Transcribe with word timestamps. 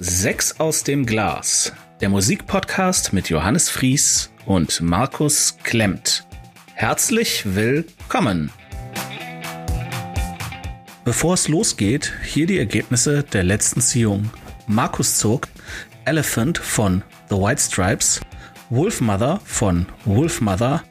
Sechs 0.00 0.60
aus 0.60 0.84
dem 0.84 1.06
Glas, 1.06 1.72
der 2.00 2.08
Musikpodcast 2.08 3.12
mit 3.12 3.30
Johannes 3.30 3.68
Fries 3.68 4.30
und 4.46 4.80
Markus 4.80 5.56
Klemmt. 5.64 6.24
Herzlich 6.74 7.42
willkommen. 7.56 8.52
Bevor 11.04 11.34
es 11.34 11.48
losgeht, 11.48 12.12
hier 12.22 12.46
die 12.46 12.60
Ergebnisse 12.60 13.24
der 13.24 13.42
letzten 13.42 13.80
Ziehung. 13.80 14.30
Markus 14.68 15.18
zog 15.18 15.48
Elephant 16.04 16.58
von 16.58 17.02
The 17.28 17.34
White 17.34 17.60
Stripes, 17.60 18.20
Wolfmother 18.70 19.40
von 19.44 19.86
Wolfmother 20.04 20.84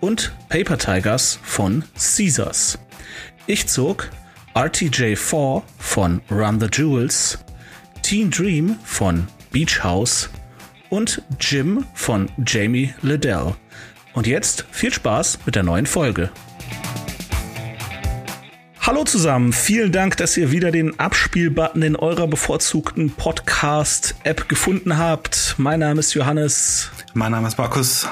und 0.00 0.32
Paper 0.48 0.78
Tigers 0.78 1.38
von 1.44 1.84
Caesars. 1.94 2.76
Ich 3.46 3.68
zog 3.68 4.10
RTJ4 4.54 5.62
von 5.78 6.22
Run 6.28 6.58
the 6.58 6.66
Jewels, 6.72 7.38
Teen 8.08 8.30
Dream 8.30 8.78
von 8.84 9.28
Beach 9.52 9.84
House 9.84 10.30
und 10.88 11.20
Jim 11.38 11.84
von 11.92 12.30
Jamie 12.46 12.94
Liddell. 13.02 13.54
Und 14.14 14.26
jetzt 14.26 14.64
viel 14.70 14.90
Spaß 14.90 15.40
mit 15.44 15.56
der 15.56 15.62
neuen 15.62 15.84
Folge. 15.84 16.30
Hallo 18.80 19.04
zusammen, 19.04 19.52
vielen 19.52 19.92
Dank, 19.92 20.16
dass 20.16 20.38
ihr 20.38 20.50
wieder 20.50 20.70
den 20.70 20.98
Abspielbutton 20.98 21.82
in 21.82 21.96
eurer 21.96 22.26
bevorzugten 22.26 23.10
Podcast-App 23.10 24.48
gefunden 24.48 24.96
habt. 24.96 25.56
Mein 25.58 25.80
Name 25.80 26.00
ist 26.00 26.14
Johannes. 26.14 26.90
Mein 27.12 27.32
Name 27.32 27.46
ist 27.46 27.58
Markus. 27.58 28.08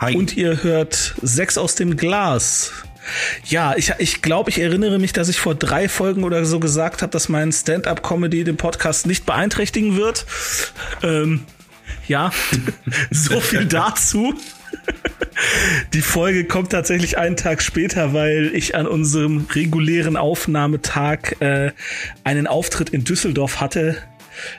Hi. 0.00 0.16
Und 0.16 0.38
ihr 0.38 0.62
hört 0.62 1.16
Sechs 1.20 1.58
aus 1.58 1.74
dem 1.74 1.98
Glas. 1.98 2.72
Ja, 3.44 3.74
ich, 3.76 3.92
ich 3.98 4.22
glaube, 4.22 4.50
ich 4.50 4.60
erinnere 4.60 4.98
mich, 4.98 5.12
dass 5.12 5.28
ich 5.28 5.38
vor 5.38 5.54
drei 5.54 5.88
Folgen 5.88 6.24
oder 6.24 6.44
so 6.44 6.60
gesagt 6.60 7.02
habe, 7.02 7.10
dass 7.10 7.28
mein 7.28 7.52
Stand-up-Comedy 7.52 8.44
den 8.44 8.56
Podcast 8.56 9.06
nicht 9.06 9.26
beeinträchtigen 9.26 9.96
wird. 9.96 10.26
Ähm, 11.02 11.42
ja, 12.06 12.32
so 13.10 13.40
viel 13.40 13.66
dazu. 13.66 14.34
Die 15.92 16.00
Folge 16.00 16.44
kommt 16.44 16.70
tatsächlich 16.70 17.18
einen 17.18 17.36
Tag 17.36 17.62
später, 17.62 18.12
weil 18.12 18.50
ich 18.54 18.74
an 18.74 18.86
unserem 18.86 19.46
regulären 19.52 20.16
Aufnahmetag 20.16 21.40
äh, 21.40 21.72
einen 22.24 22.46
Auftritt 22.46 22.90
in 22.90 23.04
Düsseldorf 23.04 23.60
hatte. 23.60 23.96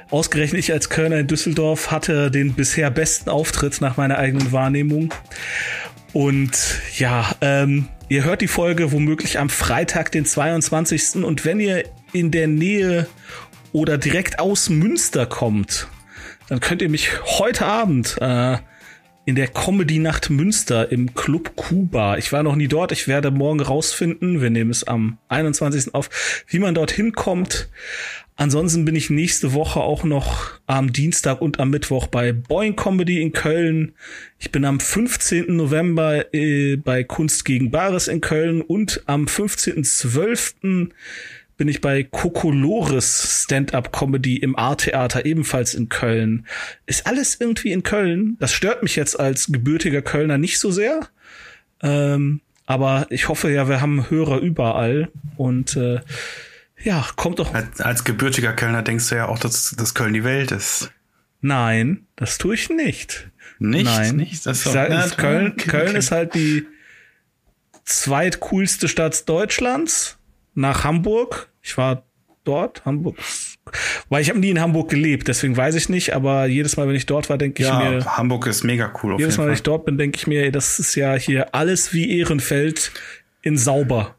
Ausgerechnet 0.10 0.60
ich 0.60 0.72
als 0.72 0.90
Kölner 0.90 1.18
in 1.18 1.28
Düsseldorf 1.28 1.92
hatte 1.92 2.32
den 2.32 2.54
bisher 2.54 2.90
besten 2.90 3.30
Auftritt 3.30 3.82
nach 3.82 3.98
meiner 3.98 4.18
eigenen 4.18 4.52
Wahrnehmung. 4.52 5.14
Und 6.14 6.58
ja, 6.98 7.36
ähm, 7.42 7.90
ihr 8.10 8.24
hört 8.24 8.42
die 8.42 8.48
Folge 8.48 8.92
womöglich 8.92 9.40
am 9.40 9.50
Freitag, 9.50 10.12
den 10.12 10.26
22. 10.26 11.24
Und 11.24 11.46
wenn 11.46 11.60
ihr 11.60 11.86
in 12.14 12.32
der 12.32 12.48
Nähe 12.48 13.08
oder 13.72 13.98
direkt 13.98 14.40
aus 14.40 14.70
Münster 14.70 15.26
kommt, 15.26 15.88
dann 16.48 16.60
könnt 16.60 16.82
ihr 16.82 16.90
mich 16.90 17.10
heute 17.40 17.66
Abend 17.66 18.18
äh, 18.22 18.58
in 19.26 19.36
der 19.36 19.48
Comedy 19.48 19.98
Nacht 19.98 20.30
Münster 20.30 20.92
im 20.92 21.16
Club 21.16 21.56
Kuba. 21.56 22.18
Ich 22.18 22.32
war 22.32 22.44
noch 22.44 22.56
nie 22.56 22.68
dort. 22.68 22.92
Ich 22.92 23.08
werde 23.08 23.32
morgen 23.32 23.60
rausfinden. 23.60 24.42
Wir 24.42 24.52
nehmen 24.52 24.70
es 24.70 24.84
am 24.84 25.18
21. 25.30 25.96
auf, 25.96 26.44
wie 26.48 26.60
man 26.60 26.76
dorthin 26.76 27.14
kommt. 27.14 27.70
Ansonsten 28.38 28.84
bin 28.84 28.98
ich 28.98 29.10
nächste 29.10 29.54
Woche 29.54 29.80
auch 29.80 30.04
noch 30.04 30.52
am 30.68 30.92
Dienstag 30.92 31.40
und 31.42 31.60
am 31.62 31.70
Mittwoch 31.70 32.08
bei 32.08 32.34
Boeing 32.34 32.76
Comedy 32.76 33.22
in 33.22 33.32
Köln. 33.32 33.94
Ich 34.40 34.52
bin 34.52 34.66
am 34.66 34.82
15. 34.82 35.56
November 35.56 36.34
äh, 36.34 36.76
bei 36.76 37.06
Kunst 37.06 37.46
gegen 37.46 37.72
Bares 37.72 38.10
in 38.10 38.20
Köln 38.20 38.62
und 38.62 39.04
am 39.06 39.26
15.12. 39.26 40.90
bin 41.56 41.68
ich 41.70 41.80
bei 41.80 42.04
Kokolores 42.04 43.44
Stand-up 43.46 43.94
Comedy 43.94 44.36
im 44.36 44.58
A-Theater 44.58 45.26
ebenfalls 45.26 45.74
in 45.74 45.88
Köln. 45.88 46.46
Ist 46.88 47.08
alles 47.08 47.40
irgendwie 47.40 47.72
in 47.72 47.84
Köln. 47.84 48.36
Das 48.42 48.52
stört 48.52 48.84
mich 48.84 48.98
jetzt 48.98 49.18
als 49.18 49.48
gebürtiger 49.48 50.02
Kölner 50.02 50.38
nicht 50.38 50.60
so 50.60 50.72
sehr. 50.72 51.08
Ähm, 51.82 52.42
aber 52.66 53.08
ich 53.12 53.30
hoffe 53.30 53.50
ja, 53.50 53.70
wir 53.70 53.80
haben 53.80 54.10
Hörer 54.10 54.40
überall 54.40 55.08
und 55.38 55.78
äh, 55.78 56.02
ja, 56.86 57.06
kommt 57.16 57.40
doch. 57.40 57.54
Als, 57.54 57.82
als 57.82 58.04
gebürtiger 58.04 58.54
Kölner 58.54 58.84
denkst 58.84 59.10
du 59.10 59.16
ja 59.16 59.28
auch, 59.28 59.40
dass, 59.40 59.72
dass 59.72 59.94
Köln 59.96 60.14
die 60.14 60.24
Welt 60.24 60.52
ist. 60.52 60.92
Nein, 61.42 62.06
das 62.16 62.38
tue 62.38 62.54
ich 62.56 62.70
nicht. 62.70 63.30
Nicht? 63.60 63.86
Nein. 63.86 64.16
Nicht? 64.18 64.46
Das 64.46 64.66
ich 64.66 64.72
sag, 64.72 64.90
ja, 64.90 65.08
Köln, 65.10 65.54
okay, 65.54 65.70
Köln 65.70 65.90
okay. 65.90 65.98
ist 65.98 66.12
halt 66.12 66.36
die 66.36 66.66
zweitcoolste 67.84 68.88
Stadt 68.88 69.28
Deutschlands 69.28 70.18
nach 70.54 70.84
Hamburg. 70.84 71.50
Ich 71.62 71.78
war 71.78 72.04
dort, 72.44 72.86
Hamburg. 72.86 73.18
Weil 74.10 74.22
ich 74.22 74.30
habe 74.30 74.40
nie 74.40 74.52
in 74.52 74.62
Hamburg 74.62 74.90
gelebt, 74.90 75.28
deswegen 75.28 75.58
weiß 75.58 75.74
ich 75.74 75.90
nicht, 75.90 76.14
aber 76.14 76.46
jedes 76.46 76.78
Mal, 76.78 76.88
wenn 76.88 76.96
ich 76.96 77.08
dort 77.08 77.30
war, 77.30 77.40
denke 77.40 77.64
ich 77.64 77.70
ja, 77.70 77.80
mir. 77.80 78.06
Hamburg 78.06 78.46
ist 78.46 78.64
mega 78.64 78.94
cool. 79.02 79.16
jedes 79.18 79.38
Mal, 79.38 79.48
wenn 79.48 79.56
ich 79.56 79.64
dort 79.64 79.86
bin, 79.86 79.98
denke 79.98 80.18
ich 80.18 80.28
mir, 80.28 80.52
das 80.52 80.78
ist 80.78 80.94
ja 80.94 81.16
hier 81.16 81.56
alles 81.56 81.94
wie 81.94 82.20
Ehrenfeld 82.20 82.92
in 83.42 83.58
sauber. 83.58 84.16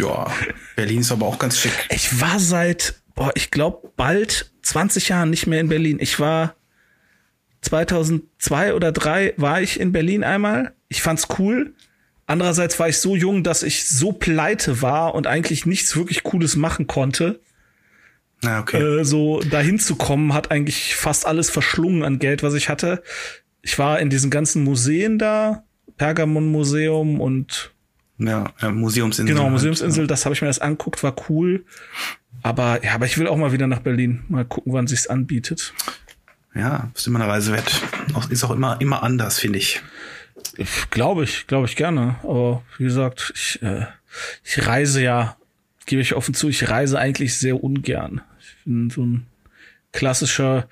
Ja, 0.00 0.30
Berlin 0.76 1.00
ist 1.00 1.12
aber 1.12 1.26
auch 1.26 1.38
ganz 1.38 1.58
schick. 1.58 1.72
Ich 1.90 2.20
war 2.20 2.38
seit, 2.38 2.94
boah, 3.14 3.32
ich 3.34 3.50
glaube, 3.50 3.92
bald 3.96 4.52
20 4.62 5.10
Jahren 5.10 5.30
nicht 5.30 5.46
mehr 5.46 5.60
in 5.60 5.68
Berlin. 5.68 5.98
Ich 6.00 6.18
war 6.18 6.56
2002 7.62 8.74
oder 8.74 8.92
3 8.92 9.34
war 9.36 9.60
ich 9.60 9.78
in 9.78 9.92
Berlin 9.92 10.24
einmal. 10.24 10.72
Ich 10.88 11.02
fand's 11.02 11.28
cool. 11.38 11.74
Andererseits 12.26 12.78
war 12.78 12.88
ich 12.88 12.98
so 12.98 13.14
jung, 13.14 13.42
dass 13.42 13.62
ich 13.62 13.88
so 13.88 14.12
pleite 14.12 14.80
war 14.80 15.14
und 15.14 15.26
eigentlich 15.26 15.66
nichts 15.66 15.96
wirklich 15.96 16.22
Cooles 16.22 16.56
machen 16.56 16.86
konnte. 16.86 17.40
Ah, 18.42 18.60
okay. 18.60 19.00
Äh, 19.00 19.04
so 19.04 19.40
dahin 19.40 19.78
zu 19.78 19.96
kommen, 19.96 20.32
hat 20.32 20.50
eigentlich 20.50 20.94
fast 20.94 21.26
alles 21.26 21.50
verschlungen 21.50 22.04
an 22.04 22.18
Geld, 22.18 22.42
was 22.42 22.54
ich 22.54 22.68
hatte. 22.68 23.02
Ich 23.60 23.78
war 23.78 24.00
in 24.00 24.08
diesen 24.08 24.30
ganzen 24.30 24.64
Museen 24.64 25.18
da, 25.18 25.64
Pergamon 25.98 26.46
Museum 26.46 27.20
und 27.20 27.74
ja, 28.20 28.52
ja 28.60 28.70
Museumsinsel. 28.70 29.34
Genau, 29.34 29.48
Museumsinsel, 29.50 30.02
halt, 30.02 30.10
das 30.10 30.24
habe 30.24 30.34
ich 30.34 30.42
mir 30.42 30.48
das 30.48 30.58
anguckt, 30.58 31.02
war 31.02 31.14
cool. 31.28 31.64
Aber 32.42 32.82
ja, 32.84 32.94
aber 32.94 33.06
ich 33.06 33.18
will 33.18 33.26
auch 33.26 33.36
mal 33.36 33.52
wieder 33.52 33.66
nach 33.66 33.80
Berlin. 33.80 34.22
Mal 34.28 34.44
gucken, 34.44 34.72
wann 34.72 34.86
sich's 34.86 35.06
anbietet. 35.06 35.74
Ja, 36.54 36.90
ist 36.94 37.06
immer 37.06 37.20
eine 37.20 37.30
Reise 37.30 37.52
wert. 37.52 37.82
Ist 38.28 38.44
auch 38.44 38.50
immer, 38.50 38.80
immer 38.80 39.02
anders, 39.02 39.38
finde 39.38 39.58
ich. 39.58 39.82
Glaube 40.90 41.24
ich, 41.24 41.46
glaube 41.46 41.66
ich 41.66 41.76
gerne. 41.76 42.16
Aber 42.22 42.62
wie 42.76 42.84
gesagt, 42.84 43.32
ich, 43.34 43.62
äh, 43.62 43.86
ich 44.44 44.66
reise 44.66 45.02
ja, 45.02 45.36
gebe 45.86 46.02
ich 46.02 46.14
offen 46.14 46.34
zu, 46.34 46.48
ich 46.48 46.68
reise 46.68 46.98
eigentlich 46.98 47.36
sehr 47.36 47.62
ungern. 47.62 48.20
Ich 48.40 48.64
bin 48.64 48.90
so 48.90 49.04
ein 49.04 49.26
klassischer 49.92 50.68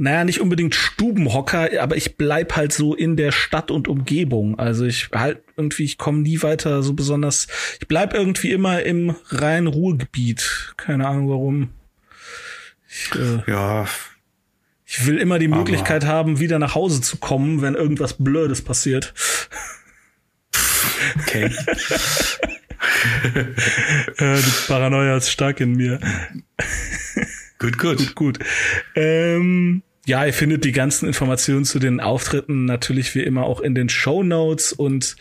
naja, 0.00 0.24
nicht 0.24 0.40
unbedingt 0.40 0.74
Stubenhocker, 0.74 1.68
aber 1.78 1.94
ich 1.94 2.16
bleib 2.16 2.56
halt 2.56 2.72
so 2.72 2.94
in 2.94 3.16
der 3.18 3.32
Stadt 3.32 3.70
und 3.70 3.86
Umgebung. 3.86 4.58
Also 4.58 4.86
ich 4.86 5.10
halt 5.14 5.42
irgendwie, 5.58 5.84
ich 5.84 5.98
komme 5.98 6.22
nie 6.22 6.42
weiter 6.42 6.82
so 6.82 6.94
besonders. 6.94 7.48
Ich 7.80 7.86
bleib 7.86 8.14
irgendwie 8.14 8.50
immer 8.50 8.82
im 8.82 9.14
reinen 9.28 9.66
Ruhrgebiet. 9.66 10.72
Keine 10.78 11.06
Ahnung 11.06 11.28
warum. 11.28 11.68
Ich, 12.88 13.10
äh, 13.14 13.42
ja. 13.46 13.86
Ich 14.86 15.06
will 15.06 15.18
immer 15.18 15.38
die 15.38 15.48
Möglichkeit 15.48 16.06
haben, 16.06 16.40
wieder 16.40 16.58
nach 16.58 16.74
Hause 16.74 17.02
zu 17.02 17.18
kommen, 17.18 17.60
wenn 17.60 17.74
irgendwas 17.74 18.14
Blödes 18.14 18.62
passiert. 18.62 19.12
Okay. 21.18 21.50
die 23.34 24.66
Paranoia 24.66 25.18
ist 25.18 25.30
stark 25.30 25.60
in 25.60 25.74
mir. 25.74 26.00
Gut, 27.58 27.76
gut. 27.76 27.98
gut, 27.98 28.14
gut. 28.14 28.38
Ähm, 28.94 29.82
ja, 30.10 30.26
ihr 30.26 30.34
findet 30.34 30.64
die 30.64 30.72
ganzen 30.72 31.06
Informationen 31.06 31.64
zu 31.64 31.78
den 31.78 32.00
Auftritten 32.00 32.64
natürlich 32.64 33.14
wie 33.14 33.22
immer 33.22 33.44
auch 33.44 33.60
in 33.60 33.76
den 33.76 33.88
Show 33.88 34.24
Notes 34.24 34.72
und 34.72 35.14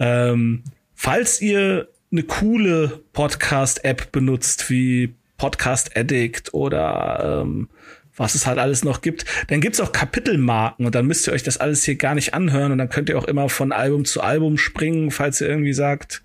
ähm, 0.00 0.64
falls 0.96 1.40
ihr 1.40 1.86
eine 2.10 2.24
coole 2.24 3.04
Podcast-App 3.12 4.10
benutzt 4.10 4.68
wie 4.68 5.14
Podcast 5.36 5.96
Addict 5.96 6.54
oder 6.54 7.42
ähm, 7.44 7.68
was 8.16 8.34
es 8.34 8.46
halt 8.46 8.58
alles 8.58 8.82
noch 8.82 9.00
gibt. 9.02 9.26
Dann 9.48 9.60
gibt's 9.60 9.78
auch 9.78 9.92
Kapitelmarken 9.92 10.86
und 10.86 10.94
dann 10.94 11.06
müsst 11.06 11.28
ihr 11.28 11.32
euch 11.32 11.42
das 11.42 11.58
alles 11.58 11.84
hier 11.84 11.96
gar 11.96 12.14
nicht 12.14 12.34
anhören 12.34 12.72
und 12.72 12.78
dann 12.78 12.88
könnt 12.88 13.08
ihr 13.10 13.18
auch 13.18 13.26
immer 13.26 13.48
von 13.48 13.70
Album 13.70 14.06
zu 14.06 14.22
Album 14.22 14.58
springen, 14.58 15.10
falls 15.10 15.40
ihr 15.40 15.48
irgendwie 15.48 15.74
sagt, 15.74 16.22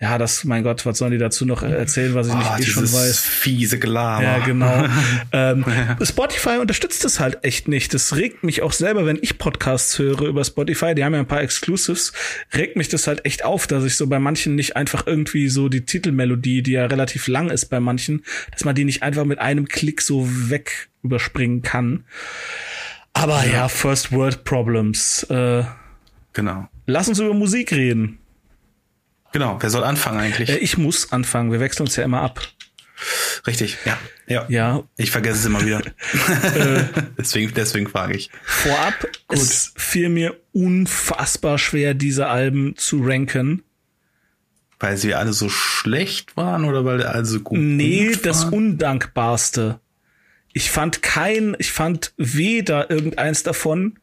ja, 0.00 0.18
das, 0.18 0.42
mein 0.44 0.64
Gott, 0.64 0.84
was 0.84 0.98
sollen 0.98 1.12
die 1.12 1.18
dazu 1.18 1.46
noch 1.46 1.62
erzählen, 1.62 2.14
was 2.14 2.26
ich 2.26 2.34
oh, 2.34 2.36
nicht 2.36 2.60
eh 2.60 2.64
schon 2.64 2.82
weiß. 2.82 3.20
fiese 3.20 3.78
Gelaber. 3.78 4.24
Ja, 4.24 4.38
genau. 4.40 4.86
ähm, 5.32 5.64
Spotify 6.02 6.58
unterstützt 6.60 7.04
das 7.04 7.20
halt 7.20 7.38
echt 7.42 7.68
nicht. 7.68 7.94
Das 7.94 8.16
regt 8.16 8.42
mich 8.42 8.60
auch 8.62 8.72
selber, 8.72 9.06
wenn 9.06 9.18
ich 9.22 9.38
Podcasts 9.38 9.98
höre 9.98 10.22
über 10.22 10.44
Spotify, 10.44 10.96
die 10.96 11.04
haben 11.04 11.14
ja 11.14 11.20
ein 11.20 11.28
paar 11.28 11.42
Exclusives, 11.42 12.12
regt 12.52 12.76
mich 12.76 12.88
das 12.88 13.06
halt 13.06 13.24
echt 13.24 13.44
auf, 13.44 13.68
dass 13.68 13.84
ich 13.84 13.96
so 13.96 14.08
bei 14.08 14.18
manchen 14.18 14.56
nicht 14.56 14.74
einfach 14.74 15.06
irgendwie 15.06 15.48
so 15.48 15.68
die 15.68 15.86
Titelmelodie, 15.86 16.62
die 16.62 16.72
ja 16.72 16.86
relativ 16.86 17.28
lang 17.28 17.50
ist 17.50 17.66
bei 17.66 17.78
manchen, 17.78 18.24
dass 18.50 18.64
man 18.64 18.74
die 18.74 18.84
nicht 18.84 19.04
einfach 19.04 19.24
mit 19.24 19.38
einem 19.38 19.68
Klick 19.68 20.02
so 20.02 20.28
weg 20.50 20.88
überspringen 21.04 21.62
kann. 21.62 22.04
Aber 23.12 23.44
ja, 23.46 23.52
ja 23.52 23.68
First 23.68 24.10
World 24.10 24.42
Problems. 24.42 25.22
Äh, 25.30 25.62
genau. 26.32 26.68
Lass 26.86 27.08
uns 27.08 27.20
über 27.20 27.32
Musik 27.32 27.72
reden. 27.72 28.18
Genau, 29.34 29.58
wer 29.60 29.68
soll 29.68 29.82
anfangen 29.82 30.20
eigentlich? 30.20 30.48
Äh, 30.48 30.58
ich 30.58 30.78
muss 30.78 31.10
anfangen, 31.10 31.50
wir 31.50 31.58
wechseln 31.58 31.86
uns 31.86 31.96
ja 31.96 32.04
immer 32.04 32.20
ab. 32.20 32.40
Richtig, 33.48 33.78
ja. 33.84 33.98
Ja. 34.28 34.46
Ja. 34.48 34.84
Ich 34.96 35.10
vergesse 35.10 35.40
es 35.40 35.44
immer 35.46 35.60
wieder. 35.66 35.82
deswegen, 37.18 37.52
deswegen 37.52 37.88
frage 37.88 38.14
ich. 38.14 38.30
Vorab, 38.44 38.94
Gut. 39.26 39.38
es 39.40 39.72
fiel 39.76 40.08
mir 40.08 40.40
unfassbar 40.52 41.58
schwer, 41.58 41.94
diese 41.94 42.28
Alben 42.28 42.76
zu 42.76 43.02
ranken. 43.04 43.64
Weil 44.78 44.98
sie 44.98 45.14
alle 45.14 45.32
so 45.32 45.48
schlecht 45.48 46.36
waren 46.36 46.64
oder 46.64 46.84
weil 46.84 47.02
alle 47.02 47.24
so 47.24 47.40
gut 47.40 47.58
Nee, 47.58 48.12
gut 48.12 48.24
das? 48.26 48.44
Undankbarste. 48.44 49.80
Ich 50.52 50.70
fand 50.70 51.02
kein, 51.02 51.56
ich 51.58 51.72
fand 51.72 52.14
weder 52.16 52.88
irgendeins 52.88 53.42
davon 53.42 53.98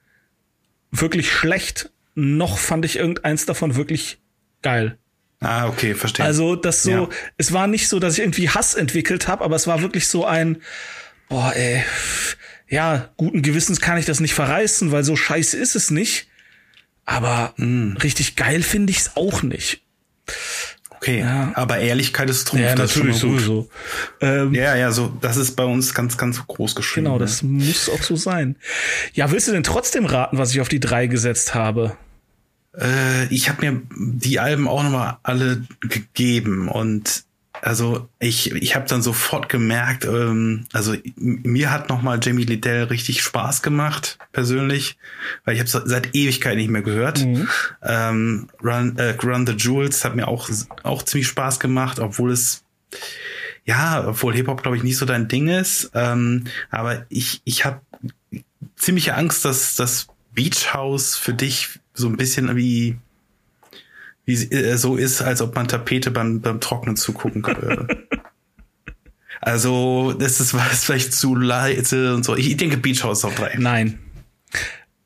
wirklich 0.91 1.31
schlecht, 1.31 1.89
noch 2.15 2.57
fand 2.57 2.83
ich 2.83 2.97
irgendeins 2.97 3.45
davon 3.45 3.77
wirklich 3.77 4.19
geil. 4.61 4.97
Ah, 5.41 5.67
okay, 5.67 5.95
verstehe. 5.95 6.23
Also 6.25 6.55
das 6.55 6.83
so, 6.83 6.91
Ja. 6.91 7.09
es 7.37 7.51
war 7.51 7.67
nicht 7.67 7.87
so, 7.89 7.99
dass 7.99 8.13
ich 8.13 8.19
irgendwie 8.19 8.49
Hass 8.49 8.75
entwickelt 8.75 9.27
habe, 9.27 9.43
aber 9.43 9.55
es 9.55 9.65
war 9.67 9.81
wirklich 9.81 10.07
so 10.07 10.23
ein, 10.25 10.61
boah, 11.29 11.51
ey, 11.55 11.83
ja, 12.69 13.09
guten 13.17 13.41
Gewissens 13.41 13.81
kann 13.81 13.97
ich 13.97 14.05
das 14.05 14.19
nicht 14.19 14.33
verreißen, 14.35 14.91
weil 14.91 15.03
so 15.03 15.15
scheiße 15.15 15.57
ist 15.57 15.75
es 15.75 15.89
nicht. 15.91 16.27
Aber 17.05 17.53
Hm. 17.57 17.97
richtig 18.03 18.35
geil 18.35 18.61
finde 18.61 18.91
ich 18.91 18.99
es 18.99 19.11
auch 19.17 19.41
nicht. 19.41 19.81
okay, 20.91 21.21
ja. 21.21 21.51
aber 21.55 21.79
Ehrlichkeit 21.79 22.29
ist 22.29 22.47
Trumpf. 22.47 22.75
das 22.75 22.93
schon 22.93 23.07
mal 23.07 23.11
gut. 23.13 23.19
sowieso. 23.19 23.69
Ähm, 24.21 24.53
Ja, 24.53 24.75
ja, 24.75 24.91
so, 24.91 25.11
das 25.21 25.35
ist 25.37 25.55
bei 25.55 25.63
uns 25.63 25.95
ganz, 25.95 26.15
ganz 26.17 26.45
groß 26.45 26.75
geschrieben. 26.75 27.05
Genau, 27.05 27.17
ne? 27.17 27.21
das 27.25 27.41
muss 27.41 27.89
auch 27.89 28.03
so 28.03 28.15
sein. 28.15 28.55
Ja, 29.13 29.31
willst 29.31 29.47
du 29.47 29.51
denn 29.51 29.63
trotzdem 29.63 30.05
raten, 30.05 30.37
was 30.37 30.51
ich 30.51 30.61
auf 30.61 30.69
die 30.69 30.79
drei 30.79 31.07
gesetzt 31.07 31.55
habe? 31.55 31.97
Äh, 32.77 33.25
ich 33.33 33.49
habe 33.49 33.65
mir 33.65 33.81
die 33.95 34.39
Alben 34.39 34.67
auch 34.67 34.83
nochmal 34.83 35.17
alle 35.23 35.63
gegeben 35.81 36.67
und 36.67 37.25
also 37.61 38.09
ich, 38.17 38.51
ich 38.53 38.75
habe 38.75 38.87
dann 38.87 39.03
sofort 39.03 39.47
gemerkt, 39.47 40.05
ähm, 40.05 40.65
also 40.73 40.95
mir 41.15 41.69
hat 41.69 41.89
nochmal 41.89 42.19
Jamie 42.21 42.43
Liddell 42.43 42.85
richtig 42.85 43.21
Spaß 43.21 43.61
gemacht, 43.61 44.17
persönlich, 44.31 44.97
weil 45.45 45.55
ich 45.55 45.59
habe 45.59 45.87
seit 45.87 46.15
Ewigkeit 46.15 46.57
nicht 46.57 46.71
mehr 46.71 46.81
gehört. 46.81 47.19
Ähm, 47.83 48.49
Run, 48.63 48.97
äh, 48.97 49.15
Run 49.21 49.45
the 49.45 49.53
Jewels 49.53 50.03
hat 50.03 50.15
mir 50.15 50.27
auch, 50.27 50.49
auch 50.81 51.03
ziemlich 51.03 51.27
Spaß 51.27 51.59
gemacht, 51.59 51.99
obwohl 51.99 52.31
es 52.31 52.63
ja, 53.63 54.07
obwohl 54.07 54.33
Hip-Hop, 54.33 54.63
glaube 54.63 54.77
ich, 54.77 54.83
nicht 54.83 54.97
so 54.97 55.05
dein 55.05 55.27
Ding 55.27 55.47
ist. 55.47 55.91
Ähm, 55.93 56.45
aber 56.71 57.05
ich, 57.09 57.41
ich 57.43 57.63
habe 57.63 57.81
ziemliche 58.75 59.13
Angst, 59.13 59.45
dass 59.45 59.75
das 59.75 60.07
Beach 60.33 60.73
House 60.73 61.15
für 61.15 61.33
dich 61.33 61.79
so 61.93 62.07
ein 62.07 62.17
bisschen 62.17 62.55
wie, 62.55 62.97
wie 64.25 64.33
äh, 64.51 64.77
so 64.77 64.95
ist, 64.95 65.21
als 65.21 65.41
ob 65.41 65.55
man 65.55 65.67
Tapete 65.67 66.11
beim, 66.11 66.41
beim 66.41 66.59
Trocknen 66.59 66.95
zugucken 66.95 67.41
könnte. 67.41 67.87
also, 69.41 70.13
das 70.13 70.39
ist 70.39 70.53
was 70.53 70.83
vielleicht 70.83 71.13
zu 71.13 71.35
leise 71.35 72.15
und 72.15 72.23
so. 72.23 72.35
Ich 72.35 72.55
denke 72.57 72.77
Beach 72.77 73.03
House 73.03 73.25
auf 73.25 73.35
drei. 73.35 73.55
Nein. 73.57 73.99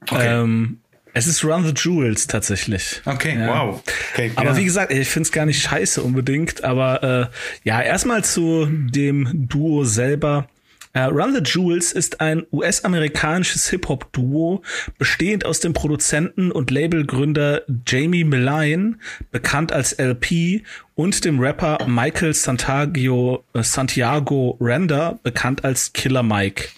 Okay. 0.01 0.41
Ähm, 0.41 0.79
es 1.13 1.27
ist 1.27 1.45
Run 1.45 1.65
the 1.65 1.73
Jewels 1.75 2.27
tatsächlich. 2.27 3.01
Okay, 3.05 3.39
Ja. 3.39 3.47
wow. 3.47 3.81
Okay, 4.13 4.31
Aber 4.35 4.49
ja. 4.51 4.57
wie 4.57 4.65
gesagt, 4.65 4.91
ich 4.91 5.07
finde 5.07 5.27
es 5.27 5.31
gar 5.31 5.45
nicht 5.45 5.61
scheiße 5.61 6.01
unbedingt. 6.03 6.63
Aber 6.65 7.03
äh, 7.03 7.27
ja, 7.63 7.81
erstmal 7.81 8.23
zu 8.25 8.67
dem 8.69 9.47
Duo 9.47 9.85
selber. 9.85 10.49
Äh, 10.95 11.01
Run 11.01 11.33
the 11.35 11.41
Jewels 11.43 11.91
ist 11.91 12.21
ein 12.21 12.47
US-amerikanisches 12.53 13.69
Hip-Hop-Duo, 13.69 14.63
bestehend 14.97 15.45
aus 15.45 15.59
dem 15.59 15.73
Produzenten 15.73 16.53
und 16.53 16.71
Labelgründer 16.71 17.63
Jamie 17.85 18.23
Millane, 18.23 18.97
bekannt 19.29 19.73
als 19.73 19.91
LP, 19.99 20.63
und 20.95 21.25
dem 21.25 21.41
Rapper 21.41 21.85
Michael 21.85 22.33
Santiago, 22.33 23.43
äh, 23.53 23.61
Santiago 23.61 24.57
Render, 24.61 25.19
bekannt 25.21 25.65
als 25.65 25.91
Killer 25.91 26.23
Mike. 26.23 26.69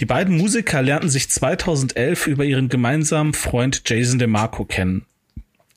Die 0.00 0.06
beiden 0.06 0.38
Musiker 0.38 0.80
lernten 0.80 1.10
sich 1.10 1.28
2011 1.28 2.26
über 2.26 2.44
ihren 2.44 2.70
gemeinsamen 2.70 3.34
Freund 3.34 3.82
Jason 3.84 4.18
DeMarco 4.18 4.64
kennen. 4.64 5.04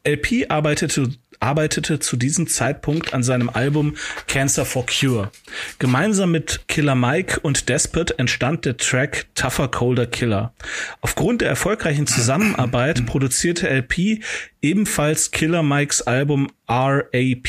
LP 0.06 0.46
arbeitete, 0.48 1.10
arbeitete 1.40 2.00
zu 2.00 2.18
diesem 2.18 2.48
Zeitpunkt 2.48 3.14
an 3.14 3.24
seinem 3.24 3.50
Album 3.50 3.96
Cancer 4.28 4.66
for 4.66 4.86
Cure. 4.86 5.32
Gemeinsam 5.80 6.32
mit 6.32 6.62
Killer 6.68 6.96
Mike 6.96 7.40
und 7.40 7.70
Despot 7.70 8.12
entstand 8.20 8.66
der 8.66 8.78
Track 8.78 9.26
Tougher 9.36 9.70
Colder 9.70 10.06
Killer. 10.06 10.54
Aufgrund 11.02 11.42
der 11.42 11.50
erfolgreichen 11.50 12.08
Zusammenarbeit 12.08 13.06
produzierte 13.08 13.70
LP 13.70 14.22
ebenfalls 14.62 15.32
Killer 15.32 15.64
Mikes 15.64 16.02
Album 16.02 16.52
RAP 16.68 17.48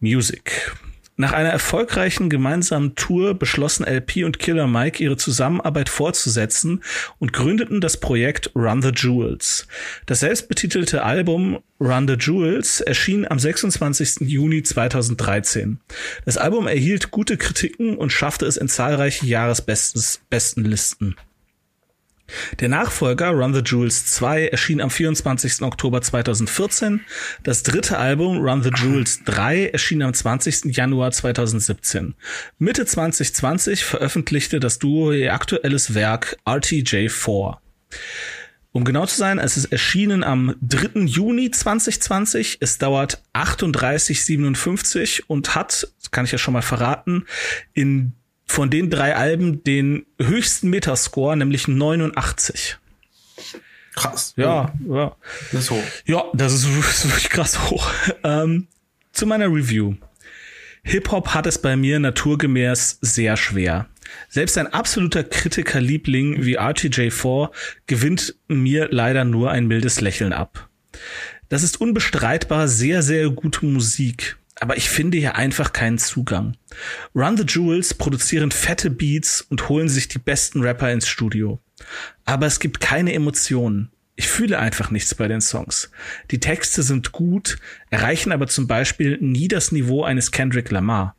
Music. 0.00 0.72
Nach 1.20 1.32
einer 1.32 1.50
erfolgreichen 1.50 2.30
gemeinsamen 2.30 2.94
Tour 2.94 3.34
beschlossen 3.34 3.84
LP 3.84 4.24
und 4.24 4.38
Killer 4.38 4.66
Mike 4.66 5.04
ihre 5.04 5.18
Zusammenarbeit 5.18 5.90
fortzusetzen 5.90 6.82
und 7.18 7.34
gründeten 7.34 7.82
das 7.82 7.98
Projekt 7.98 8.50
Run 8.54 8.80
the 8.80 8.88
Jewels. 8.88 9.66
Das 10.06 10.20
selbstbetitelte 10.20 11.02
Album 11.02 11.58
Run 11.78 12.08
the 12.08 12.14
Jewels 12.14 12.80
erschien 12.80 13.30
am 13.30 13.38
26. 13.38 14.30
Juni 14.30 14.62
2013. 14.62 15.78
Das 16.24 16.38
Album 16.38 16.66
erhielt 16.66 17.10
gute 17.10 17.36
Kritiken 17.36 17.98
und 17.98 18.12
schaffte 18.12 18.46
es 18.46 18.56
in 18.56 18.68
zahlreiche 18.68 19.26
Jahresbestenlisten. 19.26 21.16
Der 22.60 22.68
Nachfolger 22.68 23.30
Run 23.30 23.54
the 23.54 23.60
Jewels 23.64 24.06
2 24.06 24.48
erschien 24.48 24.80
am 24.80 24.90
24. 24.90 25.62
Oktober 25.62 26.02
2014. 26.02 27.00
Das 27.42 27.62
dritte 27.62 27.98
Album 27.98 28.38
Run 28.38 28.62
the 28.62 28.70
Jewels 28.70 29.24
3 29.24 29.68
erschien 29.68 30.02
am 30.02 30.14
20. 30.14 30.76
Januar 30.76 31.10
2017. 31.10 32.14
Mitte 32.58 32.86
2020 32.86 33.84
veröffentlichte 33.84 34.60
das 34.60 34.78
Duo 34.78 35.12
ihr 35.12 35.34
aktuelles 35.34 35.94
Werk 35.94 36.38
RTJ4. 36.46 37.58
Um 38.72 38.84
genau 38.84 39.04
zu 39.06 39.16
sein, 39.16 39.40
es 39.40 39.56
ist 39.56 39.66
erschienen 39.66 40.22
am 40.22 40.54
3. 40.62 41.00
Juni 41.00 41.50
2020. 41.50 42.58
Es 42.60 42.78
dauert 42.78 43.20
38,57 43.34 45.22
und 45.26 45.56
hat, 45.56 45.88
kann 46.12 46.24
ich 46.24 46.32
ja 46.32 46.38
schon 46.38 46.54
mal 46.54 46.62
verraten, 46.62 47.26
in 47.72 48.12
von 48.50 48.68
den 48.68 48.90
drei 48.90 49.14
Alben 49.14 49.62
den 49.62 50.06
höchsten 50.20 50.70
Metascore, 50.70 51.36
nämlich 51.36 51.68
89. 51.68 52.78
Krass. 53.94 54.34
Ja, 54.36 54.74
ja. 54.88 55.16
Das 55.52 55.62
ist 55.62 55.70
hoch. 55.70 55.82
Ja, 56.04 56.24
das 56.34 56.52
ist, 56.54 56.66
das 56.76 57.04
ist 57.04 57.10
wirklich 57.10 57.30
krass 57.30 57.70
hoch. 57.70 57.88
Ähm, 58.24 58.66
zu 59.12 59.26
meiner 59.26 59.46
Review. 59.46 59.94
Hip-Hop 60.82 61.28
hat 61.28 61.46
es 61.46 61.58
bei 61.58 61.76
mir 61.76 62.00
naturgemäß 62.00 62.98
sehr 63.00 63.36
schwer. 63.36 63.88
Selbst 64.28 64.58
ein 64.58 64.66
absoluter 64.66 65.22
Kritikerliebling 65.22 66.44
wie 66.44 66.58
RTJ4 66.58 67.50
gewinnt 67.86 68.34
mir 68.48 68.88
leider 68.90 69.24
nur 69.24 69.52
ein 69.52 69.68
mildes 69.68 70.00
Lächeln 70.00 70.32
ab. 70.32 70.68
Das 71.48 71.62
ist 71.62 71.80
unbestreitbar 71.80 72.66
sehr, 72.66 73.02
sehr 73.02 73.30
gute 73.30 73.64
Musik. 73.66 74.39
Aber 74.60 74.76
ich 74.76 74.90
finde 74.90 75.18
hier 75.18 75.36
einfach 75.36 75.72
keinen 75.72 75.98
Zugang. 75.98 76.56
Run 77.14 77.36
the 77.36 77.44
Jewels 77.44 77.94
produzieren 77.94 78.50
fette 78.50 78.90
Beats 78.90 79.40
und 79.40 79.68
holen 79.68 79.88
sich 79.88 80.08
die 80.08 80.18
besten 80.18 80.60
Rapper 80.60 80.92
ins 80.92 81.08
Studio. 81.08 81.58
Aber 82.26 82.46
es 82.46 82.60
gibt 82.60 82.80
keine 82.80 83.14
Emotionen. 83.14 83.90
Ich 84.16 84.28
fühle 84.28 84.58
einfach 84.58 84.90
nichts 84.90 85.14
bei 85.14 85.28
den 85.28 85.40
Songs. 85.40 85.90
Die 86.30 86.40
Texte 86.40 86.82
sind 86.82 87.10
gut, 87.10 87.56
erreichen 87.88 88.32
aber 88.32 88.48
zum 88.48 88.66
Beispiel 88.66 89.16
nie 89.22 89.48
das 89.48 89.72
Niveau 89.72 90.04
eines 90.04 90.30
Kendrick 90.30 90.70
Lamar. 90.70 91.16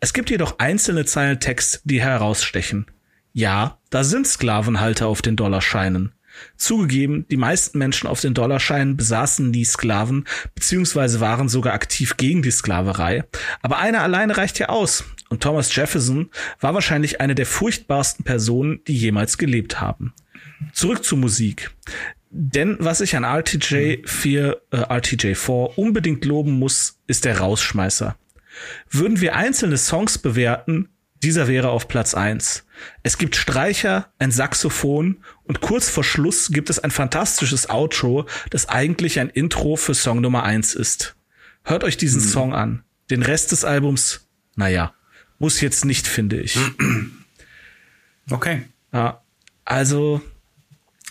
Es 0.00 0.12
gibt 0.12 0.28
jedoch 0.28 0.58
einzelne 0.58 1.06
Zeilen 1.06 1.40
Text, 1.40 1.80
die 1.84 2.02
herausstechen. 2.02 2.90
Ja, 3.32 3.78
da 3.88 4.04
sind 4.04 4.26
Sklavenhalter 4.26 5.06
auf 5.06 5.22
den 5.22 5.36
Dollarscheinen. 5.36 6.12
Zugegeben, 6.56 7.26
die 7.30 7.36
meisten 7.36 7.78
Menschen 7.78 8.08
auf 8.08 8.20
den 8.20 8.34
Dollarscheinen 8.34 8.96
besaßen 8.96 9.50
nie 9.50 9.64
Sklaven, 9.64 10.24
beziehungsweise 10.54 11.20
waren 11.20 11.48
sogar 11.48 11.74
aktiv 11.74 12.16
gegen 12.16 12.42
die 12.42 12.50
Sklaverei. 12.50 13.24
Aber 13.62 13.78
einer 13.78 14.02
alleine 14.02 14.36
reicht 14.36 14.58
ja 14.58 14.68
aus. 14.68 15.04
Und 15.28 15.42
Thomas 15.42 15.74
Jefferson 15.74 16.30
war 16.60 16.74
wahrscheinlich 16.74 17.20
eine 17.20 17.34
der 17.34 17.46
furchtbarsten 17.46 18.24
Personen, 18.24 18.80
die 18.86 18.96
jemals 18.96 19.38
gelebt 19.38 19.80
haben. 19.80 20.12
Zurück 20.72 21.04
zur 21.04 21.18
Musik. 21.18 21.70
Denn 22.30 22.76
was 22.80 23.00
ich 23.00 23.16
an 23.16 23.24
RTJ 23.24 24.06
4, 24.06 24.60
äh, 24.70 24.76
RTJ 24.76 25.34
4 25.34 25.78
unbedingt 25.78 26.24
loben 26.24 26.52
muss, 26.52 27.00
ist 27.06 27.24
der 27.24 27.38
Rausschmeißer. 27.38 28.16
Würden 28.90 29.20
wir 29.20 29.36
einzelne 29.36 29.76
Songs 29.76 30.18
bewerten, 30.18 30.88
dieser 31.22 31.48
wäre 31.48 31.70
auf 31.70 31.88
Platz 31.88 32.14
eins. 32.14 32.64
Es 33.02 33.18
gibt 33.18 33.36
Streicher, 33.36 34.12
ein 34.18 34.30
Saxophon 34.30 35.24
und 35.44 35.60
kurz 35.60 35.88
vor 35.88 36.04
Schluss 36.04 36.50
gibt 36.50 36.70
es 36.70 36.78
ein 36.78 36.90
fantastisches 36.90 37.70
Outro, 37.70 38.26
das 38.50 38.68
eigentlich 38.68 39.18
ein 39.18 39.30
Intro 39.30 39.76
für 39.76 39.94
Song 39.94 40.20
Nummer 40.20 40.42
eins 40.42 40.74
ist. 40.74 41.16
Hört 41.64 41.84
euch 41.84 41.96
diesen 41.96 42.20
Song 42.20 42.54
an. 42.54 42.84
Den 43.10 43.22
Rest 43.22 43.52
des 43.52 43.64
Albums, 43.64 44.28
naja, 44.56 44.94
muss 45.38 45.60
jetzt 45.60 45.84
nicht, 45.84 46.06
finde 46.06 46.40
ich. 46.40 46.58
Okay. 48.28 48.64
Ja, 48.92 49.22
also 49.64 50.20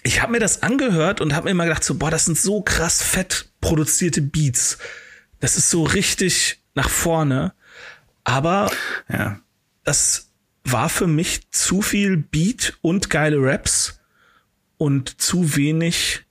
ich 0.03 0.21
habe 0.21 0.33
mir 0.33 0.39
das 0.39 0.63
angehört 0.63 1.21
und 1.21 1.33
habe 1.33 1.45
mir 1.45 1.51
immer 1.51 1.63
gedacht, 1.63 1.83
so, 1.83 1.95
boah, 1.95 2.11
das 2.11 2.25
sind 2.25 2.37
so 2.37 2.61
krass 2.61 3.01
fett 3.01 3.49
produzierte 3.61 4.21
Beats. 4.21 4.77
Das 5.39 5.55
ist 5.55 5.69
so 5.69 5.83
richtig 5.83 6.61
nach 6.73 6.89
vorne. 6.89 7.53
Aber 8.25 8.69
Ja. 9.07 9.39
Das 9.85 10.31
war 10.65 10.89
für 10.89 11.07
mich 11.07 11.49
zu 11.51 11.81
viel 11.81 12.17
Beat 12.17 12.77
und 12.81 13.09
geile 13.09 13.37
Raps 13.39 13.99
und 14.77 15.21
zu 15.21 15.55
wenig 15.55 16.25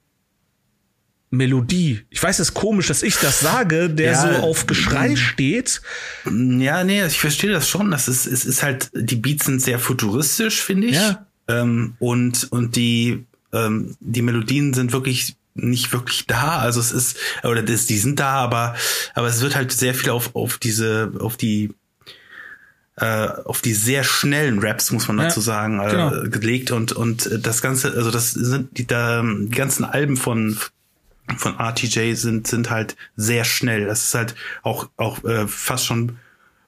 Melodie. 1.30 2.02
Ich 2.10 2.22
weiß, 2.22 2.38
es 2.38 2.48
ist 2.50 2.54
komisch, 2.54 2.88
dass 2.88 3.02
ich 3.02 3.16
das 3.16 3.40
sage, 3.40 3.90
der 3.90 4.12
Ja, 4.12 4.34
so 4.34 4.42
auf 4.42 4.66
Geschrei 4.66 5.16
steht. 5.16 5.80
Ja, 6.24 6.84
nee, 6.84 7.04
ich 7.04 7.18
verstehe 7.18 7.50
das 7.50 7.68
schon. 7.68 7.90
Das 7.90 8.08
ist, 8.08 8.26
es 8.26 8.44
ist 8.44 8.62
halt, 8.62 8.90
die 8.94 9.16
Beats 9.16 9.46
sind 9.46 9.62
sehr 9.62 9.78
futuristisch, 9.78 10.60
finde 10.62 10.88
ich. 10.88 10.96
Ja. 10.96 11.26
Ähm, 11.48 11.94
und, 11.98 12.50
und 12.52 12.76
die, 12.76 13.24
ähm, 13.52 13.96
die 14.00 14.22
Melodien 14.22 14.74
sind 14.74 14.92
wirklich 14.92 15.36
nicht 15.54 15.92
wirklich 15.92 16.26
da. 16.26 16.58
Also 16.58 16.80
es 16.80 16.92
ist, 16.92 17.16
oder 17.42 17.62
das, 17.62 17.86
die 17.86 17.98
sind 17.98 18.18
da, 18.20 18.32
aber, 18.32 18.74
aber 19.14 19.28
es 19.28 19.40
wird 19.40 19.54
halt 19.54 19.72
sehr 19.72 19.94
viel 19.94 20.10
auf, 20.10 20.34
auf 20.34 20.58
diese, 20.58 21.12
auf 21.20 21.36
die, 21.36 21.72
äh, 22.96 23.26
auf 23.44 23.60
die 23.60 23.74
sehr 23.74 24.04
schnellen 24.04 24.60
Raps, 24.60 24.92
muss 24.92 25.08
man 25.08 25.18
Ja, 25.18 25.24
dazu 25.24 25.40
sagen, 25.40 25.80
äh, 25.80 25.90
genau. 25.90 26.10
gelegt 26.30 26.70
und, 26.70 26.92
und 26.92 27.26
äh, 27.26 27.38
das 27.40 27.60
Ganze, 27.62 27.92
also 27.96 28.10
das 28.10 28.30
sind 28.32 28.78
die, 28.78 28.86
da, 28.86 29.22
die 29.22 29.50
ganzen 29.50 29.84
Alben 29.84 30.16
von, 30.16 30.56
von 31.36 31.58
RTJ 31.58 32.14
sind, 32.14 32.46
sind 32.46 32.70
halt 32.70 32.96
sehr 33.16 33.44
schnell. 33.44 33.86
Das 33.86 34.04
ist 34.04 34.14
halt 34.14 34.34
auch, 34.62 34.88
auch 34.96 35.24
äh, 35.24 35.48
fast 35.48 35.86
schon 35.86 36.18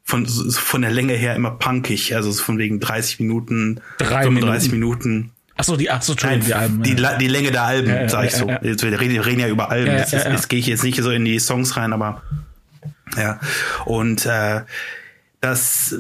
von, 0.02 0.26
von 0.26 0.82
der 0.82 0.90
Länge 0.90 1.12
her 1.14 1.36
immer 1.36 1.50
punkig. 1.52 2.14
Also 2.16 2.30
so 2.32 2.42
von 2.42 2.58
wegen 2.58 2.80
30 2.80 3.20
Minuten, 3.20 3.80
Drei 3.98 4.22
35 4.24 4.72
Minuten. 4.72 5.30
Ach 5.58 5.64
so, 5.64 5.76
die, 5.76 5.90
ach 5.90 6.02
so, 6.02 6.14
Nein, 6.22 6.40
die 6.44 6.54
Alben. 6.54 6.82
die, 6.82 6.94
ja. 6.94 7.16
Die 7.16 7.28
Länge 7.28 7.50
der 7.50 7.62
Alben, 7.62 7.88
Ja, 7.88 8.02
ja, 8.02 8.08
sag 8.08 8.26
ich 8.26 8.32
so. 8.34 8.48
ja. 8.48 8.58
Jetzt, 8.62 8.82
wir 8.82 9.00
reden, 9.00 9.18
reden 9.20 9.40
ja 9.40 9.48
über 9.48 9.70
Alben. 9.70 9.92
Jetzt, 9.92 10.12
jetzt 10.12 10.48
gehe 10.48 10.58
ich 10.58 10.66
jetzt 10.66 10.84
nicht 10.84 11.00
so 11.02 11.10
in 11.10 11.24
die 11.24 11.38
Songs 11.38 11.76
rein, 11.76 11.92
aber 11.92 12.22
ja. 13.16 13.40
Und 13.84 14.26
äh, 14.26 14.62
das, 15.40 15.94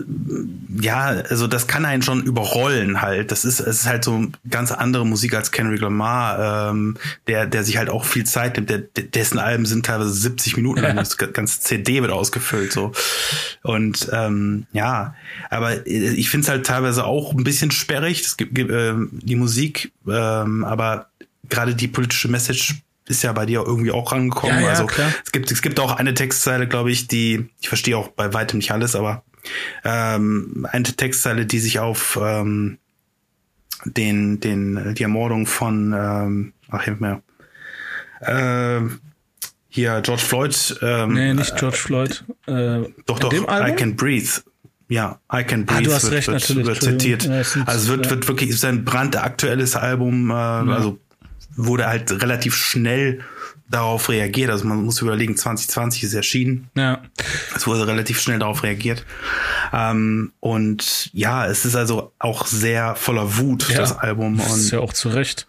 ja, 0.80 1.04
also 1.04 1.46
das 1.46 1.66
kann 1.66 1.84
einen 1.84 2.02
schon 2.02 2.22
überrollen 2.22 3.02
halt. 3.02 3.30
Das 3.30 3.44
ist, 3.44 3.60
es 3.60 3.80
ist 3.80 3.86
halt 3.86 4.02
so 4.02 4.26
ganz 4.48 4.72
andere 4.72 5.04
Musik 5.06 5.34
als 5.34 5.52
Kendrick 5.52 5.80
Lamar, 5.80 6.70
ähm, 6.70 6.96
der, 7.26 7.46
der 7.46 7.62
sich 7.62 7.76
halt 7.76 7.90
auch 7.90 8.04
viel 8.04 8.24
Zeit 8.24 8.56
nimmt. 8.56 8.70
Der, 8.70 8.78
dessen 8.78 9.38
Alben 9.38 9.66
sind 9.66 9.86
teilweise 9.86 10.12
70 10.12 10.56
Minuten 10.56 10.80
lang. 10.80 10.96
Das 10.96 11.18
ganze 11.18 11.60
CD 11.60 12.00
wird 12.00 12.12
ausgefüllt 12.12 12.72
so. 12.72 12.92
Und 13.62 14.08
ähm, 14.12 14.66
ja, 14.72 15.14
aber 15.50 15.86
ich 15.86 16.30
finde 16.30 16.44
es 16.44 16.48
halt 16.48 16.66
teilweise 16.66 17.04
auch 17.04 17.32
ein 17.32 17.44
bisschen 17.44 17.70
sperrig. 17.70 18.22
Es 18.22 18.36
gibt, 18.36 18.58
ähm, 18.58 19.10
die 19.12 19.36
Musik, 19.36 19.92
ähm, 20.08 20.64
aber 20.64 21.08
gerade 21.48 21.74
die 21.74 21.88
politische 21.88 22.28
Message 22.28 22.76
ist 23.08 23.22
ja 23.22 23.32
bei 23.32 23.46
dir 23.46 23.62
irgendwie 23.64 23.92
auch 23.92 24.12
rangekommen. 24.12 24.56
Ja, 24.56 24.62
ja, 24.62 24.68
also 24.70 24.86
klar. 24.86 25.12
es 25.24 25.32
gibt, 25.32 25.50
es 25.50 25.62
gibt 25.62 25.78
auch 25.80 25.96
eine 25.96 26.14
Textzeile, 26.14 26.66
glaube 26.66 26.90
ich, 26.90 27.06
die, 27.08 27.48
ich 27.60 27.68
verstehe 27.68 27.96
auch 27.96 28.08
bei 28.08 28.34
weitem 28.34 28.58
nicht 28.58 28.70
alles, 28.72 28.96
aber 28.96 29.24
ähm, 29.84 30.66
eine 30.70 30.84
Textzeile, 30.84 31.46
die 31.46 31.60
sich 31.60 31.78
auf 31.78 32.18
ähm, 32.20 32.78
den, 33.84 34.40
den, 34.40 34.94
die 34.94 35.02
Ermordung 35.02 35.46
von, 35.46 35.94
ähm, 35.96 36.52
ach, 36.68 36.82
hilf 36.82 37.00
mir, 37.00 37.22
ähm, 38.22 39.00
hier 39.68 40.00
George 40.00 40.22
Floyd, 40.22 40.78
ähm, 40.82 41.12
Nee, 41.12 41.34
nicht 41.34 41.56
George 41.56 41.76
Floyd. 41.76 42.24
Äh, 42.46 42.80
doch, 43.04 43.18
doch, 43.18 43.32
I 43.32 43.46
Album? 43.46 43.76
Can 43.76 43.96
Breathe. 43.96 44.30
Ja, 44.88 45.20
I 45.32 45.44
Can 45.44 45.64
Ah, 45.66 45.74
Breathe 45.74 45.90
du 45.90 45.94
hast 45.94 46.04
wird, 46.04 46.14
recht, 46.14 46.28
wird, 46.28 46.40
natürlich, 46.40 46.66
wird 46.66 46.82
zitiert. 46.82 47.24
Ja, 47.24 47.64
also 47.66 47.88
wird, 47.88 48.06
ja. 48.06 48.10
wird 48.12 48.28
wirklich, 48.28 48.50
ist 48.50 48.64
ein 48.64 48.84
brandaktuelles 48.84 49.76
Album, 49.76 50.30
äh, 50.30 50.32
also 50.32 50.98
wurde 51.56 51.86
halt 51.86 52.10
relativ 52.22 52.54
schnell 52.54 53.20
darauf 53.68 54.08
reagiert. 54.08 54.50
Also 54.50 54.64
man 54.66 54.84
muss 54.84 55.00
überlegen, 55.02 55.36
2020 55.36 56.04
ist 56.04 56.14
erschienen. 56.14 56.70
Ja. 56.76 57.02
Es 57.56 57.66
wurde 57.66 57.86
relativ 57.86 58.20
schnell 58.20 58.38
darauf 58.38 58.62
reagiert. 58.62 59.04
Ähm, 59.72 60.32
und 60.40 61.10
ja, 61.12 61.46
es 61.46 61.64
ist 61.64 61.74
also 61.74 62.12
auch 62.18 62.46
sehr 62.46 62.94
voller 62.94 63.38
Wut, 63.38 63.68
ja. 63.68 63.78
das 63.78 63.98
Album. 63.98 64.36
Das 64.38 64.56
ist 64.56 64.64
Und 64.66 64.70
ja 64.72 64.78
auch 64.80 64.92
zu 64.92 65.08
Recht. 65.08 65.48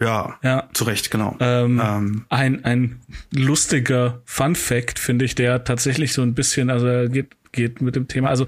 ja, 0.00 0.38
Ja. 0.42 0.68
zu 0.72 0.84
Recht, 0.84 1.10
genau. 1.10 1.36
Ähm, 1.40 1.80
Ähm, 1.84 2.24
ein, 2.28 2.64
ein 2.64 3.00
lustiger 3.32 4.22
Fun 4.24 4.54
Fact, 4.54 4.98
finde 5.00 5.24
ich, 5.24 5.34
der 5.34 5.64
tatsächlich 5.64 6.12
so 6.12 6.22
ein 6.22 6.34
bisschen, 6.34 6.70
also 6.70 7.10
geht, 7.10 7.30
geht 7.50 7.80
mit 7.80 7.96
dem 7.96 8.06
Thema, 8.06 8.28
also 8.28 8.46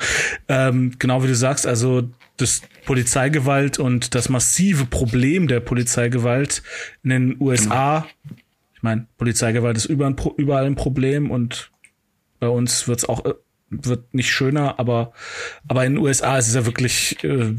ähm, 0.49 0.93
genau 0.99 1.23
wie 1.25 1.29
du 1.29 1.35
sagst, 1.35 1.67
also 1.67 2.09
das 2.41 2.63
Polizeigewalt 2.85 3.79
und 3.79 4.15
das 4.15 4.29
massive 4.29 4.87
Problem 4.87 5.49
der 5.49 5.61
Polizeigewalt 5.61 6.63
in 7.03 7.11
den 7.11 7.37
USA, 7.41 8.07
ich 8.75 8.83
meine, 8.83 9.07
Polizeigewalt 9.19 9.77
ist 9.77 9.87
überall, 9.87 10.65
ein 10.65 10.75
Problem 10.75 11.31
und 11.31 11.71
bei 12.39 12.49
uns 12.49 12.89
wird's 12.89 13.05
auch 13.05 13.25
äh, 13.25 13.35
wird 13.71 14.15
nicht 14.15 14.31
schöner, 14.31 14.81
aber 14.81 15.13
aber 15.69 15.85
in 15.85 15.95
den 15.95 16.03
USA 16.03 16.39
ist 16.39 16.49
es 16.49 16.55
ja 16.55 16.67
wirklich 16.67 17.23
äh, 17.23 17.55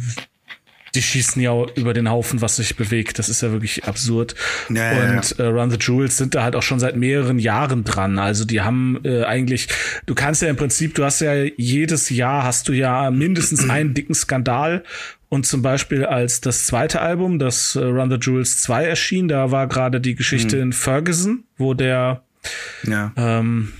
die 0.95 1.01
schießen 1.01 1.41
ja 1.41 1.53
über 1.75 1.93
den 1.93 2.09
Haufen, 2.09 2.41
was 2.41 2.57
sich 2.57 2.75
bewegt. 2.75 3.19
Das 3.19 3.29
ist 3.29 3.41
ja 3.41 3.51
wirklich 3.51 3.85
absurd. 3.85 4.35
Ja, 4.69 4.91
ja, 4.91 5.11
und 5.11 5.39
äh, 5.39 5.43
Run 5.43 5.71
the 5.71 5.77
Jewels 5.79 6.17
sind 6.17 6.35
da 6.35 6.43
halt 6.43 6.55
auch 6.55 6.63
schon 6.63 6.79
seit 6.79 6.95
mehreren 6.95 7.39
Jahren 7.39 7.83
dran. 7.83 8.19
Also 8.19 8.45
die 8.45 8.61
haben 8.61 8.99
äh, 9.03 9.23
eigentlich, 9.23 9.67
du 10.05 10.15
kannst 10.15 10.41
ja 10.41 10.49
im 10.49 10.57
Prinzip, 10.57 10.95
du 10.95 11.03
hast 11.03 11.21
ja 11.21 11.33
jedes 11.33 12.09
Jahr 12.09 12.43
hast 12.43 12.67
du 12.67 12.73
ja 12.73 13.09
mindestens 13.11 13.69
einen 13.69 13.93
dicken 13.95 14.13
Skandal. 14.13 14.83
Und 15.29 15.45
zum 15.45 15.61
Beispiel 15.61 16.05
als 16.05 16.41
das 16.41 16.65
zweite 16.65 16.99
Album, 16.99 17.39
das 17.39 17.77
äh, 17.77 17.83
Run 17.83 18.09
the 18.09 18.17
Jewels 18.19 18.61
2 18.63 18.83
erschien, 18.83 19.29
da 19.29 19.49
war 19.49 19.67
gerade 19.67 20.01
die 20.01 20.15
Geschichte 20.15 20.57
in 20.57 20.73
Ferguson, 20.73 21.45
wo 21.57 21.73
der 21.73 22.23
ja. 22.83 23.13
ähm, 23.15 23.71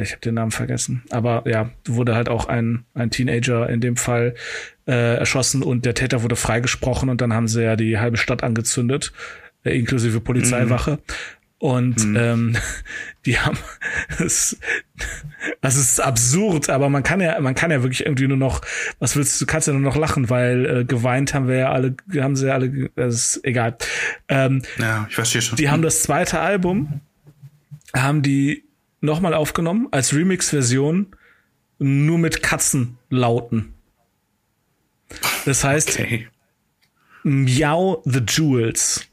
ich 0.00 0.12
habe 0.12 0.20
den 0.20 0.34
Namen 0.34 0.50
vergessen. 0.50 1.02
Aber 1.10 1.44
ja, 1.46 1.70
wurde 1.86 2.14
halt 2.14 2.28
auch 2.28 2.46
ein, 2.46 2.84
ein 2.94 3.10
Teenager 3.10 3.68
in 3.68 3.80
dem 3.80 3.96
Fall 3.96 4.34
äh, 4.86 5.16
erschossen 5.16 5.62
und 5.62 5.84
der 5.84 5.94
Täter 5.94 6.22
wurde 6.22 6.36
freigesprochen 6.36 7.08
und 7.08 7.20
dann 7.20 7.32
haben 7.32 7.48
sie 7.48 7.62
ja 7.62 7.76
die 7.76 7.98
halbe 7.98 8.16
Stadt 8.16 8.42
angezündet, 8.42 9.12
äh, 9.64 9.78
inklusive 9.78 10.20
Polizeiwache. 10.20 10.98
Und 11.58 12.00
ähm, 12.16 12.56
die 13.26 13.38
haben 13.38 13.58
es, 14.18 14.58
das 15.60 15.76
ist 15.76 16.00
absurd, 16.00 16.70
aber 16.70 16.88
man 16.88 17.02
kann 17.02 17.20
ja, 17.20 17.40
man 17.40 17.54
kann 17.54 17.70
ja 17.70 17.82
wirklich 17.82 18.06
irgendwie 18.06 18.28
nur 18.28 18.36
noch, 18.36 18.60
was 19.00 19.16
willst 19.16 19.40
du, 19.40 19.44
du 19.44 19.50
kannst 19.50 19.66
ja 19.66 19.72
nur 19.72 19.82
noch 19.82 19.96
lachen, 19.96 20.30
weil 20.30 20.66
äh, 20.66 20.84
geweint 20.84 21.34
haben 21.34 21.48
wir 21.48 21.56
ja 21.56 21.72
alle, 21.72 21.96
haben 22.16 22.36
sie 22.36 22.46
ja 22.46 22.54
alle, 22.54 22.90
das 22.94 23.14
ist 23.14 23.44
egal. 23.44 23.76
Ähm, 24.28 24.62
ja, 24.78 25.06
ich 25.08 25.16
verstehe 25.16 25.42
schon. 25.42 25.56
die 25.56 25.68
haben 25.68 25.82
das 25.82 26.02
zweite 26.02 26.38
Album, 26.38 27.00
haben 27.92 28.22
die 28.22 28.67
nochmal 29.00 29.34
aufgenommen 29.34 29.88
als 29.90 30.12
Remix-Version, 30.12 31.14
nur 31.78 32.18
mit 32.18 32.42
Katzenlauten. 32.42 33.74
Das 35.44 35.64
heißt, 35.64 35.90
okay. 35.90 36.28
Meow 37.22 38.02
the 38.04 38.20
Jewels. 38.26 39.06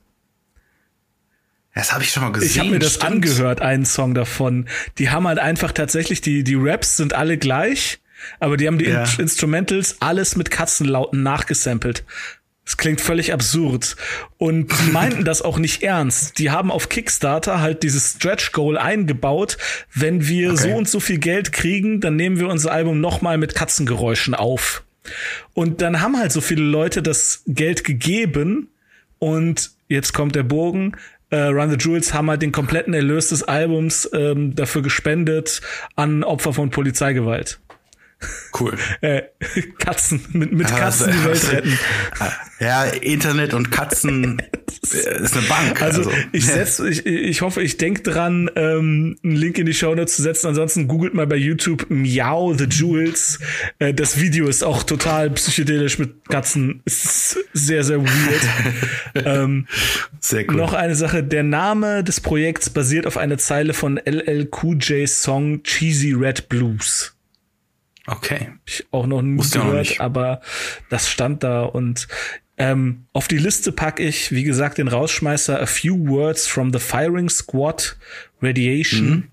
Das 1.73 1.91
habe 1.91 2.03
ich 2.03 2.11
schon 2.11 2.23
mal 2.23 2.31
gesehen. 2.31 2.49
Ich 2.49 2.59
habe 2.59 2.69
mir 2.69 2.79
das 2.79 2.95
stimmt. 2.95 3.11
angehört, 3.11 3.61
einen 3.61 3.85
Song 3.85 4.13
davon. 4.13 4.67
Die 4.97 5.09
haben 5.09 5.27
halt 5.27 5.39
einfach 5.39 5.73
tatsächlich, 5.73 6.21
die, 6.21 6.43
die 6.43 6.55
Raps 6.55 6.95
sind 6.95 7.13
alle 7.13 7.37
gleich, 7.37 7.99
aber 8.39 8.55
die 8.55 8.67
haben 8.67 8.77
die 8.77 8.85
Ja. 8.85 9.03
In 9.03 9.19
Instrumentals 9.19 10.01
alles 10.01 10.37
mit 10.37 10.51
Katzenlauten 10.51 11.21
nachgesampelt. 11.21 12.05
Das 12.65 12.77
klingt 12.77 12.99
völlig 12.99 13.31
absurd. 13.31 13.95
Und 14.37 14.71
die 14.71 14.91
meinten 14.91 15.23
das 15.23 15.43
auch 15.43 15.59
nicht 15.59 15.83
ernst. 15.83 16.39
Die 16.39 16.49
haben 16.49 16.71
auf 16.71 16.89
Kickstarter 16.89 17.61
halt 17.61 17.83
dieses 17.83 18.13
Stretch 18.13 18.51
Goal 18.53 18.77
eingebaut. 18.77 19.57
Wenn 19.93 20.27
wir 20.27 20.51
Okay. 20.53 20.69
so 20.71 20.75
und 20.75 20.89
so 20.89 20.99
viel 20.99 21.19
Geld 21.19 21.53
kriegen, 21.53 22.01
dann 22.01 22.15
nehmen 22.15 22.39
wir 22.39 22.47
unser 22.49 22.71
Album 22.71 22.99
nochmal 23.01 23.37
mit 23.37 23.53
Katzengeräuschen 23.53 24.33
auf. 24.33 24.83
Und 25.53 25.81
dann 25.81 26.01
haben 26.01 26.17
halt 26.17 26.31
so 26.31 26.41
viele 26.41 26.63
Leute 26.63 27.03
das 27.03 27.43
Geld 27.45 27.83
gegeben 27.83 28.69
und 29.19 29.69
jetzt 29.87 30.13
kommt 30.13 30.35
der 30.35 30.41
Bogen. 30.43 30.93
Äh, 31.29 31.37
Run 31.37 31.69
the 31.69 31.77
Jewels 31.77 32.13
haben 32.15 32.29
halt 32.29 32.41
den 32.41 32.51
kompletten 32.51 32.95
Erlös 32.95 33.29
des 33.29 33.43
Albums 33.43 34.09
ähm, 34.13 34.55
dafür 34.55 34.81
gespendet 34.81 35.61
an 35.95 36.23
Opfer 36.23 36.53
von 36.53 36.71
Polizeigewalt. 36.71 37.59
Cool. 38.57 38.77
Äh, 39.01 39.23
Katzen, 39.79 40.21
mit, 40.31 40.51
mit 40.51 40.67
Katzen 40.67 41.11
die 41.11 41.25
Welt 41.25 41.51
retten. 41.51 41.79
Ja, 42.57 42.85
Internet 42.85 43.53
und 43.53 43.69
Katzen 43.69 44.39
äh, 44.93 45.23
ist 45.23 45.35
eine 45.35 45.45
Bank. 45.47 45.81
Also, 45.81 46.09
ich 46.31 46.45
setz, 46.45 46.79
ich, 46.79 47.05
ich 47.05 47.41
hoffe, 47.41 47.61
ich 47.61 47.75
denk 47.75 48.05
dran, 48.05 48.49
ähm, 48.55 49.17
einen 49.23 49.35
Link 49.35 49.57
in 49.57 49.65
die 49.65 49.73
Show 49.73 49.93
Notes 49.93 50.15
zu 50.15 50.21
setzen. 50.21 50.47
Ansonsten 50.47 50.87
googelt 50.87 51.13
mal 51.13 51.27
bei 51.27 51.35
YouTube 51.35 51.87
Meow 51.89 52.57
the 52.57 52.63
Jewels. 52.63 53.39
Äh, 53.79 53.93
das 53.93 54.21
Video 54.21 54.47
ist 54.47 54.63
auch 54.63 54.83
total 54.83 55.31
psychedelisch 55.31 55.99
mit 55.99 56.29
Katzen. 56.29 56.81
Ist 56.85 57.37
sehr, 57.51 57.83
sehr 57.83 58.01
weird. 58.01 59.25
ähm, 59.25 59.67
Sehr 60.21 60.49
cool. 60.49 60.55
Noch 60.55 60.73
eine 60.73 60.95
Sache, 60.95 61.23
der 61.23 61.43
Name 61.43 62.05
des 62.05 62.21
Projekts 62.21 62.69
basiert 62.69 63.05
auf 63.05 63.17
einer 63.17 63.37
Zeile 63.37 63.73
von 63.73 63.97
LL 63.97 64.49
Cool 64.61 64.77
J's 64.77 65.21
Song 65.23 65.61
Cheesy 65.63 66.13
Red 66.13 66.47
Blues. 66.47 67.14
Okay. 68.07 68.51
Ich 68.65 68.85
auch 68.91 69.07
noch 69.07 69.21
nie 69.21 69.37
Wusste 69.37 69.59
gehört, 69.59 69.79
nicht. 69.79 70.01
aber 70.01 70.41
das 70.89 71.09
stand 71.09 71.43
da 71.43 71.63
und 71.63 72.07
ähm, 72.57 73.05
auf 73.11 73.27
die 73.27 73.37
Liste 73.37 73.71
packe 73.71 74.03
ich, 74.03 74.31
wie 74.31 74.43
gesagt, 74.43 74.77
den 74.77 74.87
Rausschmeißer 74.87 75.61
A 75.61 75.65
Few 75.65 76.07
Words 76.07 76.47
from 76.47 76.71
the 76.71 76.79
Firing 76.79 77.29
Squad 77.29 77.97
Radiation. 78.41 79.09
Mhm. 79.09 79.23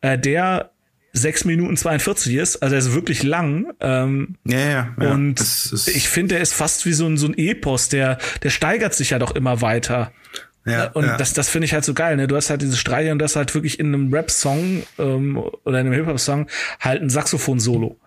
Äh, 0.00 0.18
der 0.18 0.70
6 1.12 1.44
Minuten 1.44 1.76
42 1.76 2.34
ist. 2.34 2.56
Also 2.62 2.74
er 2.74 2.78
ist 2.78 2.94
wirklich 2.94 3.22
lang. 3.22 3.72
Ähm, 3.80 4.36
ja, 4.44 4.58
ja, 4.58 4.96
ja. 5.00 5.12
Und 5.12 5.40
ich 5.86 6.08
finde, 6.08 6.36
er 6.36 6.40
ist 6.40 6.54
fast 6.54 6.86
wie 6.86 6.92
so 6.92 7.06
ein, 7.06 7.16
so 7.18 7.26
ein 7.26 7.36
Epos, 7.36 7.88
der, 7.88 8.18
der 8.42 8.50
steigert 8.50 8.94
sich 8.94 9.10
ja 9.10 9.18
doch 9.18 9.34
immer 9.34 9.60
weiter. 9.60 10.12
Ja, 10.64 10.90
und 10.92 11.04
ja. 11.04 11.16
das, 11.16 11.34
das 11.34 11.48
finde 11.48 11.66
ich 11.66 11.74
halt 11.74 11.84
so 11.84 11.92
geil. 11.92 12.16
Ne? 12.16 12.28
Du 12.28 12.36
hast 12.36 12.48
halt 12.48 12.62
diese 12.62 12.76
Streiche 12.76 13.12
und 13.12 13.18
das 13.18 13.36
halt 13.36 13.54
wirklich 13.54 13.80
in 13.80 13.88
einem 13.88 14.14
Rap-Song 14.14 14.84
ähm, 14.98 15.36
oder 15.36 15.80
in 15.80 15.86
einem 15.86 15.92
Hip-Hop-Song 15.92 16.46
halt 16.80 17.02
ein 17.02 17.10
Saxophon-Solo. 17.10 17.98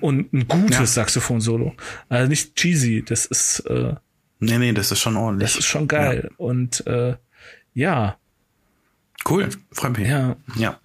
Und 0.00 0.32
ein 0.32 0.48
gutes 0.48 0.78
ja. 0.78 0.86
Saxophon-Solo. 0.86 1.74
Also 2.08 2.28
nicht 2.28 2.56
cheesy, 2.56 3.04
das 3.04 3.26
ist. 3.26 3.60
Äh, 3.60 3.94
nee, 4.40 4.58
nee, 4.58 4.72
das 4.72 4.90
ist 4.90 5.00
schon 5.00 5.16
ordentlich. 5.16 5.50
Das 5.50 5.58
ist 5.58 5.66
schon 5.66 5.88
geil. 5.88 6.28
Ja. 6.30 6.36
Und 6.38 6.86
äh, 6.86 7.16
ja. 7.74 8.16
Cool, 9.28 9.48
freut 9.70 9.96
mich. 9.96 10.08
Ja. 10.08 10.36
Ja. 10.56 10.78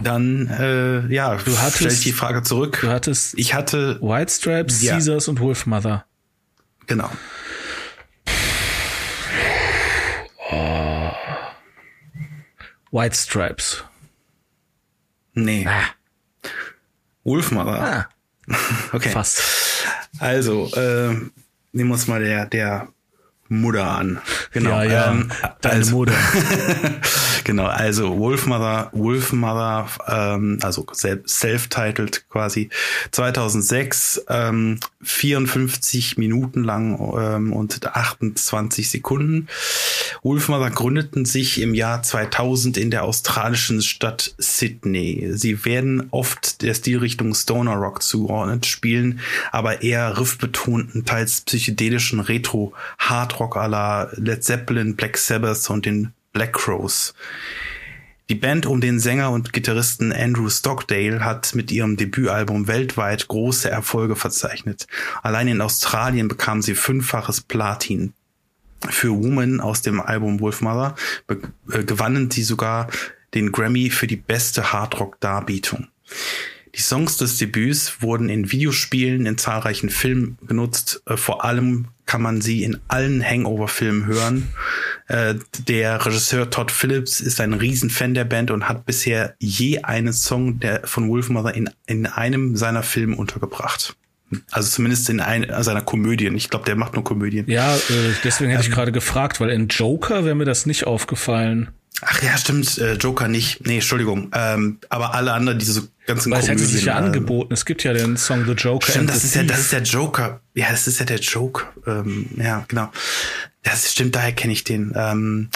Dann, 0.00 0.48
äh, 0.48 1.06
ja, 1.12 1.36
du 1.36 1.58
hattest, 1.58 1.76
stell 1.76 1.92
ich 1.92 2.00
die 2.00 2.12
Frage 2.12 2.42
zurück. 2.42 2.78
Du 2.82 2.88
hattest 2.88 3.38
ich 3.38 3.54
hatte 3.54 3.98
White 4.02 4.30
Stripes, 4.30 4.82
ja. 4.82 4.94
Caesars 4.94 5.28
und 5.28 5.40
Wolfmother. 5.40 6.04
Genau. 6.86 7.10
Oh. 10.50 11.10
White 12.92 13.16
Stripes. 13.16 13.84
Nee. 15.32 15.66
Ah. 15.66 15.95
Wolfmother. 17.26 17.80
Ah. 17.82 18.08
Okay. 18.92 19.10
Fast. 19.10 19.42
Also, 20.20 20.70
äh, 20.76 21.08
nehmen 21.72 21.90
wir 21.90 21.94
uns 21.94 22.06
mal 22.06 22.22
der, 22.22 22.46
der 22.46 22.88
Mutter 23.48 23.90
an. 23.90 24.18
Genau. 24.52 24.70
Ja, 24.70 24.84
ja. 24.84 25.10
Ähm, 25.12 25.30
Deine 25.60 25.76
also, 25.76 25.96
Mutter. 25.96 26.14
genau, 27.44 27.66
also 27.66 28.18
Wolfmother, 28.18 28.90
Wolfmother, 28.92 29.88
ähm, 30.08 30.58
also 30.62 30.86
self-titled 30.94 32.28
quasi, 32.28 32.70
2006, 33.12 34.24
ähm, 34.28 34.80
54 35.02 36.18
Minuten 36.18 36.64
lang 36.64 36.98
ähm, 37.18 37.52
und 37.52 37.86
28 37.86 38.90
Sekunden. 38.90 39.48
Wolfmother 40.22 40.70
gründeten 40.70 41.24
sich 41.24 41.60
im 41.60 41.74
Jahr 41.74 42.02
2000 42.02 42.76
in 42.76 42.90
der 42.90 43.04
australischen 43.04 43.82
Stadt 43.82 44.34
Sydney. 44.38 45.30
Sie 45.32 45.64
werden 45.64 46.08
oft 46.10 46.62
der 46.62 46.74
Stilrichtung 46.74 47.34
Stoner 47.34 47.74
Rock 47.74 48.02
zugeordnet, 48.02 48.66
spielen 48.66 49.20
aber 49.52 49.82
eher 49.82 50.18
riffbetonten, 50.18 51.04
teils 51.04 51.42
psychedelischen 51.42 52.20
Retro-Hardrock 53.36 53.56
à 53.56 53.68
la 53.68 54.08
Led 54.16 54.42
Zeppelin, 54.42 54.94
Black 54.94 55.16
Sabbath 55.16 55.68
und 55.70 55.86
den 55.86 56.12
Black 56.32 56.54
Crows. 56.54 57.14
Die 58.28 58.34
Band 58.34 58.66
um 58.66 58.80
den 58.80 58.98
Sänger 58.98 59.30
und 59.30 59.52
Gitarristen 59.52 60.12
Andrew 60.12 60.50
Stockdale 60.50 61.24
hat 61.24 61.54
mit 61.54 61.70
ihrem 61.70 61.96
Debütalbum 61.96 62.66
weltweit 62.66 63.28
große 63.28 63.70
Erfolge 63.70 64.16
verzeichnet. 64.16 64.88
Allein 65.22 65.46
in 65.46 65.60
Australien 65.60 66.26
bekam 66.26 66.60
sie 66.60 66.74
fünffaches 66.74 67.40
Platin. 67.40 68.14
Für 68.88 69.10
Woman 69.10 69.60
aus 69.60 69.82
dem 69.82 70.00
Album 70.00 70.40
Wolfmother 70.40 70.96
äh, 71.28 71.84
gewannen 71.84 72.30
sie 72.30 72.42
sogar 72.42 72.88
den 73.34 73.52
Grammy 73.52 73.90
für 73.90 74.06
die 74.06 74.16
beste 74.16 74.72
Hardrock-Darbietung. 74.72 75.88
Die 76.76 76.82
Songs 76.82 77.16
des 77.16 77.38
Debüts 77.38 78.02
wurden 78.02 78.28
in 78.28 78.52
Videospielen, 78.52 79.24
in 79.24 79.38
zahlreichen 79.38 79.88
Filmen 79.88 80.36
genutzt. 80.46 81.02
Äh, 81.06 81.16
vor 81.16 81.44
allem 81.44 81.88
kann 82.04 82.20
man 82.20 82.40
sie 82.40 82.62
in 82.62 82.78
allen 82.86 83.24
Hangover-Filmen 83.24 84.06
hören. 84.06 84.48
Äh, 85.08 85.36
der 85.66 86.04
Regisseur 86.04 86.50
Todd 86.50 86.70
Phillips 86.70 87.20
ist 87.20 87.40
ein 87.40 87.54
Riesenfan 87.54 88.12
der 88.12 88.24
Band 88.24 88.50
und 88.50 88.68
hat 88.68 88.84
bisher 88.84 89.34
je 89.38 89.82
einen 89.82 90.12
Song 90.12 90.60
der 90.60 90.86
von 90.86 91.08
Wolfmother 91.08 91.54
in, 91.54 91.70
in 91.86 92.06
einem 92.06 92.56
seiner 92.56 92.82
Filme 92.82 93.16
untergebracht. 93.16 93.96
Also 94.50 94.68
zumindest 94.68 95.08
in 95.08 95.20
ein, 95.20 95.46
seiner 95.62 95.82
Komödien. 95.82 96.36
Ich 96.36 96.50
glaube, 96.50 96.66
der 96.66 96.76
macht 96.76 96.94
nur 96.94 97.04
Komödien. 97.04 97.48
Ja, 97.48 97.74
äh, 97.74 97.80
deswegen 98.22 98.50
hätte 98.50 98.64
ähm, 98.64 98.70
ich 98.70 98.74
gerade 98.74 98.92
gefragt, 98.92 99.40
weil 99.40 99.50
in 99.50 99.68
Joker 99.68 100.24
wäre 100.24 100.34
mir 100.34 100.44
das 100.44 100.66
nicht 100.66 100.86
aufgefallen. 100.86 101.70
Ach 102.02 102.22
ja, 102.22 102.36
stimmt, 102.36 102.76
äh, 102.78 102.94
Joker 102.94 103.26
nicht. 103.26 103.66
Nee, 103.66 103.76
Entschuldigung. 103.76 104.30
Ähm, 104.34 104.78
aber 104.90 105.14
alle 105.14 105.32
anderen, 105.32 105.58
diese 105.58 105.88
ganzen 106.06 106.30
Weil 106.30 106.40
es 106.40 106.48
hätte 106.48 106.64
sich 106.64 106.84
ja 106.84 106.98
ähm, 106.98 107.06
angeboten. 107.06 107.54
Es 107.54 107.64
gibt 107.64 107.84
ja 107.84 107.94
den 107.94 108.16
Song 108.18 108.44
The 108.44 108.52
Joker. 108.52 108.90
Stimmt, 108.90 109.08
das 109.08 109.24
ist 109.24 109.34
ja, 109.34 109.42
das 109.44 109.60
ist 109.60 109.72
der 109.72 109.82
Joker. 109.82 110.40
Ja, 110.54 110.70
das 110.70 110.86
ist 110.86 111.00
ja 111.00 111.06
der 111.06 111.18
Joke. 111.20 111.64
Ähm, 111.86 112.26
ja, 112.36 112.64
genau. 112.68 112.90
Das 113.62 113.90
stimmt, 113.90 114.14
daher 114.14 114.32
kenne 114.32 114.52
ich 114.52 114.62
den 114.62 114.92
ähm, 114.94 115.48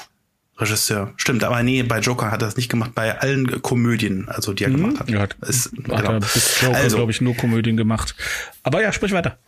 Regisseur. 0.56 1.12
Stimmt, 1.16 1.44
aber 1.44 1.62
nee, 1.62 1.82
bei 1.82 2.00
Joker 2.00 2.30
hat 2.30 2.40
er 2.40 2.46
das 2.46 2.56
nicht 2.56 2.70
gemacht. 2.70 2.94
Bei 2.94 3.18
allen 3.20 3.60
Komödien, 3.60 4.28
also 4.28 4.54
die 4.54 4.64
er 4.64 4.70
mhm. 4.70 4.76
gemacht 4.76 5.00
hat. 5.00 5.10
Ja, 5.10 5.20
hat, 5.20 5.36
ist, 5.46 5.66
hat 5.66 5.84
genau. 5.84 6.12
er 6.12 6.20
bis 6.20 6.60
Joker, 6.62 6.76
also, 6.76 6.96
glaube 6.96 7.12
ich, 7.12 7.20
nur 7.20 7.36
Komödien 7.36 7.76
gemacht. 7.76 8.14
Aber 8.62 8.82
ja, 8.82 8.92
sprich 8.92 9.12
weiter. 9.12 9.38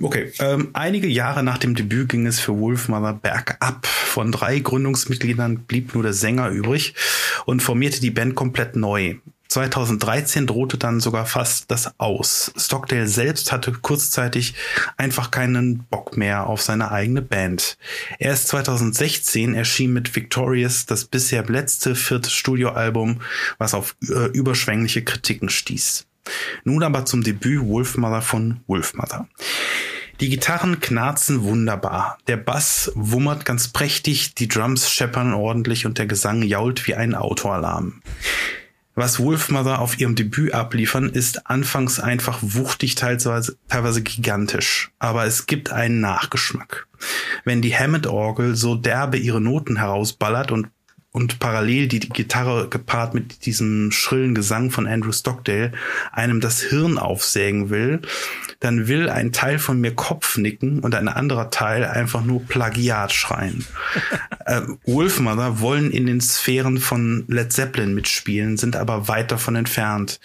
Okay, 0.00 0.32
ähm, 0.40 0.70
einige 0.72 1.06
Jahre 1.06 1.42
nach 1.42 1.58
dem 1.58 1.74
Debüt 1.74 2.08
ging 2.08 2.26
es 2.26 2.40
für 2.40 2.58
Wolfmother 2.58 3.14
bergab. 3.14 3.86
Von 3.86 4.32
drei 4.32 4.58
Gründungsmitgliedern 4.58 5.60
blieb 5.60 5.94
nur 5.94 6.02
der 6.02 6.12
Sänger 6.12 6.48
übrig 6.48 6.94
und 7.44 7.62
formierte 7.62 8.00
die 8.00 8.10
Band 8.10 8.34
komplett 8.34 8.76
neu. 8.76 9.16
2013 9.48 10.46
drohte 10.46 10.76
dann 10.76 11.00
sogar 11.00 11.26
fast 11.26 11.70
das 11.70 11.98
Aus. 11.98 12.52
Stockdale 12.56 13.06
selbst 13.06 13.52
hatte 13.52 13.72
kurzzeitig 13.72 14.54
einfach 14.96 15.30
keinen 15.30 15.84
Bock 15.84 16.16
mehr 16.16 16.46
auf 16.46 16.62
seine 16.62 16.90
eigene 16.90 17.22
Band. 17.22 17.78
Erst 18.18 18.48
2016 18.48 19.54
erschien 19.54 19.92
mit 19.92 20.14
Victorious 20.14 20.86
das 20.86 21.04
bisher 21.04 21.44
letzte 21.44 21.94
vierte 21.94 22.30
Studioalbum, 22.30 23.20
was 23.58 23.74
auf 23.74 23.96
äh, 24.08 24.26
überschwängliche 24.32 25.04
Kritiken 25.04 25.48
stieß. 25.48 26.06
Nun 26.64 26.82
aber 26.82 27.04
zum 27.04 27.22
Debüt 27.22 27.66
Wolfmother 27.66 28.22
von 28.22 28.60
Wolfmother. 28.66 29.28
Die 30.20 30.30
Gitarren 30.30 30.80
knarzen 30.80 31.42
wunderbar. 31.42 32.18
Der 32.26 32.38
Bass 32.38 32.90
wummert 32.94 33.44
ganz 33.44 33.68
prächtig, 33.68 34.34
die 34.34 34.48
Drums 34.48 34.90
scheppern 34.90 35.34
ordentlich 35.34 35.84
und 35.84 35.98
der 35.98 36.06
Gesang 36.06 36.42
jault 36.42 36.86
wie 36.86 36.94
ein 36.94 37.14
Autoalarm. 37.14 38.00
Was 38.98 39.20
Wolfmother 39.20 39.80
auf 39.80 39.98
ihrem 39.98 40.14
Debüt 40.14 40.54
abliefern, 40.54 41.10
ist 41.10 41.50
anfangs 41.50 42.00
einfach 42.00 42.38
wuchtig, 42.40 42.94
teilweise, 42.94 43.58
teilweise 43.68 44.02
gigantisch. 44.02 44.90
Aber 44.98 45.26
es 45.26 45.44
gibt 45.44 45.70
einen 45.70 46.00
Nachgeschmack. 46.00 46.88
Wenn 47.44 47.60
die 47.60 47.76
Hammond-Orgel 47.76 48.56
so 48.56 48.74
derbe 48.74 49.18
ihre 49.18 49.42
Noten 49.42 49.76
herausballert 49.76 50.50
und 50.50 50.68
und 51.16 51.38
parallel 51.38 51.88
die, 51.88 51.98
die 51.98 52.10
Gitarre 52.10 52.68
gepaart 52.68 53.14
mit 53.14 53.46
diesem 53.46 53.90
schrillen 53.90 54.34
Gesang 54.34 54.70
von 54.70 54.86
Andrew 54.86 55.12
Stockdale 55.12 55.72
einem 56.12 56.42
das 56.42 56.60
Hirn 56.60 56.98
aufsägen 56.98 57.70
will, 57.70 58.02
dann 58.60 58.86
will 58.86 59.08
ein 59.08 59.32
Teil 59.32 59.58
von 59.58 59.80
mir 59.80 59.94
Kopfnicken 59.94 60.80
und 60.80 60.94
ein 60.94 61.08
anderer 61.08 61.48
Teil 61.48 61.86
einfach 61.86 62.22
nur 62.22 62.44
Plagiat 62.44 63.14
schreien. 63.14 63.64
äh, 64.44 64.60
Wolfmother 64.84 65.58
wollen 65.60 65.90
in 65.90 66.04
den 66.04 66.20
Sphären 66.20 66.76
von 66.76 67.24
Led 67.28 67.50
Zeppelin 67.50 67.94
mitspielen, 67.94 68.58
sind 68.58 68.76
aber 68.76 69.08
weit 69.08 69.32
davon 69.32 69.56
entfernt. 69.56 70.20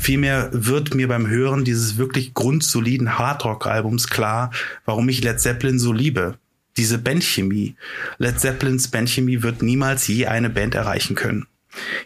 Vielmehr 0.00 0.48
wird 0.50 0.92
mir 0.96 1.06
beim 1.06 1.28
Hören 1.28 1.62
dieses 1.62 1.98
wirklich 1.98 2.34
grundsoliden 2.34 3.16
Hardrock-Albums 3.16 4.08
klar, 4.08 4.50
warum 4.86 5.08
ich 5.08 5.22
Led 5.22 5.40
Zeppelin 5.40 5.78
so 5.78 5.92
liebe 5.92 6.34
diese 6.76 6.98
Bandchemie. 6.98 7.76
Led 8.18 8.40
Zeppelins 8.40 8.88
Bandchemie 8.88 9.42
wird 9.42 9.62
niemals 9.62 10.06
je 10.06 10.26
eine 10.26 10.50
Band 10.50 10.74
erreichen 10.74 11.14
können. 11.14 11.46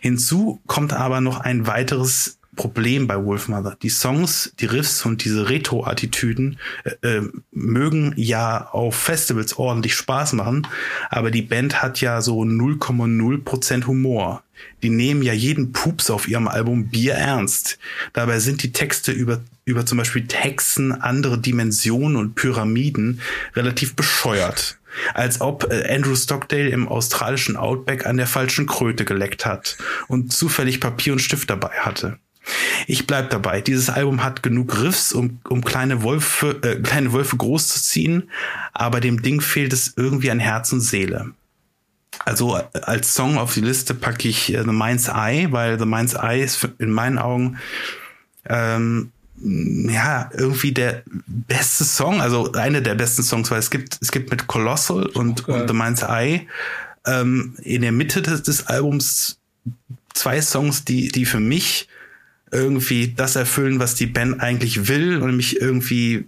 Hinzu 0.00 0.61
kommt 0.66 0.92
aber 0.92 1.20
noch 1.20 1.40
ein 1.40 1.66
weiteres 1.66 2.38
Problem 2.57 3.07
bei 3.07 3.22
Wolfmother. 3.22 3.76
Die 3.83 3.90
Songs, 3.90 4.52
die 4.59 4.66
Riffs 4.66 5.05
und 5.05 5.24
diese 5.24 5.48
Retro-Attitüden 5.48 6.59
äh, 6.85 7.18
äh, 7.18 7.31
mögen 7.52 8.14
ja 8.16 8.68
auf 8.72 8.96
Festivals 8.96 9.59
ordentlich 9.59 9.94
Spaß 9.94 10.33
machen, 10.33 10.66
aber 11.11 11.31
die 11.31 11.42
Band 11.42 11.83
hat 11.83 12.00
ja 12.00 12.22
so 12.22 12.40
0,0% 12.42 13.87
Humor. 13.87 14.42
Die 14.83 14.88
nehmen 14.88 15.22
ja 15.22 15.35
jeden 15.35 15.72
Pups 15.72 16.11
auf 16.11 16.26
ihrem 16.29 16.48
Album 16.48 16.88
Bier 16.88 17.14
ernst. 17.14 17.79
Dabei 18.14 18.40
sind 18.40 18.62
die 18.62 18.72
Texte 18.72 19.12
über, 19.12 19.42
über 19.66 19.85
zum 19.85 19.98
Beispiel 19.98 20.26
Hexen, 20.33 20.92
andere 20.92 21.38
Dimensionen 21.38 22.16
und 22.16 22.37
Pyramiden 22.37 23.20
relativ 23.55 23.94
bescheuert 23.94 24.79
als 25.12 25.42
ob 25.42 25.70
äh, 25.70 25.94
Andrew 25.94 26.14
Stockdale 26.14 26.70
im 26.70 26.88
australischen 26.88 27.57
Outback 27.57 28.07
an 28.07 28.16
der 28.16 28.26
falschen 28.26 28.66
Kröte 28.66 29.05
geleckt 29.05 29.44
hat 29.44 29.76
und 30.09 30.33
zufällig 30.33 30.81
Papier 30.81 31.12
und 31.12 31.18
Stift 31.18 31.50
dabei 31.50 31.68
hatte. 31.81 32.18
Ich 32.87 33.07
bleib 33.07 33.29
dabei. 33.31 33.61
Dieses 33.61 33.90
Album 33.90 34.22
hat 34.22 34.42
genug 34.42 34.81
Riffs, 34.81 35.12
um, 35.12 35.40
um 35.48 35.64
kleine 35.64 36.02
Wölfe, 36.02 36.61
äh, 36.62 36.81
kleine 36.81 37.12
Wölfe 37.12 37.37
groß 37.37 37.68
zu 37.68 37.83
ziehen, 37.83 38.31
aber 38.72 39.00
dem 39.00 39.20
Ding 39.20 39.42
fehlt 39.42 39.74
es 39.74 39.92
irgendwie 39.96 40.31
an 40.31 40.38
Herz 40.38 40.72
und 40.72 40.81
Seele. 40.81 41.33
Also 42.24 42.57
äh, 42.57 42.62
als 42.83 43.12
Song 43.12 43.37
auf 43.37 43.52
die 43.52 43.61
Liste 43.61 43.94
packe 43.94 44.29
ich 44.29 44.55
äh, 44.55 44.62
The 44.62 44.70
Mind's 44.72 45.09
Eye, 45.09 45.48
weil 45.50 45.79
The 45.79 45.87
Mind's 45.87 46.14
Eye 46.14 46.42
ist 46.42 46.66
in 46.79 46.90
meinen 46.90 47.18
Augen 47.18 47.59
ähm, 48.48 49.11
ja, 49.42 50.31
irgendwie 50.33 50.72
der 50.72 51.03
beste 51.27 51.85
Song, 51.85 52.20
also 52.20 52.53
einer 52.53 52.81
der 52.81 52.94
besten 52.94 53.22
Songs, 53.22 53.51
weil 53.51 53.59
es 53.59 53.70
gibt, 53.70 53.99
es 54.01 54.11
gibt 54.11 54.31
mit 54.31 54.46
Colossal 54.46 55.07
und, 55.07 55.42
okay. 55.42 55.61
und 55.61 55.68
The 55.68 55.75
Mind's 55.75 56.03
Eye 56.03 56.46
ähm, 57.07 57.55
in 57.62 57.83
der 57.83 57.92
Mitte 57.92 58.22
des, 58.22 58.42
des 58.42 58.66
Albums 58.66 59.38
zwei 60.14 60.40
Songs, 60.40 60.85
die, 60.85 61.09
die 61.09 61.27
für 61.27 61.40
mich 61.40 61.88
irgendwie 62.51 63.12
das 63.14 63.37
erfüllen, 63.37 63.79
was 63.79 63.94
die 63.94 64.07
Band 64.07 64.40
eigentlich 64.40 64.88
will 64.88 65.16
und 65.16 65.29
nämlich 65.29 65.61
irgendwie 65.61 66.25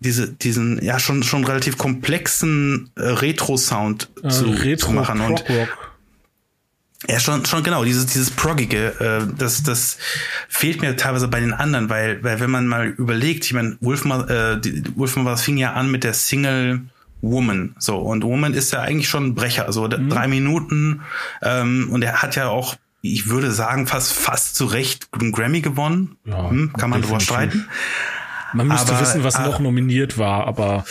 diese, 0.00 0.28
diesen 0.28 0.82
ja 0.82 0.98
schon 0.98 1.22
schon 1.22 1.44
relativ 1.44 1.76
komplexen 1.76 2.90
äh, 2.96 3.02
Retro-Sound 3.02 4.08
äh, 4.22 4.28
zu, 4.28 4.46
Retro 4.46 4.88
zu 4.88 4.92
machen 4.92 5.20
und 5.20 5.44
ja, 7.08 7.18
schon, 7.18 7.44
schon 7.46 7.62
genau, 7.62 7.84
dieses, 7.84 8.06
dieses 8.06 8.30
Proggige, 8.30 8.94
äh, 9.00 9.34
das, 9.38 9.62
das 9.62 9.96
fehlt 10.48 10.82
mir 10.82 10.96
teilweise 10.96 11.28
bei 11.28 11.40
den 11.40 11.54
anderen, 11.54 11.88
weil, 11.88 12.22
weil 12.22 12.40
wenn 12.40 12.50
man 12.50 12.66
mal 12.66 12.88
überlegt, 12.88 13.46
ich 13.46 13.54
meine, 13.54 13.78
Wolfman, 13.80 14.28
äh, 14.28 14.60
die, 14.60 14.84
Wolfman 14.96 15.36
fing 15.38 15.56
ja 15.56 15.72
an 15.72 15.90
mit 15.90 16.04
der 16.04 16.12
Single 16.12 16.82
Woman, 17.22 17.74
so, 17.78 17.98
und 17.98 18.22
Woman 18.22 18.52
ist 18.52 18.72
ja 18.72 18.80
eigentlich 18.80 19.08
schon 19.08 19.28
ein 19.28 19.34
Brecher, 19.34 19.72
so 19.72 19.86
mhm. 19.86 20.10
drei 20.10 20.28
Minuten, 20.28 21.00
ähm, 21.42 21.88
und 21.90 22.02
er 22.02 22.20
hat 22.20 22.36
ja 22.36 22.48
auch, 22.48 22.76
ich 23.00 23.28
würde 23.28 23.50
sagen, 23.50 23.86
fast, 23.86 24.12
fast 24.12 24.54
zu 24.56 24.66
Recht 24.66 25.08
einen 25.12 25.32
Grammy 25.32 25.62
gewonnen, 25.62 26.16
ja, 26.26 26.50
hm, 26.50 26.74
kann 26.74 26.90
man 26.90 27.00
drüber 27.00 27.20
streiten. 27.20 27.66
Man 28.52 28.68
müsste 28.68 28.92
aber, 28.92 29.00
wissen, 29.00 29.24
was 29.24 29.36
äh, 29.36 29.42
noch 29.42 29.58
nominiert 29.58 30.18
war, 30.18 30.46
aber 30.46 30.84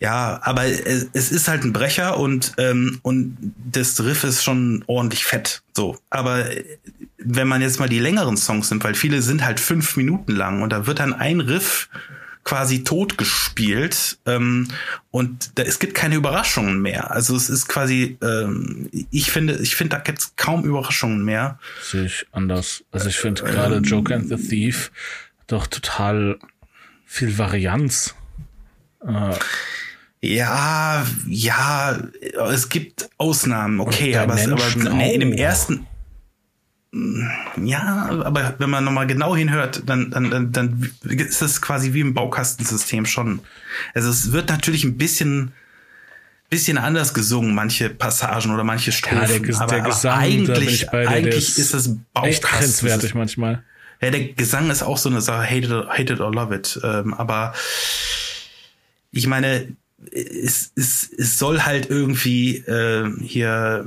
ja, 0.00 0.40
aber 0.42 0.64
es, 0.64 1.32
ist 1.32 1.48
halt 1.48 1.64
ein 1.64 1.72
Brecher 1.72 2.18
und 2.18 2.52
ähm, 2.58 3.00
und 3.02 3.36
das 3.72 4.02
Riff 4.02 4.24
ist 4.24 4.44
schon 4.44 4.84
ordentlich 4.86 5.24
fett. 5.24 5.62
So, 5.74 5.98
aber 6.10 6.44
wenn 7.18 7.48
man 7.48 7.62
jetzt 7.62 7.80
mal 7.80 7.88
die 7.88 7.98
längeren 7.98 8.36
Songs 8.36 8.70
nimmt, 8.70 8.84
weil 8.84 8.94
viele 8.94 9.22
sind 9.22 9.44
halt 9.44 9.58
fünf 9.58 9.96
Minuten 9.96 10.32
lang 10.32 10.62
und 10.62 10.70
da 10.70 10.86
wird 10.86 11.00
dann 11.00 11.12
ein 11.12 11.40
Riff 11.40 11.88
quasi 12.44 12.82
tot 12.82 13.18
gespielt 13.18 14.18
ähm, 14.24 14.68
und 15.10 15.58
da, 15.58 15.64
es 15.64 15.78
gibt 15.80 15.94
keine 15.94 16.14
Überraschungen 16.14 16.80
mehr. 16.80 17.10
Also 17.10 17.36
es 17.36 17.50
ist 17.50 17.68
quasi, 17.68 18.16
ähm, 18.22 18.88
ich 19.10 19.30
finde, 19.30 19.56
ich 19.56 19.76
finde, 19.76 19.96
da 19.96 20.02
gibt's 20.02 20.34
kaum 20.36 20.64
Überraschungen 20.64 21.24
mehr. 21.24 21.58
Sehe 21.82 22.06
ich 22.06 22.26
anders. 22.32 22.84
Also 22.90 23.08
ich 23.08 23.18
finde 23.18 23.42
gerade 23.42 23.76
ähm, 23.76 23.82
Joker 23.82 24.14
and 24.14 24.28
the 24.28 24.36
Thief 24.36 24.90
doch 25.46 25.66
total 25.66 26.38
viel 27.04 27.36
Varianz. 27.36 28.14
Äh, 29.06 29.34
ja, 30.20 31.06
ja, 31.26 31.98
es 32.50 32.68
gibt 32.68 33.08
Ausnahmen, 33.18 33.80
okay, 33.80 34.16
aber, 34.16 34.34
es, 34.34 34.48
aber 34.48 34.94
nee, 34.94 35.14
in 35.14 35.20
dem 35.20 35.32
ersten, 35.32 35.86
ja, 37.62 38.08
aber 38.24 38.54
wenn 38.58 38.70
man 38.70 38.82
nochmal 38.82 39.06
genau 39.06 39.36
hinhört, 39.36 39.82
dann, 39.86 40.10
dann, 40.10 40.30
dann, 40.30 40.52
dann 40.52 40.90
ist 41.04 41.42
es 41.42 41.60
quasi 41.60 41.92
wie 41.92 42.00
im 42.00 42.14
Baukastensystem 42.14 43.04
schon. 43.04 43.40
Also 43.94 44.08
es 44.08 44.32
wird 44.32 44.48
natürlich 44.48 44.84
ein 44.84 44.96
bisschen, 44.96 45.52
bisschen 46.48 46.78
anders 46.78 47.12
gesungen, 47.12 47.54
manche 47.54 47.90
Passagen 47.90 48.52
oder 48.52 48.64
manche 48.64 48.90
Strophen. 48.90 49.18
Ja, 49.18 49.26
der, 49.26 49.40
der 49.40 49.60
aber, 49.60 49.80
Gesang, 49.82 50.12
aber 50.12 50.22
eigentlich, 50.22 50.90
eigentlich 50.90 51.58
ist 51.58 51.74
es 51.74 51.94
Baukastensystem. 52.14 53.10
manchmal. 53.14 53.62
Ja, 54.00 54.10
der 54.10 54.32
Gesang 54.32 54.70
ist 54.70 54.82
auch 54.82 54.96
so 54.96 55.10
eine 55.10 55.20
Sache, 55.20 55.44
hate 55.44 55.66
it, 55.66 55.88
hate 55.90 56.12
it 56.14 56.20
or 56.20 56.32
love 56.32 56.54
it. 56.54 56.80
Ähm, 56.82 57.12
aber 57.12 57.52
ich 59.10 59.26
meine, 59.26 59.76
es, 60.12 60.72
es, 60.76 61.10
es 61.16 61.38
soll 61.38 61.62
halt 61.62 61.90
irgendwie 61.90 62.56
äh, 62.58 63.10
hier 63.20 63.84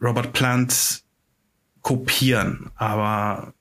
Robert 0.00 0.32
Plant 0.32 1.02
kopieren, 1.82 2.70
aber 2.76 3.54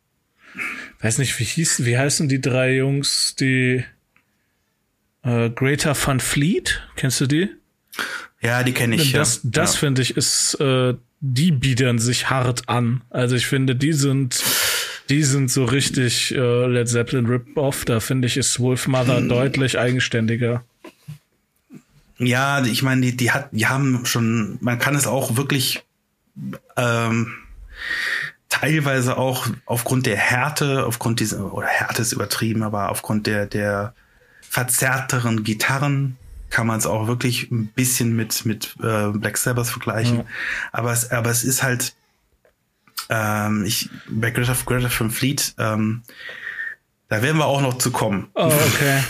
weiß 1.02 1.17
nicht, 1.17 1.38
wie 1.39 1.43
hießen, 1.43 1.86
wie 1.86 1.97
heißen 1.97 2.30
die 2.30 2.41
drei 2.41 2.76
Jungs, 2.76 3.36
die 3.36 3.84
äh, 5.24 5.50
Greater 5.50 5.95
Van 5.95 6.19
Fleet, 6.19 6.82
kennst 6.95 7.21
du 7.21 7.28
die? 7.28 7.50
Ja, 8.41 8.63
die 8.63 8.74
kenne 8.74 8.95
ich. 8.95 9.12
Das, 9.12 9.41
ja. 9.43 9.50
das 9.52 9.74
ja. 9.74 9.80
finde 9.80 10.02
ich 10.02 10.17
ist, 10.17 10.56
äh, 10.60 10.95
die 11.19 11.52
biedern 11.52 12.00
sich 12.00 12.30
hart 12.30 12.67
an. 12.69 13.02
Also 13.10 13.36
ich 13.36 13.45
finde, 13.45 13.76
die 13.76 13.93
sind, 13.93 14.43
die 15.10 15.24
sind 15.24 15.52
so 15.52 15.65
richtig 15.65 16.34
äh, 16.34 16.65
Led 16.65 16.89
Zeppelin 16.89 17.28
Rip-Off. 17.28 17.86
Da 17.86 18.00
finde 18.00 18.28
ich 18.28 18.38
ist 18.38 18.60
Wolf 18.60 18.88
Mother 18.88 19.17
hm. 19.17 19.30
deutlich 19.30 19.78
eigenständiger. 19.78 20.63
Ja, 22.21 22.63
ich 22.63 22.84
meine, 22.84 23.01
die, 23.01 23.17
die 23.17 23.31
hat, 23.31 23.49
die 23.51 23.65
haben 23.65 24.05
schon, 24.05 24.60
man 24.62 24.77
kann 24.77 24.95
es 24.95 25.07
auch 25.07 25.38
wirklich 25.38 25.84
ähm, 26.77 27.34
teilweise 28.47 29.17
auch 29.17 29.47
aufgrund 29.65 30.05
der 30.05 30.17
Härte, 30.17 30.86
aufgrund 30.86 31.19
dieser, 31.19 31.51
oder 31.51 31.65
Härte 31.65 32.03
ist 32.03 32.12
übertrieben, 32.12 32.62
aber 32.62 32.89
aufgrund 32.89 33.25
der, 33.25 33.47
der 33.47 33.95
verzerrteren 34.41 35.43
Gitarren 35.43 36.17
kann 36.51 36.67
man 36.67 36.77
es 36.77 36.86
auch 36.86 37.07
wirklich 37.07 37.49
ein 37.49 37.67
bisschen 37.67 38.15
mit, 38.15 38.45
mit 38.45 38.75
äh, 38.84 39.07
Black 39.07 39.38
Sabbath 39.38 39.67
vergleichen. 39.67 40.17
Ja. 40.17 40.25
Aber, 40.73 40.91
es, 40.91 41.10
aber 41.10 41.31
es 41.31 41.43
ist 41.43 41.63
halt, 41.63 41.95
ähm, 43.10 43.65
ich, 43.65 43.89
bei 44.07 44.29
Greta, 44.29 44.55
Greta 44.65 44.89
from 44.89 45.10
Fleet, 45.10 45.55
ähm, 45.57 46.03
da 47.12 47.21
werden 47.21 47.39
wir 47.39 47.45
auch 47.45 47.60
noch 47.60 47.78
zu 47.78 47.91
kommen. 47.91 48.30
Oh, 48.36 48.45
okay. 48.45 49.04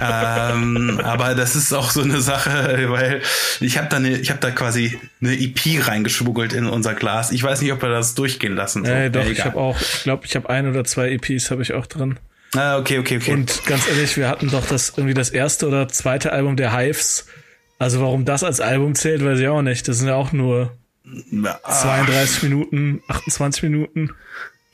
ähm, 0.00 0.98
aber 1.04 1.34
das 1.34 1.56
ist 1.56 1.74
auch 1.74 1.90
so 1.90 2.00
eine 2.00 2.22
Sache, 2.22 2.86
weil 2.88 3.20
ich 3.60 3.76
habe 3.76 3.86
da 3.90 3.98
eine, 3.98 4.16
ich 4.16 4.30
habe 4.30 4.40
da 4.40 4.50
quasi 4.50 4.98
eine 5.20 5.38
EP 5.38 5.86
reingeschmuggelt 5.86 6.54
in 6.54 6.64
unser 6.64 6.94
Glas. 6.94 7.30
Ich 7.30 7.42
weiß 7.42 7.60
nicht, 7.60 7.70
ob 7.70 7.82
wir 7.82 7.90
das 7.90 8.14
durchgehen 8.14 8.54
lassen. 8.54 8.86
So. 8.86 8.90
Äh, 8.90 9.10
doch, 9.10 9.26
ich 9.26 9.44
habe 9.44 9.58
auch, 9.58 9.78
ich 9.78 10.04
glaube, 10.04 10.24
ich 10.24 10.34
habe 10.36 10.48
ein 10.48 10.66
oder 10.66 10.84
zwei 10.84 11.10
EPs 11.10 11.50
habe 11.50 11.60
ich 11.60 11.74
auch 11.74 11.84
drin. 11.84 12.18
Ah, 12.54 12.78
okay, 12.78 12.98
okay, 12.98 13.18
okay. 13.18 13.32
Und 13.34 13.62
ganz 13.66 13.86
ehrlich, 13.88 14.16
wir 14.16 14.30
hatten 14.30 14.50
doch 14.50 14.64
das 14.64 14.94
irgendwie 14.96 15.12
das 15.12 15.28
erste 15.28 15.68
oder 15.68 15.88
zweite 15.88 16.32
Album 16.32 16.56
der 16.56 16.74
Hives. 16.74 17.26
Also 17.78 18.00
warum 18.00 18.24
das 18.24 18.42
als 18.42 18.60
Album 18.60 18.94
zählt, 18.94 19.22
weiß 19.22 19.38
ich 19.38 19.48
auch 19.48 19.60
nicht. 19.60 19.86
Das 19.86 19.98
sind 19.98 20.08
ja 20.08 20.14
auch 20.14 20.32
nur 20.32 20.72
32 21.04 22.44
Minuten, 22.44 23.02
28 23.08 23.64
Minuten. 23.64 24.12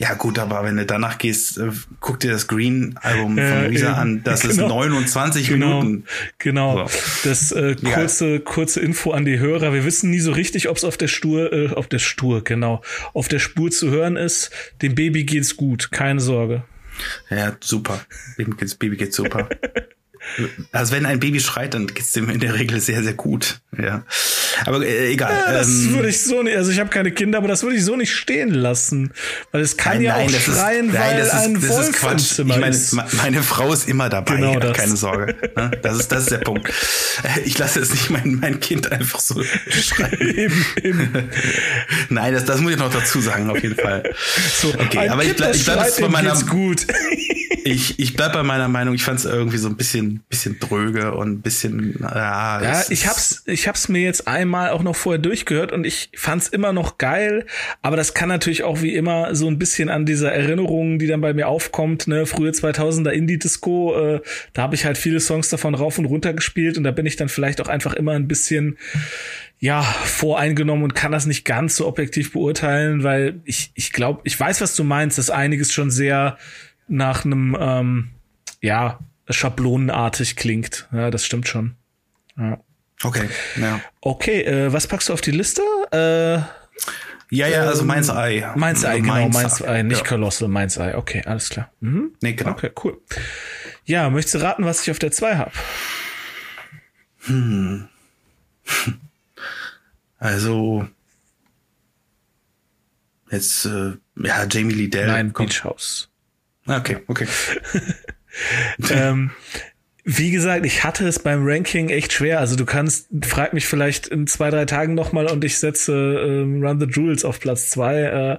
Ja, 0.01 0.15
gut, 0.15 0.39
aber 0.39 0.63
wenn 0.63 0.77
du 0.77 0.87
danach 0.87 1.19
gehst, 1.19 1.59
äh, 1.59 1.71
guck 1.99 2.21
dir 2.21 2.31
das 2.31 2.47
Green-Album 2.47 3.35
von 3.35 3.39
äh, 3.39 3.67
Lisa 3.67 3.95
an. 3.95 4.23
Das 4.23 4.43
genau. 4.49 4.53
ist 4.53 4.59
29 4.61 5.49
genau. 5.49 5.83
Minuten. 5.83 6.05
Genau. 6.39 6.87
So. 6.87 6.99
Das 7.29 7.51
äh, 7.51 7.75
kurze, 7.75 8.27
ja. 8.35 8.39
kurze 8.39 8.79
Info 8.79 9.11
an 9.11 9.25
die 9.25 9.41
Hörer. 9.41 9.73
Wir 9.73 9.85
wissen 9.85 10.11
nie 10.11 10.21
so 10.21 10.31
richtig, 10.31 10.69
ob 10.69 10.77
es 10.77 10.85
auf 10.85 10.97
der 10.97 11.09
Stur, 11.09 11.53
äh, 11.53 11.71
auf 11.71 11.89
der 11.89 11.99
Stur, 11.99 12.45
genau, 12.45 12.81
auf 13.13 13.27
der 13.27 13.41
Spur 13.41 13.73
zu 13.73 13.91
hören 13.91 14.17
ist. 14.17 14.53
Dem 14.83 14.95
Baby 14.95 15.25
geht's 15.25 15.57
gut, 15.57 15.91
keine 15.91 16.21
Sorge. 16.21 16.63
Ja, 17.29 17.57
super. 17.59 18.01
Dem 18.39 18.57
geht's, 18.57 18.77
Baby 18.77 18.97
geht's 18.97 19.17
super. 19.17 19.49
Also 20.73 20.93
wenn 20.93 21.07
ein 21.07 21.21
Baby 21.21 21.41
schreit, 21.41 21.75
dann 21.75 21.87
geht's 21.87 22.13
dem 22.13 22.29
in 22.31 22.41
der 22.41 22.55
Regel 22.55 22.81
sehr, 22.81 23.03
sehr 23.03 23.15
gut. 23.15 23.61
Ja. 23.77 24.05
Aber 24.65 24.85
äh, 24.85 25.13
egal. 25.13 25.33
Ja, 25.33 25.53
das 25.53 25.69
ähm, 25.69 25.95
würde 25.95 26.09
ich 26.09 26.23
so 26.23 26.43
nicht, 26.43 26.57
also 26.57 26.71
ich 26.71 26.79
habe 26.81 26.91
keine 26.91 27.13
Kinder, 27.13 27.39
aber 27.39 27.49
das 27.49 27.63
würde 27.63 27.77
ich 27.77 27.85
so 27.85 27.97
nicht 27.97 28.13
stehen 28.13 28.51
lassen. 28.51 29.13
Weil 29.53 29.63
es 29.63 29.77
kann 29.77 29.95
nein, 29.95 30.03
ja 30.03 30.17
nein, 30.17 30.27
auch 30.27 30.41
schreien, 30.41 30.89
ist, 30.89 30.95
weil 30.95 31.01
nein, 31.01 31.19
das 31.19 31.29
ist, 31.29 31.35
ein 31.35 31.55
das 31.55 31.69
Wolf 31.69 31.89
ist 31.89 31.93
Quatsch. 31.97 32.39
ich 32.39 32.45
meine, 32.45 32.79
meine 33.23 33.43
Frau 33.43 33.73
ist 33.73 33.89
immer 33.89 34.09
dabei, 34.09 34.37
genau 34.37 34.59
das. 34.59 34.77
keine 34.77 34.97
Sorge. 34.97 35.37
Ne? 35.57 35.71
Das 35.83 35.99
ist, 35.99 36.13
das 36.13 36.23
ist 36.25 36.33
der 36.33 36.39
Punkt. 36.39 36.73
Ich 37.45 37.59
lasse 37.59 37.81
jetzt 37.81 37.93
nicht 37.93 38.11
mein, 38.11 38.39
mein 38.41 38.61
Kind 38.61 38.91
einfach 38.91 39.21
so 39.21 39.43
schreien. 39.71 40.19
eben, 40.21 40.67
eben. 40.83 41.31
Nein, 42.09 42.35
das, 42.35 42.45
das 42.45 42.61
muss 42.61 42.73
ich 42.73 42.79
noch 42.79 42.93
dazu 42.93 43.21
sagen, 43.21 43.51
auf 43.51 43.63
jeden 43.63 43.77
Fall. 43.77 44.15
So, 44.61 44.69
okay, 44.69 45.09
aber 45.09 45.23
kind, 45.23 45.33
ich 45.33 45.37
bleibe 45.37 45.57
ich 45.57 45.65
bleib 45.65 45.85
jetzt 45.85 46.01
bei 46.01 46.09
meiner 46.09 46.39
gut. 46.43 46.87
Ich, 47.73 47.99
ich 47.99 48.15
bleib 48.15 48.33
bei 48.33 48.43
meiner 48.43 48.69
Meinung, 48.69 48.95
ich 48.95 49.03
fand 49.03 49.19
es 49.19 49.25
irgendwie 49.25 49.59
so 49.59 49.69
ein 49.69 49.77
bisschen, 49.77 50.21
bisschen 50.29 50.59
dröge 50.59 51.15
und 51.15 51.31
ein 51.33 51.41
bisschen, 51.41 51.97
ja. 52.01 52.63
Ja, 52.63 52.85
ich 52.89 53.07
hab's, 53.07 53.43
ich 53.47 53.69
hab's 53.69 53.89
mir 53.89 54.03
jetzt 54.03 54.27
einmal 54.27 54.71
auch 54.71 54.83
noch 54.83 54.97
vorher 54.97 55.21
durchgehört 55.21 55.73
und 55.73 55.85
ich 55.85 56.11
fand's 56.15 56.49
immer 56.49 56.73
noch 56.73 56.99
geil, 56.99 57.47
aber 57.83 57.97
das 57.97 58.15
kann 58.15 58.29
natürlich 58.29 58.63
auch 58.63 58.83
wie 58.83 58.95
immer 58.95 59.35
so 59.35 59.49
ein 59.49 59.59
bisschen 59.59 59.89
an 59.89 60.07
dieser 60.07 60.33
Erinnerung, 60.33 60.99
die 60.99 61.07
dann 61.07 61.21
bei 61.21 61.35
mir 61.35 61.49
aufkommt, 61.49 62.09
ne, 62.09 62.27
frühe 62.27 62.51
2000er 62.51 63.11
Indie-Disco, 63.11 64.15
äh, 64.15 64.21
da 64.53 64.63
habe 64.63 64.75
ich 64.75 64.85
halt 64.85 64.99
viele 64.99 65.21
Songs 65.21 65.49
davon 65.49 65.75
rauf 65.75 65.99
und 65.99 66.07
runter 66.07 66.33
gespielt 66.33 66.79
und 66.79 66.85
da 66.85 66.91
bin 66.91 67.07
ich 67.07 67.17
dann 67.17 67.29
vielleicht 67.29 67.61
auch 67.61 67.69
einfach 67.69 67.93
immer 67.93 68.13
ein 68.13 68.29
bisschen, 68.29 68.79
ja, 69.61 69.83
voreingenommen 69.83 70.85
und 70.85 70.95
kann 70.95 71.11
das 71.11 71.27
nicht 71.27 71.45
ganz 71.45 71.77
so 71.77 71.87
objektiv 71.87 72.33
beurteilen, 72.33 73.03
weil 73.03 73.41
ich, 73.45 73.73
ich 73.75 73.93
glaube, 73.93 74.21
ich 74.25 74.39
weiß, 74.39 74.61
was 74.61 74.77
du 74.77 74.85
meinst, 74.85 75.19
dass 75.19 75.31
einiges 75.31 75.73
schon 75.73 75.91
sehr 75.91 76.39
nach 76.89 77.25
einem, 77.25 77.57
ähm, 77.59 78.11
ja, 78.61 78.99
schablonenartig 79.29 80.37
klingt. 80.37 80.89
Ja, 80.93 81.11
das 81.11 81.25
stimmt 81.25 81.49
schon. 81.49 81.77
Ja. 82.37 82.59
Okay, 83.03 83.29
ja. 83.57 83.81
Okay, 84.01 84.43
äh, 84.43 84.73
was 84.73 84.87
packst 84.87 85.09
du 85.09 85.13
auf 85.13 85.21
die 85.21 85.31
Liste? 85.31 85.63
Äh, 85.93 86.43
ja, 87.31 87.47
ja, 87.47 87.63
also 87.65 87.85
Mainz 87.85 88.09
Ei. 88.09 88.51
Mainz 88.57 88.85
Ei, 88.85 89.01
genau, 89.01 89.15
Mainz, 89.15 89.35
Mainz 89.35 89.63
Ei, 89.63 89.83
nicht 89.83 90.01
ja. 90.01 90.07
Colossal, 90.07 90.49
Mainz 90.49 90.79
Ei. 90.79 90.97
Okay, 90.97 91.23
alles 91.27 91.51
klar. 91.51 91.71
Mhm. 91.81 92.13
Nee, 92.23 92.33
genau. 92.33 92.53
Okay, 92.53 92.71
cool. 92.83 93.01
Ja, 93.85 94.09
möchtest 94.11 94.37
du 94.37 94.39
raten, 94.39 94.65
was 94.65 94.83
ich 94.83 94.91
auf 94.91 94.99
der 94.99 95.13
2 95.13 95.37
habe? 95.37 95.53
Hm. 97.27 97.89
Also, 100.19 100.89
jetzt, 103.31 103.67
äh, 103.67 103.93
ja, 104.17 104.47
Jamie 104.51 104.75
Lee 104.75 104.89
Dell. 104.89 105.07
Nein, 105.07 105.33
Beach 105.33 105.65
House. 105.65 106.11
Okay, 106.69 106.99
okay. 107.09 107.27
ähm, 108.91 109.31
wie 110.05 110.31
gesagt, 110.31 110.65
ich 110.65 110.85
hatte 110.85 111.07
es 111.07 111.19
beim 111.19 111.41
Ranking 111.43 111.91
echt 111.91 112.13
schwer. 112.13 112.41
Also 112.41 112.57
du 112.57 112.65
kannst, 112.65 113.09
frag 113.23 113.53
mich 113.53 113.67
vielleicht 113.67 114.07
in 114.09 114.27
zwei, 114.27 114.51
drei 114.51 114.65
Tagen 114.65 114.95
nochmal 114.95 115.27
und 115.27 115.45
ich 115.45 115.59
setze 115.59 115.93
ähm, 115.93 116.65
Run 116.65 116.81
the 116.81 116.87
Jewels 116.87 117.25
auf 117.25 117.41
Platz 117.41 117.71
zwei. 117.71 117.97
Äh, 117.97 118.33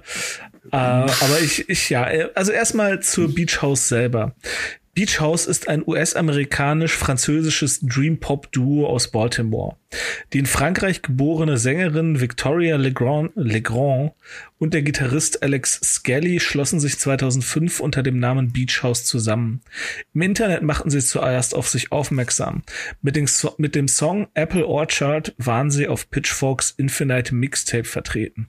äh, 0.72 0.76
aber 0.76 1.40
ich, 1.40 1.68
ich, 1.68 1.90
ja, 1.90 2.04
also 2.34 2.52
erstmal 2.52 3.00
zur 3.00 3.34
Beach 3.34 3.62
House 3.62 3.88
selber. 3.88 4.34
Beach 4.92 5.20
House 5.20 5.46
ist 5.46 5.68
ein 5.68 5.86
US-amerikanisch-französisches 5.86 7.80
Dream-Pop-Duo 7.82 8.88
aus 8.88 9.08
Baltimore. 9.12 9.76
Die 10.32 10.38
in 10.38 10.46
Frankreich 10.46 11.02
geborene 11.02 11.58
Sängerin 11.58 12.20
Victoria 12.20 12.76
Legrand, 12.76 13.32
Legrand 13.34 14.12
und 14.58 14.74
der 14.74 14.82
Gitarrist 14.82 15.42
Alex 15.42 15.80
Skelly 15.82 16.38
schlossen 16.38 16.80
sich 16.80 16.98
2005 16.98 17.80
unter 17.80 18.02
dem 18.02 18.18
Namen 18.18 18.52
Beach 18.52 18.82
House 18.82 19.04
zusammen. 19.04 19.62
Im 20.12 20.22
Internet 20.22 20.62
machten 20.62 20.90
sie 20.90 21.00
zuerst 21.00 21.54
auf 21.54 21.68
sich 21.68 21.92
aufmerksam. 21.92 22.62
Mit 23.00 23.16
dem, 23.16 23.26
so 23.26 23.54
mit 23.58 23.74
dem 23.74 23.88
Song 23.88 24.28
Apple 24.34 24.66
Orchard 24.66 25.34
waren 25.38 25.70
sie 25.70 25.88
auf 25.88 26.10
Pitchforks 26.10 26.72
Infinite 26.76 27.34
Mixtape 27.34 27.84
vertreten. 27.84 28.48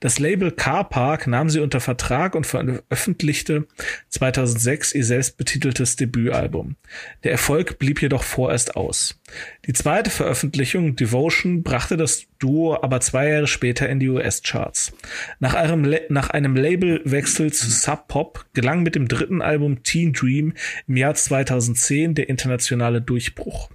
Das 0.00 0.18
Label 0.18 0.52
Car 0.52 0.88
Park 0.88 1.26
nahm 1.26 1.50
sie 1.50 1.60
unter 1.60 1.80
Vertrag 1.80 2.34
und 2.34 2.46
veröffentlichte 2.46 3.66
2006 4.08 4.94
ihr 4.94 5.04
selbstbetiteltes 5.04 5.77
Debütalbum. 5.96 6.76
Der 7.24 7.32
Erfolg 7.32 7.78
blieb 7.78 8.02
jedoch 8.02 8.22
vorerst 8.22 8.76
aus. 8.76 9.20
Die 9.66 9.72
zweite 9.72 10.10
Veröffentlichung, 10.10 10.96
Devotion, 10.96 11.62
brachte 11.62 11.96
das 11.96 12.26
Duo 12.38 12.82
aber 12.82 13.00
zwei 13.00 13.28
Jahre 13.28 13.46
später 13.46 13.88
in 13.88 14.00
die 14.00 14.08
US-Charts. 14.08 14.92
Nach 15.40 15.54
einem, 15.54 15.94
nach 16.08 16.30
einem 16.30 16.56
Labelwechsel 16.56 17.52
zu 17.52 17.70
Sub 17.70 18.08
Pop 18.08 18.46
gelang 18.54 18.82
mit 18.82 18.94
dem 18.94 19.08
dritten 19.08 19.42
Album 19.42 19.82
Teen 19.82 20.12
Dream 20.12 20.54
im 20.86 20.96
Jahr 20.96 21.14
2010 21.14 22.14
der 22.14 22.28
internationale 22.28 23.00
Durchbruch. 23.00 23.70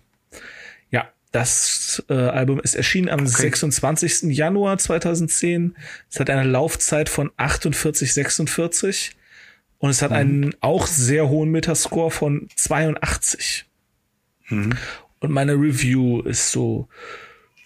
Ja, 0.89 1.09
das 1.31 2.03
äh, 2.09 2.13
Album 2.13 2.59
ist 2.59 2.75
erschienen 2.75 3.09
am 3.09 3.21
okay. 3.21 3.29
26. 3.29 4.35
Januar 4.35 4.77
2010. 4.77 5.75
Es 6.09 6.19
hat 6.19 6.29
eine 6.29 6.49
Laufzeit 6.49 7.09
von 7.09 7.31
48, 7.37 8.13
46 8.13 9.15
und 9.83 9.89
es 9.89 10.01
hat 10.01 10.11
mhm. 10.11 10.15
einen 10.15 10.55
auch 10.61 10.87
sehr 10.87 11.27
hohen 11.27 11.51
Metascore 11.51 12.09
von 12.09 12.47
82. 12.55 13.65
Mhm. 14.47 14.77
Und 15.19 15.31
meine 15.31 15.55
Review 15.55 16.21
ist 16.21 16.53
so 16.53 16.87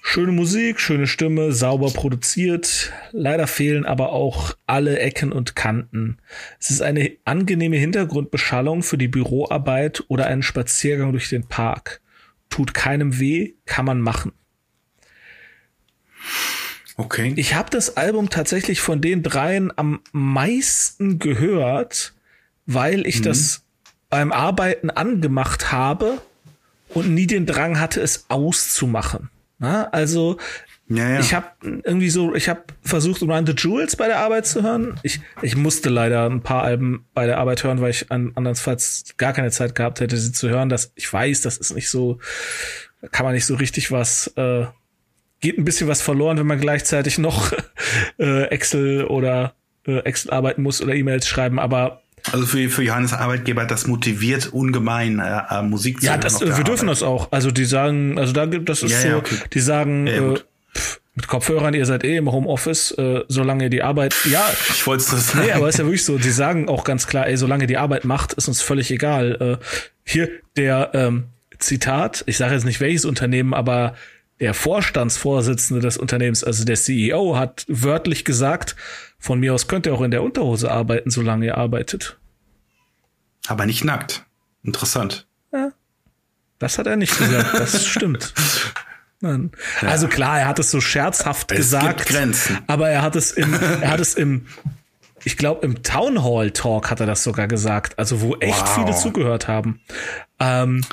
schöne 0.01 0.31
Musik, 0.31 0.79
schöne 0.79 1.05
Stimme, 1.05 1.51
sauber 1.51 1.91
produziert. 1.91 2.91
Leider 3.11 3.45
fehlen 3.45 3.85
aber 3.85 4.13
auch 4.13 4.57
alle 4.65 4.97
Ecken 4.97 5.31
und 5.31 5.55
Kanten. 5.55 6.17
Es 6.59 6.71
ist 6.71 6.81
eine 6.81 7.11
angenehme 7.23 7.77
Hintergrundbeschallung 7.77 8.81
für 8.81 8.97
die 8.97 9.07
Büroarbeit 9.07 10.03
oder 10.07 10.25
einen 10.25 10.41
Spaziergang 10.41 11.11
durch 11.11 11.29
den 11.29 11.47
Park. 11.47 12.01
Tut 12.49 12.73
keinem 12.73 13.19
weh, 13.19 13.53
kann 13.67 13.85
man 13.85 14.01
machen. 14.01 14.31
Okay. 16.97 17.33
Ich 17.35 17.53
habe 17.53 17.69
das 17.69 17.95
Album 17.95 18.29
tatsächlich 18.29 18.81
von 18.81 19.01
den 19.01 19.21
dreien 19.21 19.71
am 19.75 20.01
meisten 20.11 21.19
gehört, 21.19 22.13
weil 22.65 23.05
ich 23.05 23.19
mhm. 23.19 23.23
das 23.23 23.61
beim 24.09 24.31
Arbeiten 24.31 24.89
angemacht 24.89 25.71
habe 25.71 26.21
und 26.89 27.13
nie 27.13 27.27
den 27.27 27.45
Drang 27.45 27.79
hatte, 27.79 28.01
es 28.01 28.25
auszumachen. 28.29 29.29
Na, 29.59 29.89
also 29.89 30.37
ja, 30.89 31.09
ja. 31.09 31.19
ich 31.19 31.33
habe 31.33 31.47
irgendwie 31.61 32.09
so, 32.09 32.33
ich 32.33 32.47
habe 32.47 32.63
versucht, 32.81 33.21
Run 33.21 33.45
the 33.45 33.53
Jewels 33.57 33.95
bei 33.95 34.07
der 34.07 34.19
Arbeit 34.19 34.45
zu 34.45 34.63
hören. 34.63 34.97
Ich, 35.03 35.19
ich 35.41 35.57
musste 35.57 35.89
leider 35.89 36.29
ein 36.29 36.41
paar 36.41 36.63
Alben 36.63 37.05
bei 37.13 37.25
der 37.25 37.37
Arbeit 37.39 37.63
hören, 37.63 37.81
weil 37.81 37.89
ich 37.91 38.09
an, 38.11 38.31
andernfalls 38.35 39.03
gar 39.17 39.33
keine 39.33 39.51
Zeit 39.51 39.75
gehabt 39.75 39.99
hätte, 39.99 40.15
sie 40.17 40.31
zu 40.31 40.49
hören. 40.49 40.69
Das, 40.69 40.93
ich 40.95 41.11
weiß, 41.11 41.41
das 41.41 41.57
ist 41.57 41.75
nicht 41.75 41.89
so, 41.89 42.19
kann 43.11 43.25
man 43.25 43.35
nicht 43.35 43.45
so 43.45 43.55
richtig 43.55 43.91
was, 43.91 44.31
äh, 44.37 44.65
geht 45.39 45.57
ein 45.57 45.65
bisschen 45.65 45.87
was 45.87 46.01
verloren, 46.01 46.37
wenn 46.37 46.47
man 46.47 46.59
gleichzeitig 46.59 47.17
noch 47.17 47.51
äh, 48.19 48.43
Excel 48.45 49.05
oder 49.05 49.53
äh, 49.85 49.99
Excel 49.99 50.31
arbeiten 50.31 50.63
muss 50.63 50.81
oder 50.81 50.95
E-Mails 50.95 51.27
schreiben, 51.27 51.59
aber 51.59 52.01
also 52.31 52.45
für, 52.45 52.69
für 52.69 52.83
Johannes 52.83 53.13
Arbeitgeber, 53.13 53.65
das 53.65 53.87
motiviert 53.87 54.47
ungemein, 54.47 55.19
äh, 55.19 55.41
äh 55.49 55.61
Musik 55.61 56.01
zu 56.01 56.07
Ja, 56.07 56.17
das, 56.17 56.41
wir 56.41 56.51
Arbeit. 56.51 56.67
dürfen 56.67 56.87
das 56.87 57.03
auch. 57.03 57.31
Also 57.31 57.51
die 57.51 57.65
sagen, 57.65 58.17
also 58.19 58.33
da 58.33 58.45
gibt 58.45 58.67
das 58.67 58.83
ist 58.83 58.91
ja, 58.91 59.01
so, 59.01 59.07
ja, 59.07 59.17
okay. 59.17 59.35
die 59.53 59.59
sagen, 59.59 60.07
ja, 60.07 60.33
äh, 60.33 60.39
pff, 60.75 60.99
mit 61.15 61.27
Kopfhörern, 61.27 61.73
ihr 61.73 61.85
seid 61.85 62.03
eh 62.03 62.17
im 62.17 62.31
Homeoffice, 62.31 62.91
äh, 62.91 63.23
solange 63.27 63.65
ihr 63.65 63.69
die 63.69 63.81
Arbeit, 63.81 64.15
ja. 64.25 64.47
Ich 64.69 64.85
wollte 64.85 65.03
es 65.03 65.09
das. 65.09 65.35
Nee, 65.35 65.51
aber 65.51 65.69
ist 65.69 65.79
ja 65.79 65.85
wirklich 65.85 66.05
so, 66.05 66.17
die 66.17 66.29
sagen 66.29 66.69
auch 66.69 66.83
ganz 66.83 67.07
klar, 67.07 67.27
ey, 67.27 67.37
solange 67.37 67.65
die 67.65 67.77
Arbeit 67.77 68.05
macht, 68.05 68.33
ist 68.33 68.47
uns 68.47 68.61
völlig 68.61 68.91
egal. 68.91 69.59
Äh, 69.59 69.65
hier 70.03 70.29
der 70.57 70.91
ähm, 70.93 71.25
Zitat, 71.59 72.23
ich 72.27 72.37
sage 72.37 72.53
jetzt 72.53 72.65
nicht 72.65 72.81
welches 72.81 73.05
Unternehmen, 73.05 73.53
aber 73.53 73.95
der 74.39 74.53
Vorstandsvorsitzende 74.53 75.81
des 75.81 75.97
Unternehmens, 75.97 76.43
also 76.43 76.63
der 76.63 76.75
CEO, 76.75 77.37
hat 77.37 77.65
wörtlich 77.67 78.23
gesagt, 78.25 78.75
von 79.17 79.39
mir 79.39 79.53
aus 79.53 79.67
könnt 79.67 79.85
ihr 79.85 79.93
auch 79.93 80.01
in 80.01 80.11
der 80.11 80.23
Unterhose 80.23 80.71
arbeiten, 80.71 81.09
solange 81.09 81.45
ihr 81.45 81.57
arbeitet. 81.57 82.19
Aber 83.47 83.65
nicht 83.65 83.83
nackt. 83.83 84.25
Interessant. 84.63 85.27
Ja. 85.51 85.71
Das 86.59 86.77
hat 86.77 86.87
er 86.87 86.95
nicht 86.95 87.17
gesagt, 87.17 87.53
das 87.53 87.85
stimmt. 87.87 88.33
Nein. 89.21 89.51
Ja. 89.81 89.89
Also 89.89 90.07
klar, 90.07 90.39
er 90.39 90.47
hat 90.47 90.59
es 90.59 90.69
so 90.69 90.81
scherzhaft 90.81 91.51
es 91.51 91.57
gesagt. 91.57 91.97
Gibt 91.97 92.09
Grenzen. 92.09 92.59
Aber 92.67 92.89
er 92.89 93.01
hat 93.01 93.15
es 93.15 93.31
im, 93.31 93.53
er 93.81 93.89
hat 93.89 93.99
es 93.99 94.13
im, 94.13 94.45
ich 95.23 95.37
glaube, 95.37 95.65
im 95.65 95.81
Town 95.81 96.23
Hall 96.23 96.51
Talk 96.51 96.91
hat 96.91 96.99
er 96.99 97.07
das 97.07 97.23
sogar 97.23 97.47
gesagt. 97.47 97.97
Also 97.97 98.21
wo 98.21 98.35
echt 98.35 98.61
wow. 98.61 98.75
viele 98.75 98.95
zugehört 98.95 99.47
haben. 99.47 99.81
Ähm, 100.39 100.83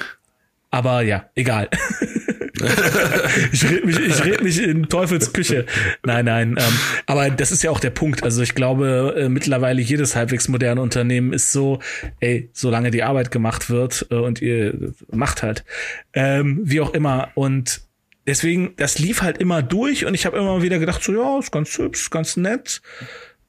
aber 0.75 1.03
ja, 1.03 1.31
egal. 1.37 1.69
ich 3.53 3.71
rede 3.71 3.87
mich, 3.87 3.97
ich 3.97 4.25
red 4.25 4.43
mich 4.43 4.61
in 4.61 4.89
Teufels 4.89 5.33
Küche. 5.33 5.67
Nein, 6.03 6.25
nein. 6.25 6.57
Ähm, 6.59 6.79
aber 7.07 7.31
das 7.31 7.53
ist 7.53 7.63
ja 7.63 7.71
auch 7.71 7.79
der 7.79 7.91
Punkt. 7.91 8.25
Also 8.25 8.43
ich 8.43 8.57
glaube, 8.57 9.15
äh, 9.17 9.29
mittlerweile 9.29 9.81
jedes 9.81 10.17
halbwegs 10.17 10.49
moderne 10.49 10.81
Unternehmen 10.81 11.33
ist 11.33 11.53
so, 11.53 11.79
ey, 12.19 12.51
solange 12.53 12.91
die 12.91 13.05
Arbeit 13.05 13.31
gemacht 13.31 13.71
wird 13.71 14.09
äh, 14.11 14.17
und 14.17 14.43
ihr 14.43 14.93
macht 15.13 15.45
halt. 15.45 15.65
Ähm, 16.13 16.63
wie 16.65 16.81
auch 16.81 16.93
immer. 16.93 17.29
Und 17.37 17.83
deswegen, 18.27 18.75
das 18.77 18.99
lief 18.99 19.23
halt 19.23 19.39
immer 19.39 19.63
durch 19.63 20.05
und 20.07 20.15
ich 20.15 20.27
habe 20.27 20.37
immer 20.39 20.61
wieder 20.61 20.81
gedacht, 20.81 21.05
so 21.05 21.13
ja, 21.15 21.39
ist 21.39 21.53
ganz 21.53 21.79
hübsch, 21.79 22.11
ganz 22.11 22.37
nett. 22.37 22.83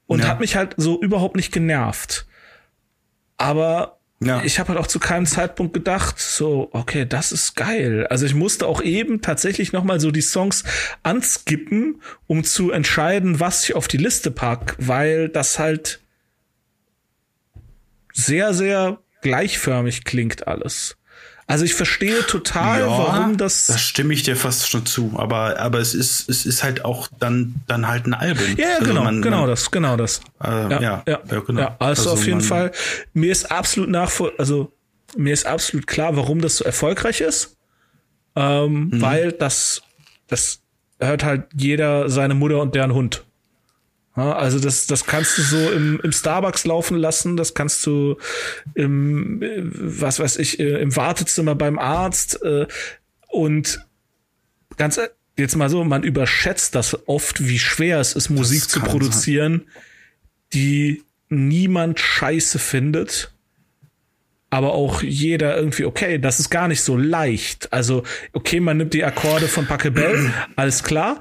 Und 0.05 0.19
ja. 0.19 0.27
hat 0.27 0.41
mich 0.41 0.55
halt 0.55 0.75
so 0.77 1.01
überhaupt 1.01 1.35
nicht 1.35 1.51
genervt. 1.51 2.27
Aber 3.37 3.97
ja. 4.25 4.43
Ich 4.43 4.59
habe 4.59 4.69
halt 4.69 4.79
auch 4.79 4.87
zu 4.87 4.99
keinem 4.99 5.25
Zeitpunkt 5.25 5.73
gedacht, 5.73 6.19
so, 6.19 6.69
okay, 6.71 7.05
das 7.05 7.31
ist 7.31 7.55
geil. 7.55 8.07
Also 8.07 8.25
ich 8.25 8.33
musste 8.33 8.67
auch 8.67 8.81
eben 8.81 9.21
tatsächlich 9.21 9.71
nochmal 9.71 9.99
so 9.99 10.11
die 10.11 10.21
Songs 10.21 10.63
anskippen, 11.03 12.01
um 12.27 12.43
zu 12.43 12.71
entscheiden, 12.71 13.39
was 13.39 13.63
ich 13.63 13.75
auf 13.75 13.87
die 13.87 13.97
Liste 13.97 14.31
pack, 14.31 14.75
weil 14.79 15.29
das 15.29 15.59
halt 15.59 16.01
sehr, 18.13 18.53
sehr 18.53 18.99
gleichförmig 19.21 20.05
klingt 20.05 20.47
alles. 20.47 20.97
Also 21.47 21.63
ich 21.63 21.75
verstehe 21.75 22.25
total, 22.25 22.79
ja, 22.81 22.87
warum 22.87 23.37
das. 23.37 23.67
Das 23.67 23.79
stimme 23.79 24.13
ich 24.13 24.23
dir 24.23 24.35
fast 24.35 24.67
schon 24.67 24.85
zu. 24.87 25.13
Aber, 25.15 25.59
aber 25.59 25.79
es 25.79 25.93
ist, 25.93 26.27
es 26.27 26.45
ist 26.45 26.63
halt 26.63 26.83
auch 26.83 27.07
dann, 27.19 27.55
dann 27.67 27.87
halt 27.87 28.07
ein 28.07 28.15
Album. 28.15 28.57
Ja, 28.57 28.75
also 28.79 28.85
genau, 28.85 29.03
man, 29.03 29.21
genau 29.21 29.41
man, 29.41 29.49
das, 29.49 29.69
genau 29.69 29.95
das. 29.95 30.21
Äh, 30.43 30.47
ja, 30.47 30.69
ja, 30.69 31.03
ja, 31.07 31.19
ja, 31.31 31.39
genau. 31.41 31.61
Ja, 31.61 31.75
also, 31.77 32.01
also 32.01 32.11
auf 32.11 32.25
jeden 32.25 32.41
Fall. 32.41 32.71
Mir 33.13 33.31
ist 33.31 33.51
absolut 33.51 33.91
nachvoll, 33.91 34.33
also 34.39 34.71
mir 35.15 35.33
ist 35.33 35.45
absolut 35.45 35.85
klar, 35.85 36.15
warum 36.15 36.41
das 36.41 36.57
so 36.57 36.65
erfolgreich 36.65 37.21
ist. 37.21 37.55
Ähm, 38.35 38.89
mhm. 38.89 39.01
Weil 39.01 39.31
das, 39.31 39.83
das 40.27 40.61
hört 40.99 41.23
halt 41.23 41.43
jeder 41.55 42.09
seine 42.09 42.33
Mutter 42.33 42.59
und 42.59 42.73
deren 42.73 42.93
Hund. 42.93 43.23
Also 44.15 44.59
das, 44.59 44.87
das 44.87 45.05
kannst 45.05 45.37
du 45.37 45.41
so 45.41 45.71
im, 45.71 45.99
im 46.01 46.11
Starbucks 46.13 46.65
laufen 46.65 46.97
lassen, 46.97 47.35
das 47.35 47.53
kannst 47.53 47.85
du 47.85 48.17
im, 48.73 49.41
was 49.73 50.19
weiß 50.19 50.37
ich, 50.37 50.59
äh, 50.59 50.81
im 50.81 50.95
Wartezimmer 50.95 51.53
beim 51.53 51.77
Arzt 51.77 52.41
äh, 52.41 52.65
und 53.27 53.85
ganz 54.77 54.99
jetzt 55.37 55.55
mal 55.57 55.69
so, 55.69 55.83
man 55.83 56.03
überschätzt 56.03 56.75
das 56.75 56.97
oft, 57.07 57.45
wie 57.45 57.59
schwer 57.59 57.99
es 57.99 58.13
ist, 58.13 58.29
Musik 58.29 58.69
zu 58.69 58.79
produzieren, 58.79 59.65
sein. 59.65 59.83
die 60.53 61.03
niemand 61.27 61.99
scheiße 61.99 62.57
findet 62.57 63.34
aber 64.49 64.73
auch 64.73 65.01
jeder 65.01 65.57
irgendwie, 65.57 65.85
okay, 65.85 66.17
das 66.17 66.39
ist 66.39 66.49
gar 66.49 66.67
nicht 66.67 66.81
so 66.81 66.95
leicht. 66.95 67.73
Also, 67.73 68.03
okay, 68.33 68.59
man 68.59 68.77
nimmt 68.77 68.93
die 68.93 69.03
Akkorde 69.03 69.47
von 69.47 69.65
Pachelbel, 69.65 70.31
alles 70.55 70.83
klar. 70.83 71.19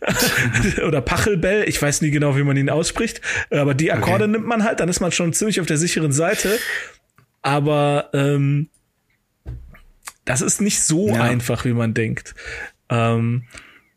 Oder 0.86 1.00
Pachelbel, 1.00 1.64
ich 1.68 1.80
weiß 1.80 2.02
nie 2.02 2.10
genau, 2.10 2.36
wie 2.36 2.42
man 2.42 2.56
ihn 2.56 2.70
ausspricht, 2.70 3.20
aber 3.50 3.74
die 3.74 3.92
Akkorde 3.92 4.24
okay. 4.24 4.32
nimmt 4.32 4.46
man 4.46 4.64
halt, 4.64 4.80
dann 4.80 4.88
ist 4.88 5.00
man 5.00 5.12
schon 5.12 5.32
ziemlich 5.32 5.60
auf 5.60 5.66
der 5.66 5.76
sicheren 5.76 6.12
Seite. 6.12 6.58
Aber 7.42 8.10
ähm, 8.12 8.68
das 10.24 10.40
ist 10.40 10.60
nicht 10.60 10.82
so 10.82 11.08
ja. 11.08 11.22
einfach, 11.22 11.64
wie 11.64 11.72
man 11.72 11.94
denkt. 11.94 12.34
Ähm, 12.88 13.44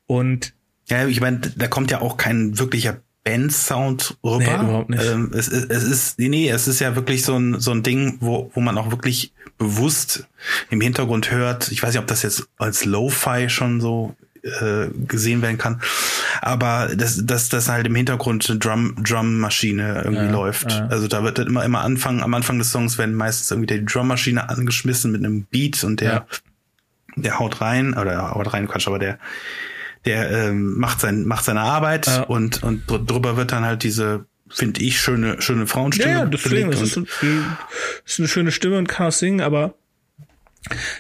und 0.06 0.54
ja, 0.88 1.08
ich 1.08 1.22
meine, 1.22 1.40
da 1.40 1.68
kommt 1.68 1.92
ja 1.92 2.02
auch 2.02 2.18
kein 2.18 2.60
wirklicher 2.60 3.02
Band-Sound 3.24 4.18
rüber. 4.24 4.38
Nee, 4.40 4.64
überhaupt 4.64 4.90
nicht. 4.90 5.04
Ähm, 5.04 5.32
es, 5.34 5.48
es, 5.48 5.66
es 5.66 5.84
ist, 5.84 6.20
nee, 6.20 6.50
es 6.50 6.68
ist 6.68 6.80
ja 6.80 6.96
wirklich 6.96 7.24
so 7.24 7.36
ein, 7.36 7.60
so 7.60 7.72
ein 7.72 7.84
Ding, 7.84 8.18
wo, 8.20 8.52
wo 8.54 8.60
man 8.60 8.78
auch 8.78 8.92
wirklich 8.92 9.34
bewusst 9.58 10.28
im 10.70 10.82
Hintergrund 10.82 11.32
hört. 11.32 11.72
Ich 11.72 11.82
weiß 11.82 11.94
nicht, 11.94 12.02
ob 12.02 12.08
das 12.08 12.24
jetzt 12.24 12.48
als 12.58 12.86
Lo-Fi 12.86 13.50
schon 13.50 13.80
so 13.80 14.16
äh, 14.44 14.88
gesehen 15.08 15.42
werden 15.42 15.58
kann. 15.58 15.82
Aber 16.42 16.90
dass 16.96 17.26
dass 17.26 17.48
das 17.48 17.70
halt 17.70 17.88
im 17.88 17.96
Hintergrund 17.96 18.50
eine 18.50 18.60
Drum 18.60 18.96
Drum 19.02 19.40
Maschine 19.40 20.02
irgendwie 20.04 20.26
ja, 20.26 20.32
läuft. 20.32 20.72
Ja. 20.72 20.88
Also 20.88 21.08
da 21.08 21.24
wird 21.24 21.40
immer 21.40 21.64
immer 21.64 21.82
Anfang 21.82 22.22
am 22.22 22.34
Anfang 22.34 22.58
des 22.58 22.72
Songs 22.72 22.98
werden 22.98 23.16
meistens 23.16 23.52
irgendwie 23.52 23.78
die 23.78 23.86
Drum 23.86 24.10
Maschine 24.10 24.50
angeschmissen 24.50 25.14
mit 25.14 25.24
einem 25.24 25.44
Beat 25.44 25.86
und 25.86 26.02
der 26.02 26.12
ja. 26.12 26.26
der 27.16 27.40
haut 27.40 27.62
rein 27.62 27.94
oder 27.94 28.32
haut 28.32 28.54
rein 28.54 28.68
Quatsch, 28.68 28.88
aber 28.88 29.00
der 29.00 29.18
der 30.06 30.30
ähm, 30.32 30.78
macht 30.78 31.00
sein 31.00 31.26
macht 31.26 31.46
seine 31.46 31.62
Arbeit 31.62 32.26
und 32.28 32.64
und 32.64 32.84
drüber 32.88 33.38
wird 33.38 33.52
dann 33.52 33.64
halt 33.64 33.84
diese 33.84 34.26
finde 34.50 34.82
ich 34.82 35.00
schöne 35.00 35.42
schöne 35.42 35.68
Frauenstimme. 35.68 36.12
Ja, 36.12 36.26
deswegen 36.26 36.72
das 36.72 36.82
ist, 36.82 36.98
ein, 36.98 37.08
ist 38.06 38.20
eine 38.20 38.28
schöne 38.28 38.52
Stimme 38.52 38.78
und 38.78 38.88
kann 38.88 39.08
auch 39.08 39.12
singen, 39.12 39.42
aber 39.42 39.76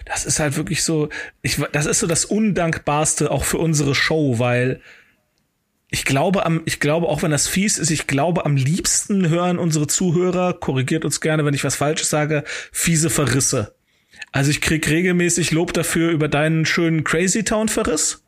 das 0.05 0.25
ist 0.25 0.39
halt 0.39 0.57
wirklich 0.57 0.83
so, 0.83 1.09
ich, 1.41 1.61
das 1.71 1.85
ist 1.85 1.99
so 1.99 2.07
das 2.07 2.25
Undankbarste 2.25 3.31
auch 3.31 3.45
für 3.45 3.57
unsere 3.57 3.95
Show, 3.95 4.39
weil 4.39 4.81
ich 5.89 6.05
glaube 6.05 6.45
am, 6.45 6.61
ich 6.65 6.79
glaube 6.79 7.07
auch 7.07 7.23
wenn 7.23 7.31
das 7.31 7.47
fies 7.47 7.77
ist, 7.77 7.91
ich 7.91 8.07
glaube 8.07 8.45
am 8.45 8.55
liebsten 8.55 9.29
hören 9.29 9.59
unsere 9.59 9.87
Zuhörer, 9.87 10.53
korrigiert 10.53 11.05
uns 11.05 11.21
gerne, 11.21 11.45
wenn 11.45 11.53
ich 11.53 11.63
was 11.63 11.75
Falsches 11.75 12.09
sage, 12.09 12.43
fiese 12.71 13.09
Verrisse. 13.09 13.75
Also 14.31 14.49
ich 14.49 14.61
krieg 14.61 14.89
regelmäßig 14.89 15.51
Lob 15.51 15.73
dafür 15.73 16.11
über 16.11 16.27
deinen 16.27 16.65
schönen 16.65 17.03
Crazy 17.03 17.43
Town 17.43 17.69
Verriss. 17.69 18.22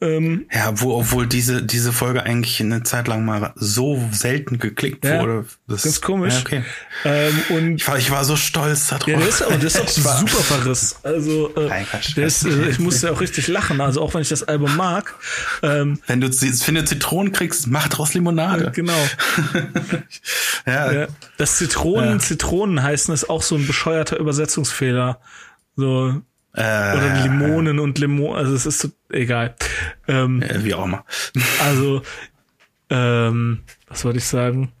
Ähm, 0.00 0.46
ja, 0.52 0.80
wo, 0.80 0.98
obwohl 0.98 1.26
diese, 1.26 1.62
diese 1.62 1.92
Folge 1.92 2.24
eigentlich 2.24 2.60
eine 2.60 2.82
Zeit 2.82 3.06
lang 3.06 3.24
mal 3.24 3.52
so 3.54 4.02
selten 4.10 4.58
geklickt 4.58 5.04
ja, 5.04 5.20
wurde. 5.20 5.46
Das 5.68 5.86
ist 5.86 6.02
komisch. 6.02 6.34
Ja, 6.34 6.40
okay. 6.40 6.64
Ähm, 7.04 7.42
und 7.50 7.74
ich 7.76 7.86
war, 7.86 7.96
ich 7.96 8.10
war 8.10 8.24
so 8.24 8.34
stolz 8.34 8.88
darauf. 8.88 9.06
Ja, 9.06 9.18
das 9.18 9.40
ist, 9.40 9.42
auch, 9.42 9.50
das 9.60 9.74
ist 9.76 10.06
auch 10.06 10.18
super 10.18 10.42
Verriss. 10.42 10.96
Also, 11.04 11.54
äh, 11.54 11.68
Nein, 11.68 11.86
äh, 12.16 12.68
ich 12.68 12.78
musste 12.80 13.12
auch 13.12 13.20
richtig 13.20 13.46
lachen. 13.46 13.80
Also, 13.80 14.02
auch 14.02 14.12
wenn 14.14 14.22
ich 14.22 14.28
das 14.28 14.42
Album 14.42 14.74
mag. 14.76 15.14
Ähm, 15.62 16.00
wenn 16.08 16.20
du, 16.20 16.28
wenn 16.28 16.74
du 16.74 16.84
Zitronen 16.84 17.32
kriegst, 17.32 17.68
mach 17.68 17.86
draus 17.86 18.14
Limonade. 18.14 18.72
genau. 18.72 18.92
ja. 20.66 20.92
ja. 20.92 21.06
Das 21.36 21.56
Zitronen, 21.56 22.18
Zitronen 22.18 22.82
heißen 22.82 23.14
ist 23.14 23.30
auch 23.30 23.42
so 23.42 23.54
ein 23.54 23.66
bescheuerter 23.66 24.18
Übersetzungsfehler. 24.18 25.20
So, 25.76 26.20
äh, 26.54 26.96
Oder 26.96 27.22
Limonen 27.22 27.78
und 27.80 27.98
Limon, 27.98 28.36
also 28.36 28.54
es 28.54 28.64
ist 28.64 28.78
so, 28.78 28.88
egal. 29.10 29.56
Ähm, 30.06 30.42
wie 30.58 30.74
auch 30.74 30.84
immer. 30.84 31.04
also, 31.64 32.02
ähm, 32.90 33.62
was 33.88 34.04
wollte 34.04 34.18
ich 34.18 34.24
sagen? 34.24 34.72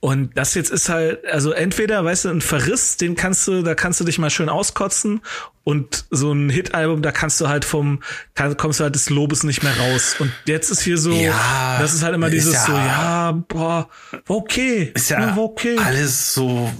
Und 0.00 0.36
das 0.36 0.54
jetzt 0.54 0.70
ist 0.70 0.88
halt, 0.88 1.26
also 1.26 1.52
entweder, 1.52 2.02
weißt 2.04 2.24
du, 2.24 2.30
ein 2.30 2.40
Verriss, 2.40 2.96
den 2.96 3.16
kannst 3.16 3.46
du, 3.46 3.62
da 3.62 3.74
kannst 3.74 4.00
du 4.00 4.04
dich 4.04 4.18
mal 4.18 4.30
schön 4.30 4.48
auskotzen 4.48 5.20
und 5.62 6.06
so 6.10 6.32
ein 6.32 6.48
Hit-Album, 6.48 7.02
da 7.02 7.12
kannst 7.12 7.38
du 7.40 7.48
halt 7.48 7.66
vom, 7.66 8.02
kann, 8.34 8.56
kommst 8.56 8.80
du 8.80 8.84
halt 8.84 8.94
des 8.94 9.10
Lobes 9.10 9.42
nicht 9.42 9.62
mehr 9.62 9.76
raus. 9.76 10.16
Und 10.18 10.32
jetzt 10.46 10.70
ist 10.70 10.80
hier 10.80 10.96
so, 10.96 11.12
ja, 11.12 11.78
das 11.80 11.92
ist 11.92 12.02
halt 12.02 12.14
immer 12.14 12.30
dieses 12.30 12.54
ja, 12.54 12.64
so, 12.64 12.72
ja, 12.72 13.32
boah, 13.48 13.90
okay. 14.26 14.90
Ist 14.94 15.10
ja, 15.10 15.36
okay. 15.36 15.76
alles 15.78 16.32
so 16.32 16.72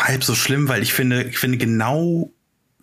halb 0.00 0.22
so 0.22 0.36
schlimm, 0.36 0.68
weil 0.68 0.82
ich 0.82 0.92
finde, 0.92 1.24
ich 1.24 1.38
finde 1.38 1.58
genau 1.58 2.32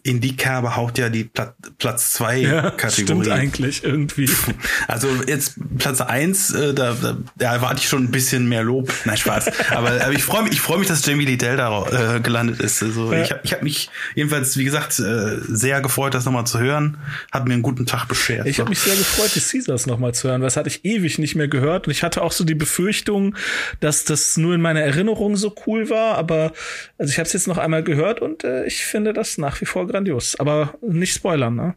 in 0.04 0.22
die 0.22 0.36
Kerbe 0.36 0.76
haut 0.76 0.98
ja 0.98 1.10
die 1.10 1.26
Pla 1.26 1.54
Platz 1.78 2.14
zwei 2.14 2.38
ja, 2.38 2.72
Kategorie. 2.72 3.24
Stimmt 3.24 3.30
eigentlich 3.30 3.84
irgendwie. 3.84 4.30
Also 4.88 5.08
jetzt 5.28 5.56
Platz 5.78 6.02
eins, 6.02 6.52
äh, 6.52 6.74
da, 6.74 6.94
da, 6.94 7.18
da 7.38 7.54
erwarte 7.54 7.78
ich 7.78 7.88
schon 7.88 8.06
ein 8.06 8.12
bisschen 8.12 8.50
mehr 8.50 8.64
Lob. 8.64 8.92
Nein, 9.06 9.18
Spaß. 9.18 9.52
aber, 9.72 10.02
aber 10.02 10.12
ich 10.12 10.24
freue 10.24 10.44
mich, 10.44 10.54
ich 10.54 10.62
freue 10.62 10.80
mich, 10.80 10.88
dass 10.88 11.06
Jamie 11.06 11.26
Liddell 11.26 11.58
da 11.58 12.16
äh, 12.16 12.20
gelandet 12.20 12.60
ist. 12.60 12.82
Also 12.82 13.14
ja. 13.14 13.22
ich 13.22 13.32
habe 13.32 13.42
ich 13.44 13.54
hab 13.54 13.64
mich 13.64 13.90
jedenfalls, 14.16 14.58
wie 14.58 14.64
gesagt, 14.64 15.00
äh, 15.00 15.38
sehr 15.48 15.82
gefreut, 15.82 16.14
das 16.14 16.26
nochmal 16.26 16.48
zu 16.48 16.60
hören. 16.60 16.98
Hat 17.32 17.48
mir 17.48 17.54
einen 17.54 17.62
guten 17.62 17.86
Tag 17.86 18.08
beschert. 18.08 18.48
Ich 18.48 18.58
so. 18.58 18.62
habe 18.62 18.70
mich 18.70 18.80
sehr 18.80 18.96
gefreut, 18.96 19.32
die 19.36 19.42
Caesars 19.42 19.86
nochmal 19.86 20.14
zu 20.14 20.30
hören. 20.30 20.42
Das 20.42 20.58
hatte 20.58 20.70
ich 20.70 20.86
ewig 20.86 21.20
nicht 21.20 21.36
mehr 21.36 21.48
gehört. 21.48 21.88
Und 21.88 21.92
ich 21.92 22.04
hatte 22.04 22.22
auch 22.22 22.32
so 22.32 22.44
die 22.44 22.56
Befürchtung, 22.56 23.36
dass 23.80 24.06
das 24.06 24.38
nur 24.38 24.56
in 24.56 24.62
meiner 24.62 24.82
Erinnerung 24.82 25.36
so 25.38 25.54
cool 25.68 25.90
war. 25.90 26.18
Aber 26.18 26.54
also 26.98 27.12
ich 27.12 27.20
habe 27.20 27.28
es 27.28 27.34
jetzt 27.34 27.48
noch 27.48 27.58
einmal 27.58 27.84
gehört 27.84 28.22
und 28.22 28.44
äh, 28.44 28.66
ich 28.66 28.86
finde 28.86 29.14
das 29.14 29.38
nach 29.38 29.62
wie 29.62 29.66
vor 29.66 29.88
grandios. 30.00 30.36
Aber 30.40 30.74
nicht 30.82 31.14
spoilern, 31.14 31.56
ne? 31.56 31.76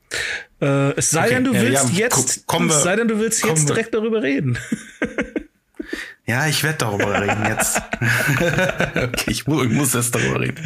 Äh, 0.60 0.92
es 0.96 1.10
sei 1.10 1.24
okay. 1.24 1.34
denn, 1.34 1.44
du 1.44 1.52
willst 1.54 1.90
ja, 1.92 1.98
jetzt, 2.06 2.46
komm, 2.46 2.68
es 2.68 2.82
sei 2.82 2.96
denn, 2.96 3.08
du 3.08 3.18
willst 3.18 3.44
jetzt 3.44 3.68
direkt 3.68 3.94
darüber 3.94 4.22
reden. 4.22 4.58
Ja, 6.24 6.46
ich 6.46 6.62
werde 6.62 6.78
darüber 6.78 7.20
reden 7.20 7.44
jetzt. 7.48 7.82
okay, 8.96 9.24
ich, 9.26 9.40
ich, 9.40 9.46
muss 9.46 9.92
jetzt 9.92 10.14
darüber 10.14 10.40
reden. 10.40 10.64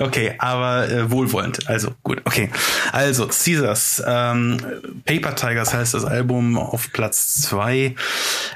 Okay, 0.00 0.34
aber 0.38 0.88
äh, 0.88 1.10
wohlwollend. 1.10 1.68
Also 1.68 1.94
gut, 2.02 2.22
okay. 2.24 2.50
Also 2.90 3.26
Caesars, 3.26 4.02
ähm, 4.06 4.56
Paper 5.04 5.34
Tigers 5.36 5.74
heißt 5.74 5.92
das 5.92 6.06
Album 6.06 6.56
auf 6.56 6.90
Platz 6.92 7.42
zwei. 7.42 7.96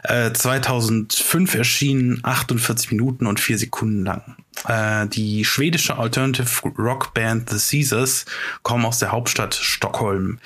Äh, 0.04 0.32
2005 0.32 1.54
erschienen, 1.54 2.20
48 2.22 2.92
Minuten 2.92 3.26
und 3.26 3.38
vier 3.38 3.58
Sekunden 3.58 4.04
lang. 4.04 4.36
Äh, 4.66 5.08
die 5.08 5.44
schwedische 5.44 5.98
Alternative 5.98 6.68
Rock 6.78 7.12
Band 7.12 7.50
The 7.50 7.58
Caesars 7.58 8.24
kommen 8.62 8.86
aus 8.86 8.98
der 8.98 9.12
Hauptstadt 9.12 9.54
Stockholm. 9.54 10.38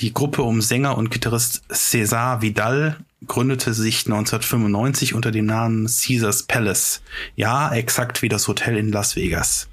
Die 0.00 0.14
Gruppe 0.14 0.42
um 0.42 0.62
Sänger 0.62 0.96
und 0.96 1.10
Gitarrist 1.10 1.64
César 1.70 2.40
Vidal 2.40 2.98
gründete 3.26 3.74
sich 3.74 4.06
1995 4.06 5.14
unter 5.14 5.32
dem 5.32 5.46
Namen 5.46 5.88
Caesars 5.88 6.44
Palace. 6.44 7.02
Ja, 7.34 7.74
exakt 7.74 8.22
wie 8.22 8.28
das 8.28 8.46
Hotel 8.46 8.76
in 8.76 8.92
Las 8.92 9.16
Vegas. 9.16 9.66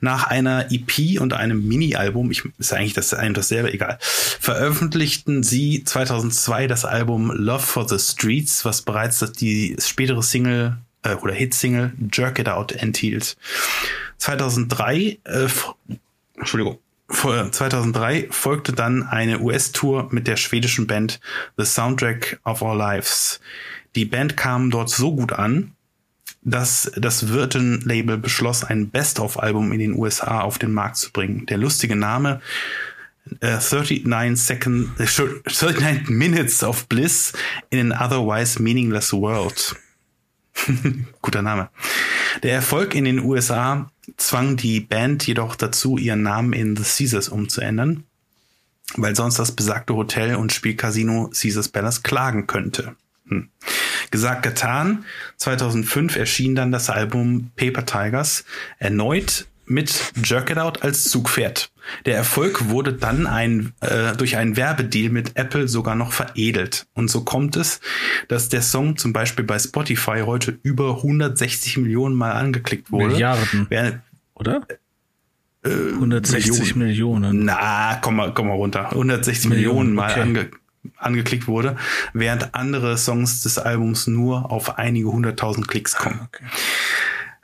Nach 0.00 0.26
einer 0.26 0.72
EP 0.72 1.20
und 1.20 1.32
einem 1.32 1.68
Mini-Album, 1.68 2.32
ich 2.32 2.42
ist 2.58 2.72
eigentlich 2.72 2.94
das 2.94 3.14
ein 3.14 3.34
dasselbe, 3.34 3.72
egal, 3.72 3.98
veröffentlichten 4.00 5.44
sie 5.44 5.84
2002 5.84 6.66
das 6.66 6.84
Album 6.84 7.30
Love 7.30 7.62
for 7.62 7.88
the 7.88 8.00
Streets, 8.00 8.64
was 8.64 8.82
bereits 8.82 9.20
die 9.32 9.76
spätere 9.78 10.24
Single 10.24 10.76
äh, 11.04 11.14
oder 11.14 11.34
Hitsingle 11.34 11.92
Jerk 12.12 12.40
It 12.40 12.48
Out 12.48 12.72
enthielt. 12.72 13.36
2003, 14.18 15.18
äh, 15.22 15.48
Entschuldigung, 16.36 16.78
2003 17.12 18.28
folgte 18.30 18.72
dann 18.72 19.04
eine 19.04 19.40
US-Tour 19.40 20.08
mit 20.10 20.26
der 20.26 20.36
schwedischen 20.36 20.86
Band 20.86 21.20
The 21.56 21.64
Soundtrack 21.64 22.40
of 22.44 22.62
Our 22.62 22.76
Lives. 22.76 23.40
Die 23.94 24.04
Band 24.04 24.36
kam 24.36 24.70
dort 24.70 24.90
so 24.90 25.14
gut 25.14 25.32
an, 25.32 25.72
dass 26.42 26.90
das 26.96 27.28
Virgin-Label 27.28 28.18
beschloss, 28.18 28.64
ein 28.64 28.90
Best-of-Album 28.90 29.72
in 29.72 29.78
den 29.78 29.94
USA 29.96 30.40
auf 30.40 30.58
den 30.58 30.72
Markt 30.72 30.96
zu 30.96 31.12
bringen. 31.12 31.46
Der 31.46 31.58
lustige 31.58 31.94
Name 31.94 32.40
uh, 33.42 33.58
39 33.60 34.36
Second, 34.36 34.98
39 34.98 36.08
Minutes 36.08 36.64
of 36.64 36.88
Bliss 36.88 37.32
in 37.70 37.92
an 37.92 37.98
Otherwise 38.00 38.60
Meaningless 38.60 39.12
World. 39.12 39.76
Guter 41.22 41.42
Name. 41.42 41.68
Der 42.42 42.54
Erfolg 42.54 42.94
in 42.94 43.04
den 43.04 43.20
USA 43.20 43.91
zwang 44.16 44.56
die 44.56 44.80
Band 44.80 45.26
jedoch 45.26 45.54
dazu, 45.56 45.98
ihren 45.98 46.22
Namen 46.22 46.52
in 46.52 46.76
The 46.76 46.82
Caesars 46.82 47.28
umzuändern, 47.28 48.04
weil 48.96 49.14
sonst 49.16 49.38
das 49.38 49.52
besagte 49.52 49.94
Hotel 49.94 50.36
und 50.36 50.52
Spielcasino 50.52 51.30
Caesars 51.30 51.68
Palace 51.68 52.02
klagen 52.02 52.46
könnte. 52.46 52.96
Hm. 53.28 53.48
Gesagt, 54.10 54.42
getan. 54.42 55.04
2005 55.38 56.16
erschien 56.16 56.54
dann 56.54 56.72
das 56.72 56.90
Album 56.90 57.50
Paper 57.56 57.86
Tigers 57.86 58.44
erneut 58.78 59.46
mit 59.72 60.12
Jerk 60.22 60.50
It 60.50 60.58
Out 60.58 60.82
als 60.82 61.04
Zugpferd. 61.04 61.72
Der 62.06 62.16
Erfolg 62.16 62.68
wurde 62.68 62.92
dann 62.92 63.26
ein, 63.26 63.72
äh, 63.80 64.14
durch 64.16 64.36
einen 64.36 64.56
Werbedeal 64.56 65.10
mit 65.10 65.36
Apple 65.36 65.66
sogar 65.66 65.94
noch 65.94 66.12
veredelt. 66.12 66.86
Und 66.94 67.10
so 67.10 67.24
kommt 67.24 67.56
es, 67.56 67.80
dass 68.28 68.48
der 68.48 68.62
Song 68.62 68.96
zum 68.96 69.12
Beispiel 69.12 69.44
bei 69.44 69.58
Spotify 69.58 70.22
heute 70.24 70.58
über 70.62 70.96
160 70.96 71.78
Millionen 71.78 72.14
Mal 72.14 72.32
angeklickt 72.32 72.92
wurde. 72.92 73.08
Milliarden. 73.08 73.66
Wer, 73.68 74.02
oder? 74.34 74.62
Äh, 75.64 75.70
160 75.70 76.76
Millionen. 76.76 77.22
Millionen. 77.22 77.44
Na, 77.46 77.98
komm 78.00 78.16
mal, 78.16 78.34
komm 78.34 78.48
mal 78.48 78.54
runter. 78.54 78.92
160 78.92 79.48
Millionen, 79.48 79.94
Millionen 79.94 79.94
Mal 79.94 80.10
okay. 80.10 80.20
ange, 80.20 80.50
angeklickt 80.96 81.46
wurde, 81.46 81.76
während 82.12 82.54
andere 82.54 82.98
Songs 82.98 83.42
des 83.42 83.58
Albums 83.58 84.06
nur 84.06 84.50
auf 84.50 84.78
einige 84.78 85.08
hunderttausend 85.08 85.68
Klicks 85.68 85.96
kommen. 85.96 86.20
Ah, 86.20 86.28
okay. 86.28 86.44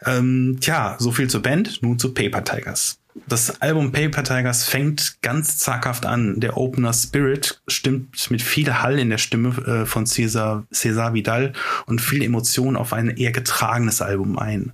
Ähm, 0.05 0.59
tja, 0.61 0.96
so 0.99 1.12
viel 1.12 1.28
zur 1.28 1.42
Band, 1.42 1.82
nun 1.82 1.99
zu 1.99 2.14
Paper 2.14 2.44
Tigers. 2.44 2.99
Das 3.26 3.61
Album 3.61 3.90
Paper 3.90 4.22
Tigers 4.22 4.64
fängt 4.64 5.20
ganz 5.22 5.59
zaghaft 5.59 6.07
an. 6.07 6.40
Der 6.40 6.57
Opener 6.57 6.92
Spirit 6.92 7.61
stimmt 7.66 8.30
mit 8.30 8.42
viel 8.42 8.80
Hall 8.80 8.99
in 8.99 9.11
der 9.11 9.18
Stimme 9.18 9.49
äh, 9.66 9.86
von 9.86 10.07
Cesar, 10.07 10.66
Cesar 10.72 11.14
Vidal 11.14 11.53
und 11.86 12.01
viel 12.01 12.22
Emotion 12.22 12.76
auf 12.76 12.92
ein 12.92 13.09
eher 13.11 13.32
getragenes 13.32 14.03
Album 14.03 14.38
ein. 14.38 14.72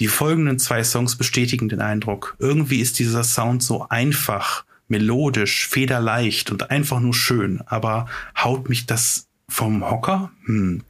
Die 0.00 0.08
folgenden 0.08 0.58
zwei 0.58 0.82
Songs 0.84 1.16
bestätigen 1.16 1.68
den 1.68 1.80
Eindruck. 1.80 2.36
Irgendwie 2.38 2.80
ist 2.80 2.98
dieser 2.98 3.24
Sound 3.24 3.62
so 3.62 3.86
einfach, 3.88 4.64
melodisch, 4.88 5.68
federleicht 5.68 6.50
und 6.50 6.70
einfach 6.70 7.00
nur 7.00 7.14
schön. 7.14 7.62
Aber 7.66 8.06
haut 8.36 8.68
mich 8.68 8.86
das 8.86 9.28
vom 9.48 9.88
Hocker? 9.88 10.30
Hm, 10.46 10.82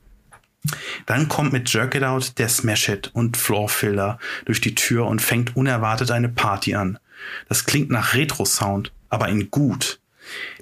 dann 1.06 1.28
kommt 1.28 1.52
mit 1.52 1.72
Jerk 1.72 1.94
It 1.94 2.04
Out 2.04 2.38
der 2.38 2.48
Smash 2.48 2.86
Hit 2.86 3.10
und 3.12 3.36
Floor 3.36 3.68
Filler 3.68 4.18
durch 4.44 4.60
die 4.60 4.74
Tür 4.74 5.06
und 5.06 5.20
fängt 5.20 5.56
unerwartet 5.56 6.10
eine 6.10 6.28
Party 6.28 6.74
an. 6.74 6.98
Das 7.48 7.64
klingt 7.64 7.90
nach 7.90 8.14
Retro-Sound, 8.14 8.92
aber 9.08 9.28
in 9.28 9.50
gut. 9.50 10.00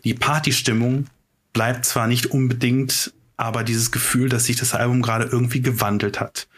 Die 0.05 0.15
Partystimmung 0.15 1.07
bleibt 1.53 1.85
zwar 1.85 2.07
nicht 2.07 2.27
unbedingt, 2.27 3.13
aber 3.37 3.65
dieses 3.65 3.91
Gefühl, 3.91 4.29
dass 4.29 4.45
sich 4.45 4.57
das 4.57 4.75
Album 4.75 5.03
gerade 5.03 5.25
irgendwie 5.25 5.63
gewandelt 5.63 6.21
hat. 6.21 6.49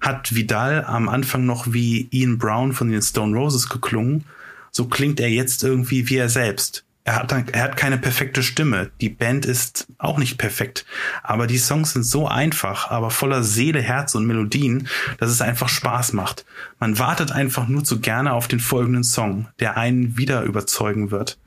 Hat 0.00 0.34
Vidal 0.34 0.84
am 0.84 1.08
Anfang 1.08 1.46
noch 1.46 1.72
wie 1.72 2.08
Ian 2.10 2.38
Brown 2.38 2.72
von 2.72 2.90
den 2.90 3.02
Stone 3.02 3.36
Roses 3.36 3.68
geklungen, 3.68 4.24
so 4.70 4.86
klingt 4.86 5.20
er 5.20 5.30
jetzt 5.30 5.62
irgendwie 5.62 6.08
wie 6.08 6.16
er 6.16 6.28
selbst. 6.28 6.84
Er 7.06 7.16
hat, 7.16 7.32
er 7.32 7.62
hat 7.62 7.76
keine 7.76 7.98
perfekte 7.98 8.42
Stimme. 8.42 8.90
Die 9.02 9.10
Band 9.10 9.44
ist 9.44 9.86
auch 9.98 10.16
nicht 10.16 10.38
perfekt. 10.38 10.86
Aber 11.22 11.46
die 11.46 11.58
Songs 11.58 11.92
sind 11.92 12.02
so 12.02 12.26
einfach, 12.26 12.90
aber 12.90 13.10
voller 13.10 13.42
Seele, 13.42 13.82
Herz 13.82 14.14
und 14.14 14.26
Melodien, 14.26 14.88
dass 15.18 15.30
es 15.30 15.42
einfach 15.42 15.68
Spaß 15.68 16.14
macht. 16.14 16.46
Man 16.78 16.98
wartet 16.98 17.30
einfach 17.30 17.68
nur 17.68 17.84
zu 17.84 18.00
gerne 18.00 18.32
auf 18.32 18.48
den 18.48 18.58
folgenden 18.58 19.04
Song, 19.04 19.48
der 19.60 19.76
einen 19.76 20.16
wieder 20.16 20.44
überzeugen 20.44 21.10
wird. 21.10 21.38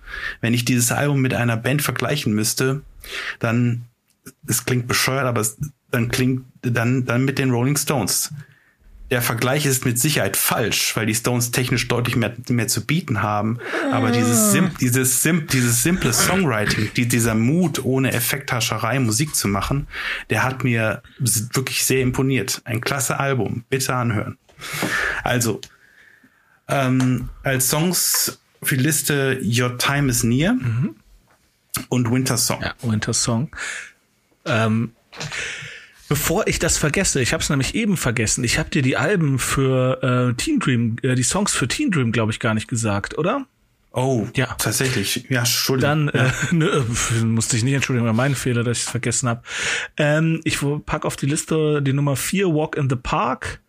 Wenn 0.42 0.54
ich 0.54 0.64
dieses 0.64 0.92
Album 0.92 1.22
mit 1.22 1.34
einer 1.34 1.58
Band 1.58 1.82
vergleichen 1.82 2.34
müsste, 2.34 2.84
dann, 3.40 3.82
es 4.46 4.64
klingt 4.64 4.88
bescheuert, 4.88 5.26
aber 5.26 5.42
es, 5.42 5.58
dann 5.90 6.10
klingt, 6.10 6.46
dann, 6.62 7.06
dann 7.06 7.26
mit 7.26 7.40
den 7.40 7.50
Rolling 7.50 7.78
Stones 7.78 8.32
der 9.10 9.22
Vergleich 9.22 9.66
ist 9.66 9.86
mit 9.86 9.98
Sicherheit 9.98 10.36
falsch, 10.36 10.96
weil 10.96 11.06
die 11.06 11.16
Stones 11.16 11.52
technisch 11.52 11.88
deutlich 11.88 12.16
mehr, 12.18 12.36
mehr 12.50 12.68
zu 12.68 12.86
bieten 12.86 13.22
haben. 13.22 13.60
Aber 13.92 14.12
dieses, 14.12 14.52
sim, 14.52 14.72
dieses, 14.82 15.24
sim, 15.24 15.48
dieses 15.48 15.82
simple 15.82 16.12
Songwriting, 16.12 16.92
die, 16.96 17.08
dieser 17.08 17.34
Mut, 17.34 17.84
ohne 17.86 18.12
Effekthascherei 18.12 19.00
Musik 19.00 19.36
zu 19.36 19.48
machen, 19.48 19.88
der 20.30 20.44
hat 20.44 20.64
mir 20.64 21.02
wirklich 21.20 21.86
sehr 21.86 22.02
imponiert. 22.02 22.62
Ein 22.66 22.82
klasse 22.82 23.20
Album. 23.20 23.64
Bitte 23.70 23.96
anhören. 23.96 24.38
Also, 25.24 25.62
ähm, 26.68 27.30
als 27.44 27.70
Songs 27.70 28.40
für 28.62 28.76
die 28.76 28.84
Liste 28.84 29.40
Your 29.42 29.78
Time 29.78 30.10
is 30.10 30.24
Near 30.24 30.54
mhm. 30.54 30.96
und 31.88 32.12
Winter 32.12 32.38
Song. 32.38 32.62
Ja, 32.62 32.74
Winter 32.82 33.14
Song. 33.14 33.56
Ähm 34.46 34.92
Bevor 36.10 36.48
ich 36.48 36.60
das 36.60 36.78
vergesse, 36.78 37.22
ich 37.22 37.34
habe 37.34 37.44
es 37.44 37.50
nämlich 37.50 37.76
eben 37.76 37.98
vergessen. 37.98 38.44
Ich 38.44 38.58
habe 38.58 38.70
dir 38.70 38.82
die 38.82 38.96
Alben 38.96 39.40
für 39.40 40.02
äh, 40.02 40.34
Teen 40.36 40.60
Dream, 40.60 40.96
äh, 41.02 41.16
die 41.16 41.24
Songs 41.24 41.54
für 41.54 41.68
Teen 41.68 41.92
Dream, 41.92 42.12
glaube 42.12 42.32
ich, 42.32 42.40
gar 42.40 42.54
nicht 42.54 42.68
gesagt, 42.68 43.18
oder? 43.18 43.46
Oh, 43.92 44.28
ja, 44.36 44.54
tatsächlich. 44.58 45.26
Ja, 45.30 45.40
Entschuldigung. 45.40 46.08
Dann 46.08 46.12
ja. 46.14 46.28
Äh, 46.28 46.32
ne, 46.54 46.86
musste 47.26 47.58
ich 47.58 47.64
nicht 47.64 47.74
entschuldigen, 47.74 48.06
war 48.06 48.14
mein 48.14 48.36
Fehler, 48.36 48.64
dass 48.64 48.78
ich 48.78 48.84
es 48.84 48.90
vergessen 48.90 49.28
habe. 49.28 49.42
Ähm, 49.98 50.40
ich 50.44 50.60
pack 50.86 51.04
auf 51.04 51.16
die 51.16 51.26
Liste 51.26 51.82
die 51.82 51.94
Nummer 51.94 52.16
4 52.16 52.48
Walk 52.54 52.78
in 52.78 52.90
the 52.90 52.96
Park 52.96 53.60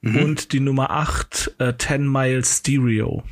mhm. 0.00 0.16
und 0.16 0.52
die 0.52 0.60
Nummer 0.60 0.90
8 0.90 1.56
äh, 1.58 1.74
10 1.76 2.10
Miles 2.10 2.58
Stereo. 2.58 3.22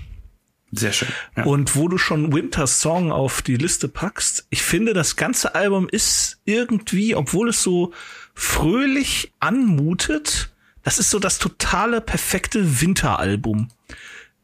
Sehr 0.76 0.92
schön. 0.92 1.08
Ja. 1.36 1.44
Und 1.44 1.76
wo 1.76 1.88
du 1.88 1.98
schon 1.98 2.32
Winter 2.32 2.66
Song 2.66 3.12
auf 3.12 3.42
die 3.42 3.56
Liste 3.56 3.88
packst, 3.88 4.46
ich 4.50 4.62
finde, 4.62 4.92
das 4.92 5.16
ganze 5.16 5.54
Album 5.54 5.88
ist 5.88 6.40
irgendwie, 6.44 7.14
obwohl 7.14 7.48
es 7.48 7.62
so 7.62 7.92
fröhlich 8.34 9.32
anmutet, 9.40 10.50
das 10.82 10.98
ist 10.98 11.10
so 11.10 11.18
das 11.18 11.38
totale 11.38 12.00
perfekte 12.00 12.80
Winteralbum. 12.80 13.68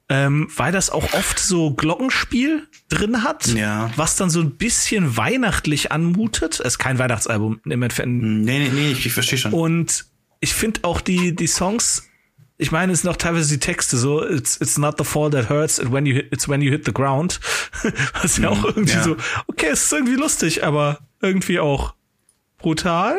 Ähm, 0.09 0.49
weil 0.57 0.73
das 0.73 0.91
auch 0.91 1.15
oft 1.15 1.39
so 1.39 1.71
Glockenspiel 1.71 2.67
drin 2.91 3.23
hat, 3.23 3.47
ja. 3.47 3.91
was 3.97 4.17
dann 4.17 4.29
so 4.29 4.41
ein 4.41 4.51
bisschen 4.57 5.17
weihnachtlich 5.17 5.91
anmutet. 5.91 6.55
Es 6.61 6.75
ist 6.75 6.79
kein 6.79 6.99
Weihnachtsalbum 6.99 7.61
im 7.65 7.83
Endeffekt. 7.83 8.09
Nee, 8.09 8.59
nee, 8.59 8.71
nee, 8.75 8.91
ich, 8.91 9.07
ich 9.07 9.13
verstehe 9.13 9.39
schon. 9.39 9.53
Und 9.53 10.05
ich 10.41 10.53
finde 10.53 10.81
auch 10.83 11.01
die, 11.01 11.35
die 11.35 11.47
Songs, 11.47 12.11
ich 12.63 12.71
meine, 12.71 12.93
es 12.93 13.03
sind 13.03 13.11
auch 13.11 13.17
teilweise 13.17 13.49
die 13.49 13.59
Texte 13.59 13.97
so, 13.97 14.25
it's, 14.25 14.57
it's 14.61 14.79
not 14.79 14.97
the 14.97 15.05
fall 15.05 15.31
that 15.31 15.51
hurts, 15.51 15.79
it's 15.79 15.91
when 15.91 16.07
you, 16.07 16.15
hit, 16.15 16.29
it's 16.33 16.49
when 16.49 16.63
you 16.63 16.71
hit 16.71 16.85
the 16.85 16.93
ground. 16.93 17.41
Was 18.23 18.39
ja 18.39 18.51
auch 18.51 18.59
mhm, 18.59 18.67
irgendwie 18.77 18.95
ja. 18.95 19.03
so, 19.03 19.17
okay, 19.49 19.67
es 19.73 19.85
ist 19.85 19.93
irgendwie 19.93 20.15
lustig, 20.15 20.65
aber 20.65 21.01
irgendwie 21.21 21.59
auch 21.59 21.95
brutal. 22.59 23.17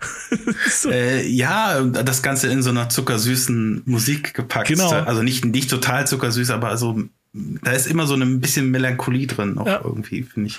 so. 0.70 0.90
äh, 0.90 1.26
ja, 1.26 1.82
das 1.82 2.22
Ganze 2.22 2.48
in 2.48 2.62
so 2.62 2.70
einer 2.70 2.88
zuckersüßen 2.88 3.82
Musik 3.84 4.32
gepackt. 4.32 4.68
Genau. 4.68 4.90
Also 4.90 5.22
nicht, 5.22 5.44
nicht 5.44 5.68
total 5.68 6.06
zuckersüß, 6.06 6.50
aber 6.50 6.68
also 6.68 6.98
da 7.34 7.72
ist 7.72 7.86
immer 7.86 8.06
so 8.06 8.14
ein 8.14 8.40
bisschen 8.40 8.70
Melancholie 8.70 9.26
drin, 9.26 9.56
auch 9.56 9.66
ja. 9.66 9.80
irgendwie, 9.82 10.22
finde 10.22 10.48
ich. 10.48 10.58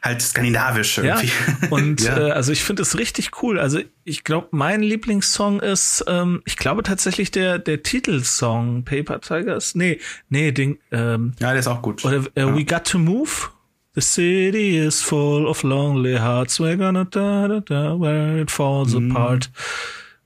Halt 0.00 0.22
skandinavisch 0.22 0.98
irgendwie. 0.98 1.30
Ja. 1.62 1.68
Und 1.70 2.02
ja. 2.02 2.28
Äh, 2.28 2.30
also 2.30 2.52
ich 2.52 2.62
finde 2.62 2.82
es 2.82 2.96
richtig 2.96 3.42
cool. 3.42 3.58
Also 3.58 3.80
ich 4.04 4.22
glaube, 4.22 4.48
mein 4.52 4.82
Lieblingssong 4.82 5.60
ist, 5.60 6.04
ähm, 6.06 6.42
ich 6.44 6.56
glaube 6.56 6.84
tatsächlich 6.84 7.32
der, 7.32 7.58
der 7.58 7.82
Titelsong 7.82 8.84
Paper 8.84 9.20
Tigers. 9.20 9.74
Nee, 9.74 9.98
nee, 10.28 10.52
Ding. 10.52 10.78
Ähm, 10.92 11.32
ja, 11.40 11.50
der 11.50 11.58
ist 11.58 11.66
auch 11.66 11.82
gut. 11.82 12.04
Oder 12.04 12.24
äh. 12.34 12.46
We 12.46 12.64
Got 12.64 12.84
to 12.84 12.98
Move. 12.98 13.48
The 13.94 14.00
city 14.00 14.78
is 14.78 15.02
full 15.02 15.46
of 15.46 15.62
lonely 15.62 16.16
hearts. 16.16 16.60
We're 16.60 16.76
gonna 16.76 17.04
da 17.04 17.48
da 17.48 17.60
da 17.60 18.00
where 18.00 18.40
it 18.40 18.50
falls 18.50 18.92
mm. 18.92 19.10
apart. 19.10 19.50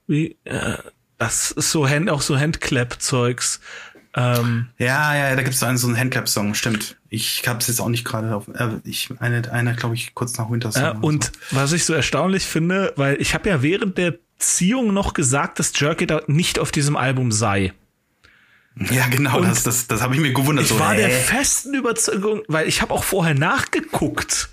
Wie, 0.07 0.37
äh, 0.43 0.77
das 1.19 1.51
ist 1.51 1.71
so 1.71 1.87
Hand, 1.87 2.09
auch 2.09 2.21
so 2.21 2.39
Handclap-Zeugs. 2.39 3.59
Ähm, 4.19 4.67
ja, 4.77 5.15
ja, 5.15 5.35
da 5.35 5.43
gibt 5.43 5.53
es 5.53 5.61
so 5.61 5.65
einen, 5.65 5.77
so 5.77 5.87
einen 5.87 5.97
Handclap-Song, 5.97 6.53
stimmt. 6.53 6.97
Ich 7.07 7.47
habe 7.47 7.59
es 7.59 7.67
jetzt 7.67 7.79
auch 7.79 7.87
nicht 7.87 8.03
gerade 8.03 8.35
auf. 8.35 8.49
Äh, 8.49 8.79
ich 8.83 9.09
eine, 9.19 9.75
glaube 9.75 9.95
ich, 9.95 10.13
kurz 10.13 10.37
nach 10.37 10.51
Winter 10.51 10.73
Song. 10.73 10.83
Äh, 10.83 10.93
und 10.99 11.25
so. 11.25 11.31
was 11.51 11.71
ich 11.71 11.85
so 11.85 11.93
erstaunlich 11.93 12.43
finde, 12.43 12.91
weil 12.97 13.21
ich 13.21 13.33
habe 13.33 13.47
ja 13.47 13.61
während 13.61 13.97
der 13.97 14.15
Ziehung 14.37 14.93
noch 14.93 15.13
gesagt, 15.13 15.59
dass 15.59 15.71
Jerk 15.73 16.01
It 16.01 16.11
Out 16.11 16.27
nicht 16.27 16.59
auf 16.59 16.71
diesem 16.71 16.97
Album 16.97 17.31
sei. 17.31 17.71
Ja, 18.91 19.07
genau, 19.07 19.37
und 19.37 19.47
das, 19.47 19.63
das, 19.63 19.87
das 19.87 20.01
habe 20.01 20.15
ich 20.15 20.21
mir 20.21 20.33
gewundert. 20.33 20.65
Ich 20.65 20.71
so, 20.71 20.79
war 20.79 20.93
hä? 20.93 20.97
der 20.97 21.11
festen 21.11 21.73
Überzeugung, 21.73 22.41
weil 22.47 22.67
ich 22.67 22.81
habe 22.81 22.93
auch 22.93 23.05
vorher 23.05 23.35
nachgeguckt. 23.35 24.49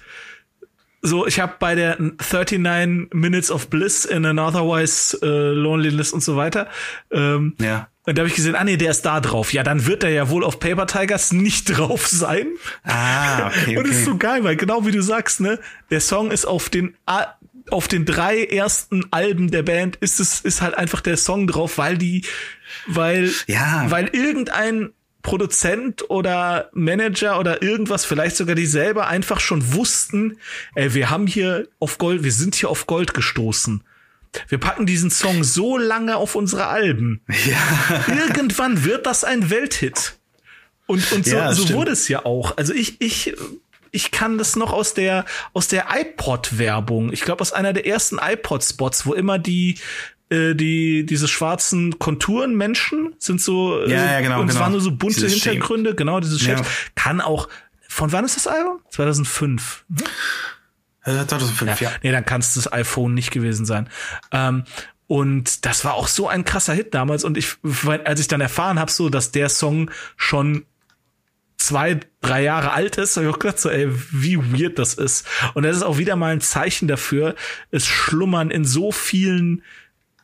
So, 1.03 1.27
ich 1.27 1.41
habe 1.41 1.55
bei 1.59 1.75
der 1.75 1.99
39 1.99 3.13
Minutes 3.13 3.51
of 3.51 3.69
Bliss 3.69 4.05
in 4.05 4.25
an 4.27 4.39
Otherwise 4.39 5.19
uh, 5.23 5.55
Loneliness 5.55 6.13
und 6.13 6.23
so 6.23 6.37
weiter. 6.37 6.69
Ähm, 7.11 7.55
ja. 7.61 7.89
Und 8.07 8.17
da 8.17 8.21
habe 8.21 8.29
ich 8.29 8.37
gesehen, 8.37 8.55
ah 8.55 8.65
nee, 8.65 8.77
der 8.77 8.93
ist 8.93 9.03
da 9.03 9.21
drauf. 9.21 9.53
Ja, 9.53 9.65
dann 9.65 9.85
wird 9.85 10.05
er 10.05 10.11
ja 10.11 10.31
wohl 10.31 10.45
auf 10.45 10.61
Paper 10.61 10.87
Tigers 10.87 11.33
nicht 11.33 11.65
drauf 11.77 12.07
sein. 12.07 12.47
Ah, 12.85 13.49
okay. 13.49 13.61
okay. 13.61 13.79
Und 13.79 13.89
ist 13.89 14.05
so 14.05 14.17
geil, 14.17 14.45
weil 14.45 14.57
genau 14.57 14.87
wie 14.87 14.93
du 14.93 15.03
sagst, 15.03 15.41
ne, 15.41 15.59
der 15.91 16.01
Song 16.01 16.31
ist 16.31 16.47
auf 16.47 16.71
den 16.71 16.97
auf 17.69 17.89
den 17.89 18.05
drei 18.05 18.45
ersten 18.45 19.07
Alben 19.11 19.51
der 19.51 19.65
Band 19.65 19.97
ist 19.97 20.21
es 20.21 20.41
ist 20.41 20.63
halt 20.63 20.75
einfach 20.75 21.01
der 21.01 21.17
Song 21.17 21.49
drauf, 21.49 21.79
weil 21.79 21.99
die 21.99 22.25
weil, 22.87 23.33
ja. 23.49 23.87
weil 23.89 24.07
irgendein 24.13 24.93
Produzent 25.23 26.09
oder 26.09 26.71
Manager 26.73 27.41
oder 27.41 27.61
irgendwas, 27.61 28.05
vielleicht 28.05 28.37
sogar 28.37 28.55
die 28.55 28.67
selber 28.67 29.09
einfach 29.09 29.41
schon 29.41 29.75
wussten, 29.75 30.39
ey, 30.77 30.95
wir 30.95 31.11
haben 31.11 31.27
hier 31.27 31.67
auf 31.81 31.99
Gold, 31.99 32.23
wir 32.23 32.31
sind 32.31 32.55
hier 32.55 32.71
auf 32.71 32.87
Gold 32.87 33.13
gestoßen. 33.13 33.83
Wir 34.49 34.59
packen 34.59 34.87
diesen 34.87 35.11
Song 35.11 35.45
so 35.45 35.77
lange 35.77 36.17
auf 36.17 36.35
unsere 36.35 36.67
Alben. 36.67 37.21
Ja. 37.47 38.05
Irgendwann 38.09 38.85
wird 38.85 39.07
das 39.07 39.25
ein 39.25 39.51
Welthit. 39.51 40.15
Und, 40.87 41.11
und 41.13 41.27
so, 41.27 41.37
ja, 41.37 41.53
so 41.53 41.71
wurde 41.71 41.93
es 41.93 42.09
ja 42.09 42.25
auch. 42.25 42.57
Also 42.57 42.73
ich, 42.73 43.01
ich, 43.01 43.35
ich 43.91 44.11
kann 44.11 44.39
das 44.39 44.57
noch 44.57 44.73
aus 44.73 44.95
der, 44.95 45.25
aus 45.53 45.69
der 45.69 45.87
iPod-Werbung. 45.91 47.13
Ich 47.13 47.23
glaube, 47.23 47.41
aus 47.41 47.53
einer 47.53 47.73
der 47.73 47.87
ersten 47.87 48.19
iPod-Spots, 48.19 49.07
wo 49.07 49.15
immer 49.15 49.39
die, 49.39 49.79
äh, 50.29 50.55
die 50.55 51.05
diese 51.07 51.29
schwarzen 51.29 51.99
Konturenmenschen 51.99 53.15
sind 53.19 53.41
so 53.41 53.81
äh, 53.81 53.91
ja, 53.91 54.13
ja, 54.13 54.21
genau, 54.21 54.41
und 54.41 54.49
es 54.49 54.55
genau. 54.55 54.65
waren 54.65 54.73
nur 54.73 54.81
so 54.81 54.93
bunte 54.93 55.21
dieses 55.21 55.43
Hintergründe, 55.43 55.91
Shape. 55.91 55.97
genau 55.97 56.21
dieses 56.21 56.41
Shape. 56.41 56.63
Ja. 56.63 56.67
Kann 56.95 57.21
auch 57.21 57.49
von 57.89 58.13
wann 58.13 58.25
ist 58.25 58.37
das 58.37 58.47
Album? 58.47 58.81
2005. 58.91 59.85
Hm? 59.89 59.97
2005, 61.07 61.81
ja. 61.81 61.91
ja. 61.91 61.97
Nee, 62.03 62.13
dann 62.13 62.25
kann 62.25 62.41
es 62.41 62.55
das 62.55 62.73
iPhone 62.73 63.15
nicht 63.15 63.31
gewesen 63.31 63.65
sein. 63.65 63.89
Ähm, 64.33 64.65
und 65.07 65.65
das 65.65 65.85
war 65.85 65.95
auch 65.95 66.09
so 66.09 66.29
ein 66.29 66.45
krasser 66.45 66.75
Hit 66.75 66.95
damals. 66.95 67.25
Und 67.25 67.37
ich, 67.37 67.57
als 68.05 68.21
ich 68.21 68.29
dann 68.29 68.41
erfahren 68.41 68.79
habe, 68.79 68.91
so, 68.91 69.09
dass 69.09 69.31
der 69.31 69.49
Song 69.49 69.91
schon 70.17 70.65
zwei, 71.59 72.01
drei 72.21 72.43
Jahre 72.43 72.73
alt 72.73 72.99
ist, 72.99 73.17
habe 73.17 73.27
ich 73.27 73.35
auch 73.35 73.39
gedacht, 73.39 73.61
so, 73.61 73.71
ey, 73.71 73.89
wie 74.11 74.37
weird 74.39 74.79
das 74.79 74.95
ist. 74.95 75.27
Und 75.55 75.63
das 75.63 75.77
ist 75.77 75.83
auch 75.83 75.99
wieder 75.99 76.17
mal 76.17 76.33
ein 76.33 76.41
Zeichen 76.41 76.89
dafür, 76.89 77.35
es 77.71 77.87
schlummern 77.87 78.51
in 78.51 78.65
so 78.65 78.93
vielen 78.93 79.63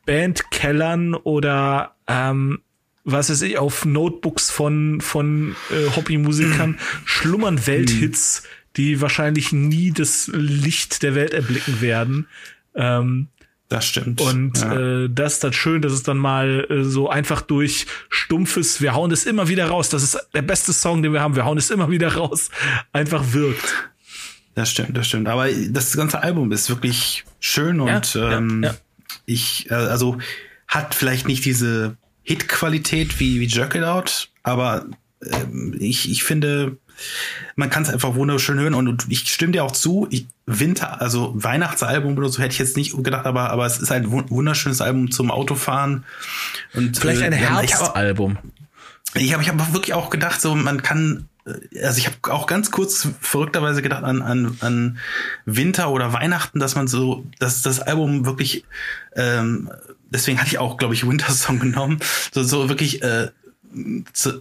Bandkellern 0.04 1.14
oder 1.14 1.96
ähm, 2.08 2.60
was 3.04 3.30
weiß 3.30 3.42
ich, 3.42 3.58
auf 3.58 3.84
Notebooks 3.84 4.50
von, 4.50 5.00
von 5.00 5.56
äh, 5.70 5.96
Hobbymusikern 5.96 6.78
schlummern 7.04 7.66
Welthits, 7.66 8.44
die 8.76 9.00
wahrscheinlich 9.00 9.52
nie 9.52 9.92
das 9.92 10.30
Licht 10.32 11.02
der 11.02 11.14
Welt 11.14 11.34
erblicken 11.34 11.80
werden. 11.80 12.26
Ähm, 12.74 13.28
das 13.72 13.86
stimmt. 13.86 14.20
Und 14.20 14.60
ja. 14.60 15.04
äh, 15.04 15.08
das 15.10 15.34
ist 15.34 15.44
dann 15.44 15.54
schön, 15.54 15.80
dass 15.80 15.92
es 15.92 16.02
dann 16.02 16.18
mal 16.18 16.66
äh, 16.68 16.84
so 16.84 17.08
einfach 17.08 17.40
durch 17.40 17.86
stumpfes, 18.10 18.82
wir 18.82 18.92
hauen 18.92 19.10
es 19.10 19.24
immer 19.24 19.48
wieder 19.48 19.66
raus, 19.66 19.88
das 19.88 20.02
ist 20.02 20.18
der 20.34 20.42
beste 20.42 20.74
Song, 20.74 21.02
den 21.02 21.14
wir 21.14 21.22
haben, 21.22 21.36
wir 21.36 21.46
hauen 21.46 21.56
es 21.56 21.70
immer 21.70 21.90
wieder 21.90 22.14
raus, 22.14 22.50
einfach 22.92 23.32
wirkt. 23.32 23.74
Das 24.54 24.70
stimmt, 24.70 24.94
das 24.96 25.08
stimmt. 25.08 25.26
Aber 25.28 25.48
das 25.50 25.96
ganze 25.96 26.22
Album 26.22 26.52
ist 26.52 26.68
wirklich 26.68 27.24
schön 27.40 27.80
und 27.80 28.12
ja, 28.14 28.36
ähm, 28.36 28.62
ja, 28.62 28.74
ich, 29.24 29.70
äh, 29.70 29.74
also 29.74 30.18
hat 30.68 30.94
vielleicht 30.94 31.26
nicht 31.26 31.44
diese 31.46 31.96
Hit-Qualität 32.24 33.18
wie, 33.20 33.40
wie 33.40 33.46
Jerk 33.46 33.74
It 33.74 33.84
Out, 33.84 34.28
aber 34.42 34.86
äh, 35.20 35.46
ich, 35.78 36.10
ich 36.10 36.24
finde, 36.24 36.76
man 37.56 37.70
kann 37.70 37.82
es 37.82 37.90
einfach 37.90 38.14
wunderschön 38.14 38.58
hören 38.58 38.74
und 38.74 39.06
ich 39.08 39.32
stimme 39.32 39.52
dir 39.52 39.64
auch 39.64 39.72
zu, 39.72 40.06
ich, 40.10 40.26
Winter, 40.46 41.00
also 41.00 41.32
Weihnachtsalbum 41.34 42.16
oder 42.16 42.28
so 42.28 42.42
hätte 42.42 42.52
ich 42.52 42.58
jetzt 42.58 42.76
nicht 42.76 42.96
gedacht, 43.02 43.26
aber, 43.26 43.50
aber 43.50 43.66
es 43.66 43.78
ist 43.78 43.92
ein 43.92 44.10
wunderschönes 44.10 44.80
Album 44.80 45.10
zum 45.10 45.30
Autofahren. 45.30 46.04
Und, 46.74 46.98
Vielleicht 46.98 47.22
ein 47.22 47.32
äh, 47.32 47.36
Herbstalbum. 47.36 48.38
Ich 49.14 49.32
habe 49.32 49.42
ich 49.42 49.48
hab 49.48 49.72
wirklich 49.72 49.94
auch 49.94 50.10
gedacht, 50.10 50.40
so 50.40 50.54
man 50.54 50.82
kann 50.82 51.28
äh, 51.46 51.84
also 51.84 51.98
ich 51.98 52.06
habe 52.06 52.16
auch 52.34 52.46
ganz 52.46 52.70
kurz 52.70 53.08
verrückterweise 53.20 53.82
gedacht 53.82 54.04
an, 54.04 54.22
an, 54.22 54.56
an 54.60 54.98
Winter 55.44 55.90
oder 55.90 56.12
Weihnachten, 56.12 56.58
dass 56.58 56.74
man 56.74 56.88
so, 56.88 57.24
dass 57.38 57.62
das 57.62 57.80
Album 57.80 58.26
wirklich, 58.26 58.64
ähm, 59.14 59.70
deswegen 60.10 60.38
hatte 60.38 60.48
ich 60.48 60.58
auch, 60.58 60.76
glaube 60.76 60.94
ich, 60.94 61.06
Winter 61.06 61.32
Song 61.32 61.58
genommen, 61.60 62.00
so, 62.32 62.42
so 62.42 62.68
wirklich 62.68 63.02
äh, 63.02 63.28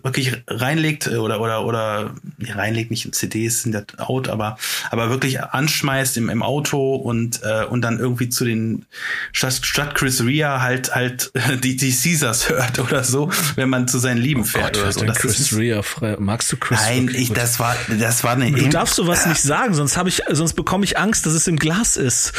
wirklich 0.03 0.43
reinlegt 0.47 1.07
äh, 1.07 1.17
oder 1.17 1.39
oder 1.41 1.65
oder 1.65 2.11
ja, 2.37 2.55
reinlegt 2.55 2.91
nicht 2.91 3.05
in 3.05 3.13
CDs 3.13 3.63
sind 3.63 3.73
ja 3.73 3.83
out, 3.97 4.27
aber 4.27 4.57
aber 4.89 5.09
wirklich 5.09 5.41
anschmeißt 5.41 6.17
im, 6.17 6.29
im 6.29 6.43
Auto 6.43 6.95
und 6.95 7.41
äh, 7.43 7.65
und 7.65 7.81
dann 7.81 7.99
irgendwie 7.99 8.29
zu 8.29 8.45
den 8.45 8.85
statt, 9.31 9.59
statt 9.63 9.95
Chris 9.95 10.23
Rea 10.23 10.61
halt 10.61 10.93
halt 10.93 11.31
die 11.63 11.75
die 11.75 11.91
Caesars 11.91 12.49
hört 12.49 12.79
oder 12.79 13.03
so, 13.03 13.31
wenn 13.55 13.69
man 13.69 13.87
zu 13.87 13.99
seinen 13.99 14.17
Lieben 14.17 14.41
oh 14.41 14.45
fährt 14.45 14.73
Gott, 14.73 14.83
oder 14.83 14.91
so. 14.91 15.05
Das 15.05 15.19
Chris 15.19 15.39
ist, 15.39 15.53
Rea 15.57 15.81
frei. 15.81 16.17
Magst 16.19 16.51
du 16.51 16.57
Chris? 16.57 16.79
Nein, 16.81 17.09
ich, 17.13 17.31
das 17.31 17.59
war 17.59 17.75
das 17.87 18.23
war 18.23 18.33
eine. 18.33 18.51
Du 18.51 18.69
darfst 18.69 18.95
sowas 18.95 19.25
nicht 19.25 19.41
sagen, 19.41 19.73
sonst 19.73 19.97
habe 19.97 20.09
ich 20.09 20.23
sonst 20.29 20.53
bekomme 20.53 20.83
ich 20.83 20.97
Angst, 20.97 21.25
dass 21.25 21.33
es 21.33 21.47
im 21.47 21.57
Glas 21.57 21.97
ist. 21.97 22.33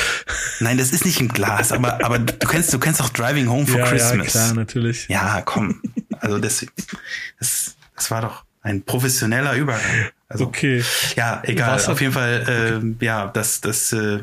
Nein, 0.60 0.78
das 0.78 0.90
ist 0.90 1.04
nicht 1.04 1.20
im 1.20 1.28
Glas, 1.28 1.72
aber 1.72 2.04
aber 2.04 2.18
du 2.18 2.46
kennst 2.46 2.72
du 2.72 2.78
kennst 2.78 3.00
auch 3.00 3.08
Driving 3.08 3.48
Home 3.48 3.66
for 3.66 3.80
ja, 3.80 3.86
Christmas. 3.86 4.34
Ja, 4.34 4.40
klar, 4.40 4.54
natürlich. 4.54 5.08
Ja, 5.08 5.40
komm. 5.42 5.80
Also 6.22 6.38
das, 6.38 6.64
das, 7.38 7.76
das 7.96 8.10
war 8.10 8.22
doch 8.22 8.44
ein 8.62 8.82
professioneller 8.82 9.54
Übergang. 9.54 10.08
Also, 10.28 10.46
okay. 10.46 10.82
Ja, 11.16 11.42
egal. 11.44 11.84
Auf 11.84 12.00
jeden 12.00 12.12
Fall, 12.12 12.82
äh, 13.00 13.04
ja, 13.04 13.26
das, 13.26 13.60
das 13.60 13.92
äh, 13.92 14.22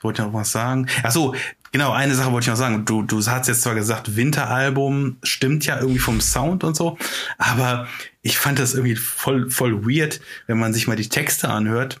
wollte 0.00 0.22
ich 0.22 0.26
noch 0.26 0.34
was 0.34 0.50
sagen. 0.50 0.88
Ach 1.04 1.12
so, 1.12 1.34
genau, 1.70 1.92
eine 1.92 2.14
Sache 2.16 2.32
wollte 2.32 2.44
ich 2.44 2.48
noch 2.48 2.56
sagen. 2.56 2.84
Du, 2.84 3.02
du 3.02 3.24
hast 3.24 3.46
jetzt 3.46 3.62
zwar 3.62 3.76
gesagt, 3.76 4.16
Winteralbum 4.16 5.18
stimmt 5.22 5.64
ja 5.64 5.78
irgendwie 5.78 6.00
vom 6.00 6.20
Sound 6.20 6.64
und 6.64 6.76
so, 6.76 6.98
aber 7.38 7.86
ich 8.22 8.38
fand 8.38 8.58
das 8.58 8.74
irgendwie 8.74 8.96
voll, 8.96 9.50
voll 9.50 9.86
weird, 9.86 10.20
wenn 10.48 10.58
man 10.58 10.74
sich 10.74 10.88
mal 10.88 10.96
die 10.96 11.08
Texte 11.08 11.48
anhört. 11.48 12.00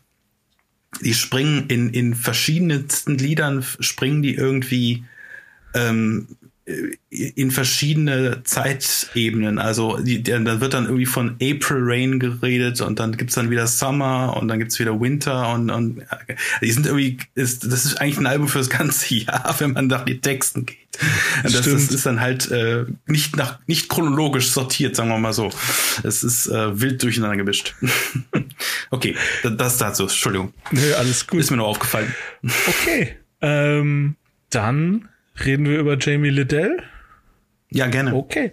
Die 1.02 1.14
springen 1.14 1.66
in, 1.68 1.90
in 1.90 2.14
verschiedensten 2.14 3.16
Liedern, 3.16 3.64
springen 3.80 4.22
die 4.22 4.34
irgendwie 4.34 5.04
ähm, 5.72 6.26
in 7.10 7.52
verschiedene 7.52 8.42
Zeitebenen. 8.42 9.60
Also 9.60 9.98
die, 9.98 10.20
da 10.22 10.60
wird 10.60 10.74
dann 10.74 10.86
irgendwie 10.86 11.06
von 11.06 11.36
April 11.40 11.78
Rain 11.82 12.18
geredet 12.18 12.80
und 12.80 12.98
dann 12.98 13.16
gibt's 13.16 13.36
dann 13.36 13.50
wieder 13.50 13.68
Summer 13.68 14.36
und 14.36 14.48
dann 14.48 14.58
gibt's 14.58 14.78
wieder 14.80 15.00
Winter 15.00 15.54
und, 15.54 15.70
und 15.70 16.02
die 16.60 16.72
sind 16.72 16.86
irgendwie, 16.86 17.18
ist, 17.36 17.64
das 17.70 17.84
ist 17.84 18.00
eigentlich 18.00 18.18
ein 18.18 18.26
Album 18.26 18.48
fürs 18.48 18.68
ganze 18.68 19.14
Jahr, 19.14 19.54
wenn 19.58 19.72
man 19.72 19.86
nach 19.86 20.04
den 20.04 20.20
Texten 20.20 20.66
geht. 20.66 20.78
Das, 21.44 21.52
das, 21.52 21.66
ist 21.66 22.06
dann 22.06 22.20
halt 22.20 22.50
äh, 22.50 22.86
nicht 23.06 23.36
nach 23.36 23.60
nicht 23.66 23.88
chronologisch 23.88 24.50
sortiert, 24.50 24.96
sagen 24.96 25.10
wir 25.10 25.18
mal 25.18 25.34
so. 25.34 25.50
Es 26.02 26.24
ist 26.24 26.48
äh, 26.48 26.80
wild 26.80 27.02
durcheinander 27.02 27.36
gemischt. 27.36 27.74
okay, 28.90 29.14
das 29.42 29.76
dazu, 29.76 30.04
Entschuldigung. 30.04 30.54
Nö, 30.72 30.94
alles 30.94 31.26
gut. 31.26 31.38
Ist 31.38 31.50
mir 31.50 31.58
nur 31.58 31.66
aufgefallen. 31.66 32.14
Okay. 32.66 33.16
Ähm, 33.42 34.16
dann 34.48 35.08
Reden 35.44 35.68
wir 35.68 35.78
über 35.78 35.98
Jamie 35.98 36.30
Liddell? 36.30 36.82
Ja, 37.70 37.86
gerne. 37.86 38.14
Okay. 38.14 38.52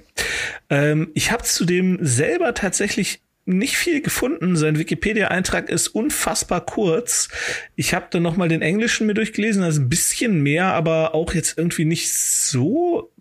Ähm, 0.70 1.12
ich 1.14 1.32
habe 1.32 1.44
zudem 1.44 2.00
selber 2.02 2.54
tatsächlich 2.54 3.22
nicht 3.46 3.78
viel 3.78 4.02
gefunden. 4.02 4.56
Sein 4.56 4.80
Wikipedia-Eintrag 4.80 5.70
ist 5.70 5.90
unfassbar 5.90 6.66
kurz. 6.66 7.28
Ich 7.76 7.94
habe 7.94 8.08
dann 8.10 8.24
noch 8.24 8.38
mal 8.38 8.48
den 8.48 8.62
Englischen 8.62 9.06
mir 9.06 9.14
durchgelesen, 9.14 9.64
also 9.64 9.82
ein 9.82 9.90
bisschen 9.90 10.42
mehr, 10.42 10.74
aber 10.74 11.14
auch 11.14 11.34
jetzt 11.34 11.58
irgendwie 11.58 11.86
nicht 11.86 12.12
so 12.14 13.12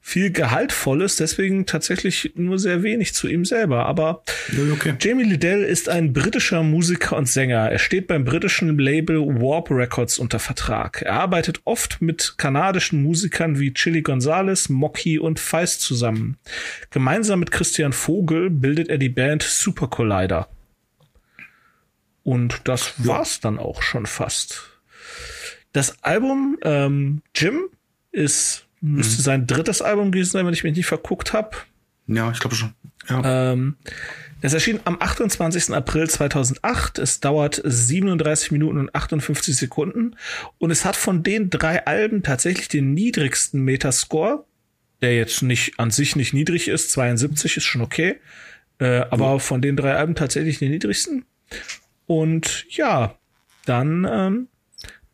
viel 0.00 0.30
Gehaltvolles. 0.30 1.16
Deswegen 1.16 1.66
tatsächlich 1.66 2.32
nur 2.34 2.58
sehr 2.58 2.82
wenig 2.82 3.14
zu 3.14 3.28
ihm 3.28 3.44
selber. 3.44 3.86
Aber 3.86 4.22
okay. 4.72 4.94
Jamie 5.00 5.24
Liddell 5.24 5.62
ist 5.64 5.88
ein 5.88 6.12
britischer 6.12 6.62
Musiker 6.62 7.16
und 7.16 7.28
Sänger. 7.28 7.70
Er 7.70 7.78
steht 7.78 8.06
beim 8.06 8.24
britischen 8.24 8.78
Label 8.78 9.18
Warp 9.40 9.70
Records 9.70 10.18
unter 10.18 10.38
Vertrag. 10.38 11.02
Er 11.02 11.14
arbeitet 11.14 11.60
oft 11.64 12.00
mit 12.00 12.34
kanadischen 12.38 13.02
Musikern 13.02 13.58
wie 13.58 13.72
Chili 13.72 14.02
Gonzalez, 14.02 14.68
Mocky 14.68 15.18
und 15.18 15.40
Feist 15.40 15.80
zusammen. 15.80 16.36
Gemeinsam 16.90 17.40
mit 17.40 17.50
Christian 17.50 17.92
Vogel 17.92 18.50
bildet 18.50 18.88
er 18.88 18.98
die 18.98 19.08
Band 19.08 19.42
Super 19.42 19.88
Collider. 19.88 20.48
Und 22.22 22.68
das 22.68 22.92
war's 22.98 23.40
dann 23.40 23.58
auch 23.58 23.80
schon 23.80 24.04
fast. 24.04 24.78
Das 25.72 26.02
Album 26.02 26.58
ähm, 26.62 27.22
Jim 27.34 27.70
ist 28.12 28.67
müsste 28.80 29.20
mhm. 29.20 29.24
sein 29.24 29.46
drittes 29.46 29.82
Album 29.82 30.12
gewesen 30.12 30.32
sein, 30.32 30.46
wenn 30.46 30.54
ich 30.54 30.64
mich 30.64 30.76
nicht 30.76 30.86
verguckt 30.86 31.32
habe. 31.32 31.50
Ja, 32.06 32.30
ich 32.30 32.38
glaube 32.38 32.56
schon. 32.56 32.74
Ja. 33.08 33.52
Ähm, 33.52 33.76
das 34.40 34.54
erschien 34.54 34.80
am 34.84 34.96
28. 35.00 35.74
April 35.74 36.08
2008. 36.08 36.98
Es 36.98 37.20
dauert 37.20 37.60
37 37.64 38.52
Minuten 38.52 38.78
und 38.78 38.94
58 38.94 39.56
Sekunden. 39.56 40.16
Und 40.58 40.70
es 40.70 40.84
hat 40.84 40.96
von 40.96 41.22
den 41.22 41.50
drei 41.50 41.86
Alben 41.86 42.22
tatsächlich 42.22 42.68
den 42.68 42.94
niedrigsten 42.94 43.62
Metascore, 43.62 44.44
der 45.02 45.16
jetzt 45.16 45.42
nicht 45.42 45.78
an 45.78 45.90
sich 45.90 46.14
nicht 46.16 46.32
niedrig 46.32 46.68
ist. 46.68 46.92
72 46.92 47.56
ist 47.56 47.64
schon 47.64 47.82
okay. 47.82 48.16
Äh, 48.78 49.00
aber 49.10 49.34
mhm. 49.34 49.40
von 49.40 49.62
den 49.62 49.76
drei 49.76 49.94
Alben 49.94 50.14
tatsächlich 50.14 50.58
den 50.58 50.70
niedrigsten. 50.70 51.24
Und 52.06 52.64
ja, 52.70 53.14
dann 53.66 54.06
ähm, 54.10 54.48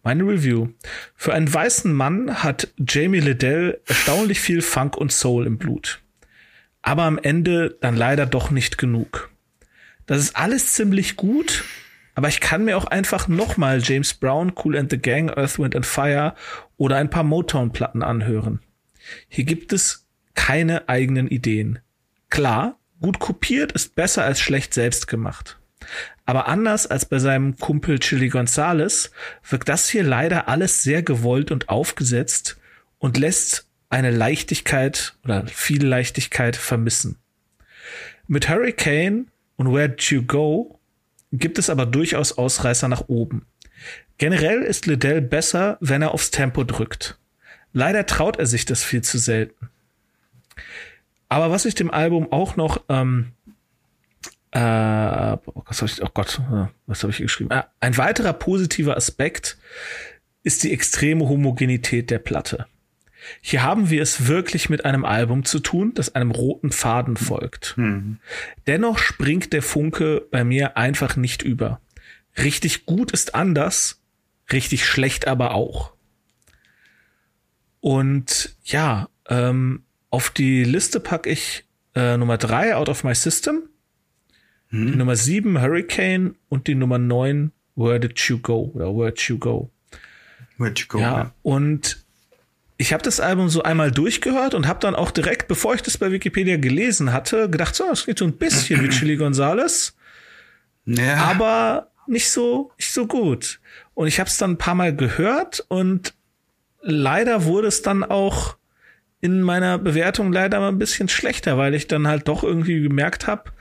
meine 0.04 0.22
Review. 0.22 0.68
Für 1.14 1.34
einen 1.34 1.52
weißen 1.52 1.92
Mann 1.92 2.42
hat 2.42 2.68
Jamie 2.78 3.20
Liddell 3.20 3.80
erstaunlich 3.86 4.40
viel 4.40 4.62
Funk 4.62 4.96
und 4.96 5.12
Soul 5.12 5.46
im 5.46 5.58
Blut. 5.58 6.00
Aber 6.82 7.04
am 7.04 7.18
Ende 7.18 7.76
dann 7.80 7.96
leider 7.96 8.26
doch 8.26 8.50
nicht 8.50 8.78
genug. 8.78 9.30
Das 10.06 10.18
ist 10.18 10.36
alles 10.36 10.74
ziemlich 10.74 11.16
gut, 11.16 11.64
aber 12.14 12.28
ich 12.28 12.40
kann 12.40 12.64
mir 12.64 12.76
auch 12.76 12.84
einfach 12.84 13.26
nochmal 13.26 13.80
James 13.82 14.14
Brown, 14.14 14.52
Cool 14.62 14.76
and 14.76 14.90
the 14.90 14.98
Gang, 14.98 15.30
Earth, 15.36 15.58
Wind 15.58 15.74
and 15.74 15.86
Fire 15.86 16.34
oder 16.76 16.96
ein 16.96 17.10
paar 17.10 17.24
Motown-Platten 17.24 18.02
anhören. 18.02 18.60
Hier 19.28 19.44
gibt 19.44 19.72
es 19.72 20.06
keine 20.34 20.88
eigenen 20.88 21.26
Ideen. 21.28 21.78
Klar, 22.28 22.78
Gut 23.04 23.18
kopiert 23.18 23.72
ist 23.72 23.96
besser 23.96 24.24
als 24.24 24.40
schlecht 24.40 24.72
selbst 24.72 25.08
gemacht. 25.08 25.58
Aber 26.26 26.48
anders 26.48 26.86
als 26.86 27.04
bei 27.04 27.18
seinem 27.18 27.56
Kumpel 27.58 27.98
Chili 27.98 28.28
Gonzales 28.28 29.10
wirkt 29.48 29.68
das 29.68 29.88
hier 29.88 30.02
leider 30.02 30.48
alles 30.48 30.82
sehr 30.82 31.02
gewollt 31.02 31.50
und 31.50 31.68
aufgesetzt 31.68 32.58
und 32.98 33.18
lässt 33.18 33.66
eine 33.90 34.10
Leichtigkeit 34.10 35.14
oder 35.24 35.46
viel 35.46 35.84
Leichtigkeit 35.84 36.56
vermissen. 36.56 37.18
Mit 38.26 38.48
Hurricane 38.48 39.28
und 39.56 39.68
Where'd 39.68 40.02
You 40.10 40.22
Go 40.22 40.80
gibt 41.32 41.58
es 41.58 41.68
aber 41.68 41.84
durchaus 41.84 42.32
Ausreißer 42.38 42.88
nach 42.88 43.08
oben. 43.08 43.44
Generell 44.16 44.62
ist 44.62 44.86
Liddell 44.86 45.20
besser, 45.20 45.76
wenn 45.80 46.00
er 46.00 46.12
aufs 46.12 46.30
Tempo 46.30 46.64
drückt. 46.64 47.18
Leider 47.72 48.06
traut 48.06 48.38
er 48.38 48.46
sich 48.46 48.64
das 48.64 48.82
viel 48.84 49.02
zu 49.02 49.18
selten. 49.18 49.68
Aber 51.28 51.50
was 51.50 51.64
ich 51.64 51.74
dem 51.74 51.90
Album 51.90 52.30
auch 52.32 52.56
noch, 52.56 52.82
ähm, 52.88 53.32
äh, 54.54 54.58
was 54.58 55.82
hab 55.82 55.88
ich, 55.88 56.00
oh 56.02 56.08
Gott, 56.14 56.40
was 56.86 57.02
habe 57.02 57.10
ich 57.10 57.16
hier 57.16 57.26
geschrieben? 57.26 57.50
Äh, 57.50 57.64
ein 57.80 57.96
weiterer 57.96 58.32
positiver 58.32 58.96
Aspekt 58.96 59.58
ist 60.44 60.62
die 60.62 60.72
extreme 60.72 61.28
Homogenität 61.28 62.10
der 62.10 62.20
Platte. 62.20 62.66
Hier 63.40 63.62
haben 63.62 63.90
wir 63.90 64.00
es 64.00 64.28
wirklich 64.28 64.68
mit 64.68 64.84
einem 64.84 65.04
Album 65.04 65.44
zu 65.44 65.58
tun, 65.58 65.92
das 65.94 66.14
einem 66.14 66.30
roten 66.30 66.70
Faden 66.70 67.16
folgt. 67.16 67.74
Mhm. 67.76 68.18
Dennoch 68.66 68.98
springt 68.98 69.52
der 69.52 69.62
Funke 69.62 70.24
bei 70.30 70.44
mir 70.44 70.76
einfach 70.76 71.16
nicht 71.16 71.42
über. 71.42 71.80
Richtig 72.36 72.86
gut 72.86 73.10
ist 73.10 73.34
anders, 73.34 74.02
richtig 74.52 74.84
schlecht 74.84 75.26
aber 75.26 75.54
auch. 75.54 75.94
Und 77.80 78.54
ja, 78.64 79.08
ähm, 79.28 79.82
auf 80.10 80.30
die 80.30 80.62
Liste 80.62 81.00
packe 81.00 81.30
ich 81.30 81.64
äh, 81.96 82.16
Nummer 82.16 82.38
3 82.38 82.76
Out 82.76 82.88
of 82.88 83.02
My 83.02 83.14
System, 83.14 83.64
hm. 84.74 84.92
die 84.92 84.98
Nummer 84.98 85.16
7 85.16 85.60
Hurricane 85.60 86.34
und 86.48 86.66
die 86.66 86.74
Nummer 86.74 86.98
9 86.98 87.52
Where 87.76 88.00
Did 88.00 88.18
You 88.20 88.38
Go 88.38 88.70
oder 88.74 88.86
Where'd 88.86 89.20
You 89.28 89.38
Go. 89.38 89.70
Where'd 90.58 90.80
You 90.80 90.86
Go. 90.88 90.98
Ja, 90.98 91.12
ja. 91.12 91.34
und 91.42 92.04
ich 92.76 92.92
habe 92.92 93.02
das 93.02 93.20
Album 93.20 93.48
so 93.48 93.62
einmal 93.62 93.92
durchgehört 93.92 94.54
und 94.54 94.66
habe 94.66 94.80
dann 94.80 94.94
auch 94.94 95.10
direkt, 95.10 95.46
bevor 95.46 95.74
ich 95.74 95.82
das 95.82 95.96
bei 95.96 96.10
Wikipedia 96.10 96.56
gelesen 96.56 97.12
hatte, 97.12 97.48
gedacht, 97.48 97.74
so, 97.74 97.84
das 97.88 98.04
geht 98.04 98.18
so 98.18 98.24
ein 98.24 98.36
bisschen 98.36 98.82
wie 98.82 98.88
Chili 98.88 99.16
Gonzales, 99.16 99.96
ja. 100.84 101.16
aber 101.16 101.90
nicht 102.06 102.30
so, 102.30 102.72
nicht 102.76 102.92
so 102.92 103.06
gut. 103.06 103.60
Und 103.94 104.08
ich 104.08 104.18
habe 104.18 104.28
es 104.28 104.38
dann 104.38 104.52
ein 104.52 104.58
paar 104.58 104.74
Mal 104.74 104.94
gehört 104.94 105.64
und 105.68 106.14
leider 106.82 107.44
wurde 107.44 107.68
es 107.68 107.82
dann 107.82 108.02
auch 108.02 108.56
in 109.20 109.40
meiner 109.40 109.78
Bewertung 109.78 110.32
leider 110.32 110.58
mal 110.60 110.68
ein 110.68 110.78
bisschen 110.78 111.08
schlechter, 111.08 111.56
weil 111.56 111.74
ich 111.74 111.86
dann 111.86 112.08
halt 112.08 112.28
doch 112.28 112.42
irgendwie 112.42 112.82
gemerkt 112.82 113.26
habe, 113.26 113.52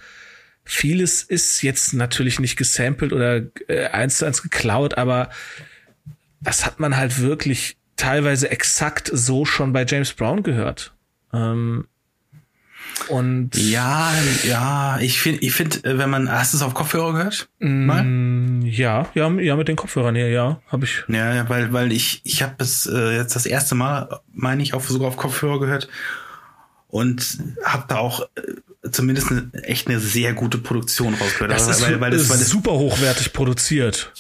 vieles 0.64 1.24
ist 1.24 1.62
jetzt 1.62 1.94
natürlich 1.94 2.40
nicht 2.40 2.58
gesampelt 2.58 3.14
oder 3.14 3.42
äh, 3.68 3.88
eins 3.88 4.18
zu 4.18 4.26
eins 4.26 4.42
geklaut, 4.42 4.98
aber 4.98 5.30
das 6.42 6.66
hat 6.66 6.80
man 6.80 6.98
halt 6.98 7.20
wirklich 7.20 7.78
teilweise 7.96 8.50
exakt 8.50 9.10
so 9.14 9.46
schon 9.46 9.74
bei 9.74 9.86
James 9.86 10.14
Brown 10.14 10.44
gehört. 10.44 10.94
Ähm, 11.34 11.88
und 13.08 13.56
ja, 13.56 14.14
ja, 14.44 15.00
ich 15.00 15.20
finde, 15.20 15.42
ich 15.42 15.54
finde, 15.54 15.98
wenn 15.98 16.10
man, 16.10 16.32
hast 16.32 16.54
du 16.54 16.58
es 16.58 16.64
auf 16.64 16.74
Kopfhörer 16.74 17.14
gehört? 17.14 17.50
Mal? 17.60 18.04
Mm, 18.04 18.62
ja, 18.66 19.10
ja, 19.14 19.30
ja, 19.30 19.56
mit 19.56 19.68
den 19.68 19.76
Kopfhörern 19.76 20.16
hier, 20.16 20.30
ja, 20.30 20.62
habe 20.68 20.86
ich. 20.86 21.04
Ja, 21.08 21.34
ja, 21.34 21.50
weil, 21.50 21.74
weil 21.74 21.92
ich, 21.92 22.22
ich 22.24 22.44
habe 22.44 22.56
es 22.60 22.86
äh, 22.86 23.16
jetzt 23.16 23.36
das 23.36 23.46
erste 23.46 23.76
Mal, 23.76 24.20
meine 24.32 24.62
ich, 24.62 24.74
auf 24.74 24.88
sogar 24.88 25.08
auf 25.08 25.18
Kopfhörer 25.18 25.60
gehört 25.60 25.90
und 26.94 27.40
habe 27.64 27.86
da 27.88 27.98
auch 27.98 28.22
äh, 28.36 28.92
zumindest 28.92 29.32
eine, 29.32 29.50
echt 29.64 29.88
eine 29.88 30.00
sehr 30.00 30.34
gute 30.34 30.60
Produktion 30.60 31.16
rausgehört. 31.16 31.50
Das 31.50 31.68
ist, 31.68 31.82
weil, 31.82 32.00
weil, 32.00 32.14
es, 32.14 32.30
weil 32.30 32.38
super 32.38 32.74
hochwertig 32.74 33.34
produziert. 33.34 34.14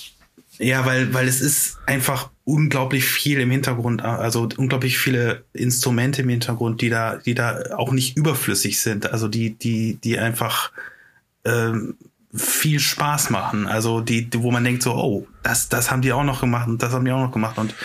Ja, 0.58 0.84
weil, 0.84 1.14
weil 1.14 1.28
es 1.28 1.40
ist 1.40 1.78
einfach 1.86 2.32
unglaublich 2.46 3.06
viel 3.06 3.40
im 3.42 3.52
Hintergrund, 3.52 4.02
also 4.02 4.50
unglaublich 4.58 4.98
viele 4.98 5.44
Instrumente 5.54 6.24
im 6.24 6.30
Hintergrund, 6.30 6.82
die 6.82 6.90
da, 6.90 7.18
die 7.18 7.36
da 7.36 7.62
auch 7.78 7.92
nicht 7.92 8.18
überflüssig 8.18 8.82
sind, 8.82 9.12
also 9.12 9.28
die, 9.28 9.52
die, 9.54 10.00
die 10.04 10.18
einfach 10.18 10.72
ähm, 11.46 11.96
viel 12.34 12.80
Spaß 12.80 13.30
machen. 13.30 13.68
Also 13.68 14.02
die, 14.02 14.32
die, 14.32 14.42
wo 14.42 14.50
man 14.50 14.64
denkt 14.64 14.82
so, 14.82 14.96
oh, 14.96 15.28
das, 15.44 15.70
das 15.70 15.92
haben 15.92 16.02
die 16.02 16.12
auch 16.12 16.24
noch 16.24 16.42
gemacht 16.42 16.68
und 16.68 16.82
das 16.82 16.92
haben 16.92 17.06
die 17.06 17.12
auch 17.12 17.22
noch 17.22 17.32
gemacht. 17.34 17.60
Und 17.60 17.76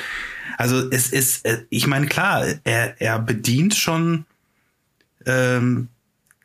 also 0.56 0.88
es 0.90 1.10
ist, 1.12 1.44
äh, 1.44 1.64
ich 1.68 1.86
meine, 1.86 2.06
klar, 2.06 2.46
er, 2.64 2.98
er 2.98 3.18
bedient 3.18 3.74
schon 3.74 4.24
ähm, 5.28 5.88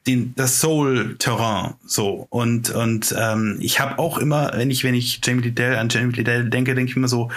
den, 0.05 0.35
das 0.35 0.59
Soul-Terrain 0.59 1.75
so 1.85 2.27
und 2.29 2.69
und 2.71 3.15
ähm, 3.17 3.57
ich 3.61 3.79
habe 3.79 3.99
auch 3.99 4.17
immer, 4.17 4.51
wenn 4.53 4.69
ich 4.69 4.83
wenn 4.83 4.95
ich 4.95 5.21
Jamie 5.23 5.41
Liddell 5.41 5.77
an 5.77 5.89
Jamie 5.89 6.13
Liddell 6.13 6.49
denke, 6.49 6.75
denke 6.75 6.91
ich 6.91 6.97
immer 6.97 7.07
so, 7.07 7.31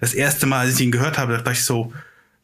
das 0.00 0.14
erste 0.14 0.46
Mal, 0.46 0.60
als 0.60 0.74
ich 0.74 0.80
ihn 0.80 0.92
gehört 0.92 1.18
habe, 1.18 1.36
dachte 1.36 1.52
ich 1.52 1.64
so, 1.64 1.92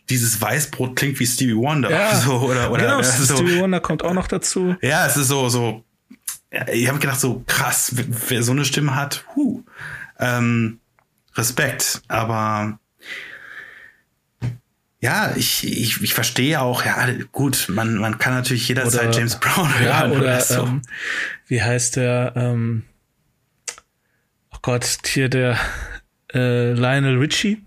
dieses 0.09 0.41
Weißbrot 0.41 0.97
klingt 0.97 1.21
wie 1.21 1.27
Stevie 1.27 1.57
Wonder, 1.57 1.91
ja, 1.91 2.17
so 2.21 2.39
oder 2.41 2.71
oder 2.73 2.83
genau, 2.83 2.97
ja, 2.99 3.05
so. 3.05 3.37
Stevie 3.37 3.61
Wonder 3.61 3.81
kommt 3.81 4.03
auch 4.03 4.15
noch 4.15 4.27
dazu. 4.27 4.77
Ja, 4.83 5.07
es 5.07 5.17
ist 5.17 5.29
so 5.29 5.49
so. 5.49 5.85
Ich 6.73 6.89
habe 6.89 6.99
gedacht 6.99 7.21
so 7.21 7.45
krass, 7.47 7.95
wer 7.95 8.43
so 8.43 8.51
eine 8.51 8.65
Stimme 8.65 8.97
hat, 8.97 9.25
hu, 9.37 9.63
ähm, 10.19 10.81
Respekt, 11.37 12.03
aber 12.09 12.80
ja, 15.01 15.35
ich, 15.35 15.67
ich, 15.67 16.03
ich 16.03 16.13
verstehe 16.13 16.61
auch, 16.61 16.85
ja, 16.85 17.09
gut, 17.33 17.67
man, 17.69 17.97
man 17.97 18.19
kann 18.19 18.35
natürlich 18.35 18.69
jederzeit 18.69 19.09
oder, 19.09 19.19
James 19.19 19.37
Brown 19.37 19.79
hören. 19.79 19.85
Ja, 19.85 20.07
oder, 20.07 20.21
oder 20.21 20.41
so. 20.41 20.67
ähm, 20.67 20.83
wie 21.47 21.63
heißt 21.63 21.97
der, 21.97 22.35
ähm, 22.37 22.85
oh 24.53 24.59
Gott, 24.61 24.85
hier 25.07 25.31
der 25.31 25.59
äh, 26.35 26.73
Lionel 26.73 27.19
Richie? 27.19 27.65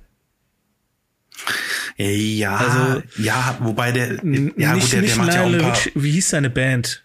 Ja, 1.98 2.58
also, 2.58 3.04
ja, 3.18 3.58
wobei 3.62 3.92
der, 3.92 4.14
ja, 4.14 4.20
nicht, 4.22 4.56
gut, 4.56 4.58
der, 4.64 4.74
nicht 4.74 4.94
der 4.94 5.18
macht 5.18 5.34
Lionel 5.34 5.62
ja 5.62 5.68
auch 5.68 5.76
Richie, 5.76 5.92
wie 5.96 6.12
hieß 6.12 6.30
seine 6.30 6.52
Band? 6.52 7.04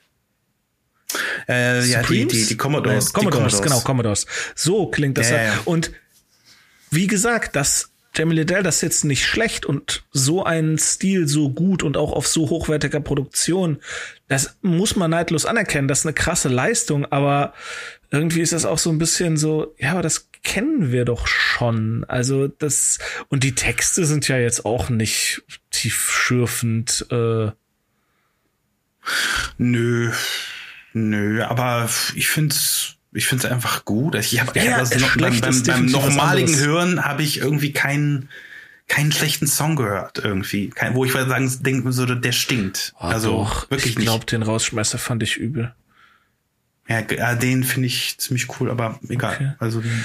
Äh, 1.49 1.87
ja, 1.87 2.03
die, 2.03 2.26
die, 2.26 2.47
die 2.47 2.57
Commodores. 2.59 3.07
Nein, 3.07 3.12
Commodores, 3.14 3.55
die 3.55 3.62
Commodores, 3.62 3.62
genau, 3.62 3.81
Commodores. 3.81 4.26
So 4.55 4.91
klingt 4.91 5.16
das. 5.16 5.31
Ja, 5.31 5.43
ja. 5.43 5.61
Und 5.64 5.91
wie 6.91 7.07
gesagt, 7.07 7.57
das 7.57 7.91
Jamie 8.19 8.35
Liddell 8.35 8.64
das 8.64 8.77
ist 8.77 8.83
jetzt 8.83 9.05
nicht 9.05 9.25
schlecht 9.25 9.64
und 9.64 10.05
so 10.11 10.43
einen 10.43 10.77
Stil 10.77 11.29
so 11.29 11.51
gut 11.51 11.85
und 11.85 11.97
auch 11.97 12.12
auf 12.12 12.27
so 12.27 12.51
hochwertiger 12.51 12.99
Produktion, 12.99 13.79
das 14.27 14.59
muss 14.61 14.97
man 14.97 15.12
neidlos 15.12 15.47
anerkennen. 15.47 15.87
Das 15.87 16.01
ist 16.01 16.07
eine 16.07 16.14
krasse 16.14 16.49
Leistung, 16.49 17.07
aber 17.07 17.55
irgendwie 18.11 18.41
ist 18.41 18.53
das 18.53 18.64
auch 18.64 18.79
so 18.79 18.91
ein 18.91 18.99
bisschen 18.99 19.37
so, 19.37 19.75
ja, 19.79 19.93
aber 19.93 20.03
das 20.03 20.31
kennen 20.43 20.91
wir 20.91 21.05
doch 21.05 21.27
schon. 21.27 22.05
Also 22.09 22.49
das, 22.49 22.99
und 23.29 23.45
die 23.45 23.55
Texte 23.55 24.05
sind 24.05 24.27
ja 24.27 24.39
jetzt 24.39 24.64
auch 24.64 24.89
nicht 24.89 25.43
tiefschürfend. 25.71 27.07
Äh. 27.11 27.53
Nö, 29.59 30.12
nö, 30.93 31.43
aber 31.45 31.89
ich 32.14 32.29
find's 32.29 32.98
ich 33.19 33.27
finde 33.27 33.47
es 33.47 33.53
einfach 33.53 33.85
gut. 33.85 34.14
Ich 34.14 34.41
habe 34.41 34.59
ja, 34.59 34.79
hab 34.79 34.99
noch, 34.99 35.16
beim, 35.16 35.41
beim, 35.41 35.62
beim 35.64 35.87
nochmaligen 35.87 36.57
Hören 36.57 37.05
habe 37.05 37.23
ich 37.23 37.39
irgendwie 37.39 37.73
keinen 37.73 38.29
keinen 38.87 39.12
schlechten 39.12 39.47
Song 39.47 39.77
gehört 39.77 40.19
irgendwie, 40.19 40.71
Kein, 40.71 40.95
wo 40.95 41.05
ich 41.05 41.12
sagen 41.12 41.53
denken 41.61 41.95
würde, 41.95 42.16
der 42.16 42.33
stinkt. 42.33 42.95
Oh, 42.99 43.05
also 43.05 43.31
doch. 43.33 43.71
wirklich 43.71 43.99
ich 43.99 44.03
glaube, 44.03 44.25
den 44.25 44.43
Rausschmeißer 44.43 44.97
fand 44.97 45.23
ich 45.23 45.37
übel. 45.37 45.75
Ja, 46.89 47.35
den 47.35 47.64
finde 47.64 47.87
ich 47.87 48.16
ziemlich 48.16 48.47
cool, 48.59 48.71
aber 48.71 48.99
egal. 49.11 49.35
Okay. 49.35 49.53
Also 49.59 49.83
den, 49.83 50.05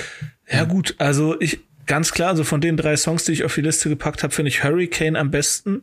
ja 0.52 0.66
gut, 0.66 0.96
also 0.98 1.40
ich 1.40 1.62
ganz 1.86 2.12
klar, 2.12 2.30
also 2.30 2.44
von 2.44 2.60
den 2.60 2.76
drei 2.76 2.98
Songs, 2.98 3.24
die 3.24 3.32
ich 3.32 3.46
auf 3.46 3.56
die 3.56 3.62
Liste 3.62 3.88
gepackt 3.88 4.22
habe, 4.22 4.34
finde 4.34 4.50
ich 4.50 4.66
Hurricane 4.66 5.16
am 5.16 5.32
besten, 5.32 5.82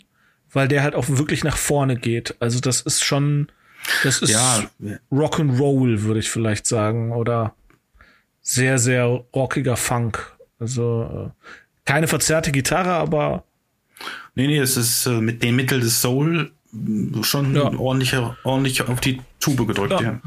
weil 0.52 0.68
der 0.68 0.82
halt 0.82 0.94
auch 0.94 1.08
wirklich 1.08 1.42
nach 1.42 1.56
vorne 1.56 1.96
geht. 1.96 2.34
Also 2.40 2.60
das 2.60 2.82
ist 2.82 3.02
schon 3.02 3.50
das 4.02 4.22
ist 4.22 4.30
ja. 4.30 4.64
Rock'n'Roll, 5.10 6.02
würde 6.02 6.20
ich 6.20 6.30
vielleicht 6.30 6.66
sagen, 6.66 7.12
oder 7.12 7.54
sehr, 8.42 8.78
sehr 8.78 9.04
rockiger 9.34 9.76
Funk. 9.76 10.36
Also 10.58 11.32
äh, 11.32 11.48
keine 11.84 12.08
verzerrte 12.08 12.52
Gitarre, 12.52 12.92
aber. 12.92 13.44
Nee, 14.34 14.46
nee, 14.46 14.58
es 14.58 14.76
ist 14.76 15.06
äh, 15.06 15.20
mit 15.20 15.42
dem 15.42 15.56
Mittel 15.56 15.80
des 15.80 16.00
Soul 16.00 16.52
schon 17.22 17.56
ja. 17.56 17.64
ordentlich, 17.78 18.14
ordentlich 18.44 18.82
auf 18.82 19.00
die 19.00 19.20
Tube 19.40 19.66
gedrückt, 19.66 20.00
ja. 20.00 20.02
ja. 20.02 20.20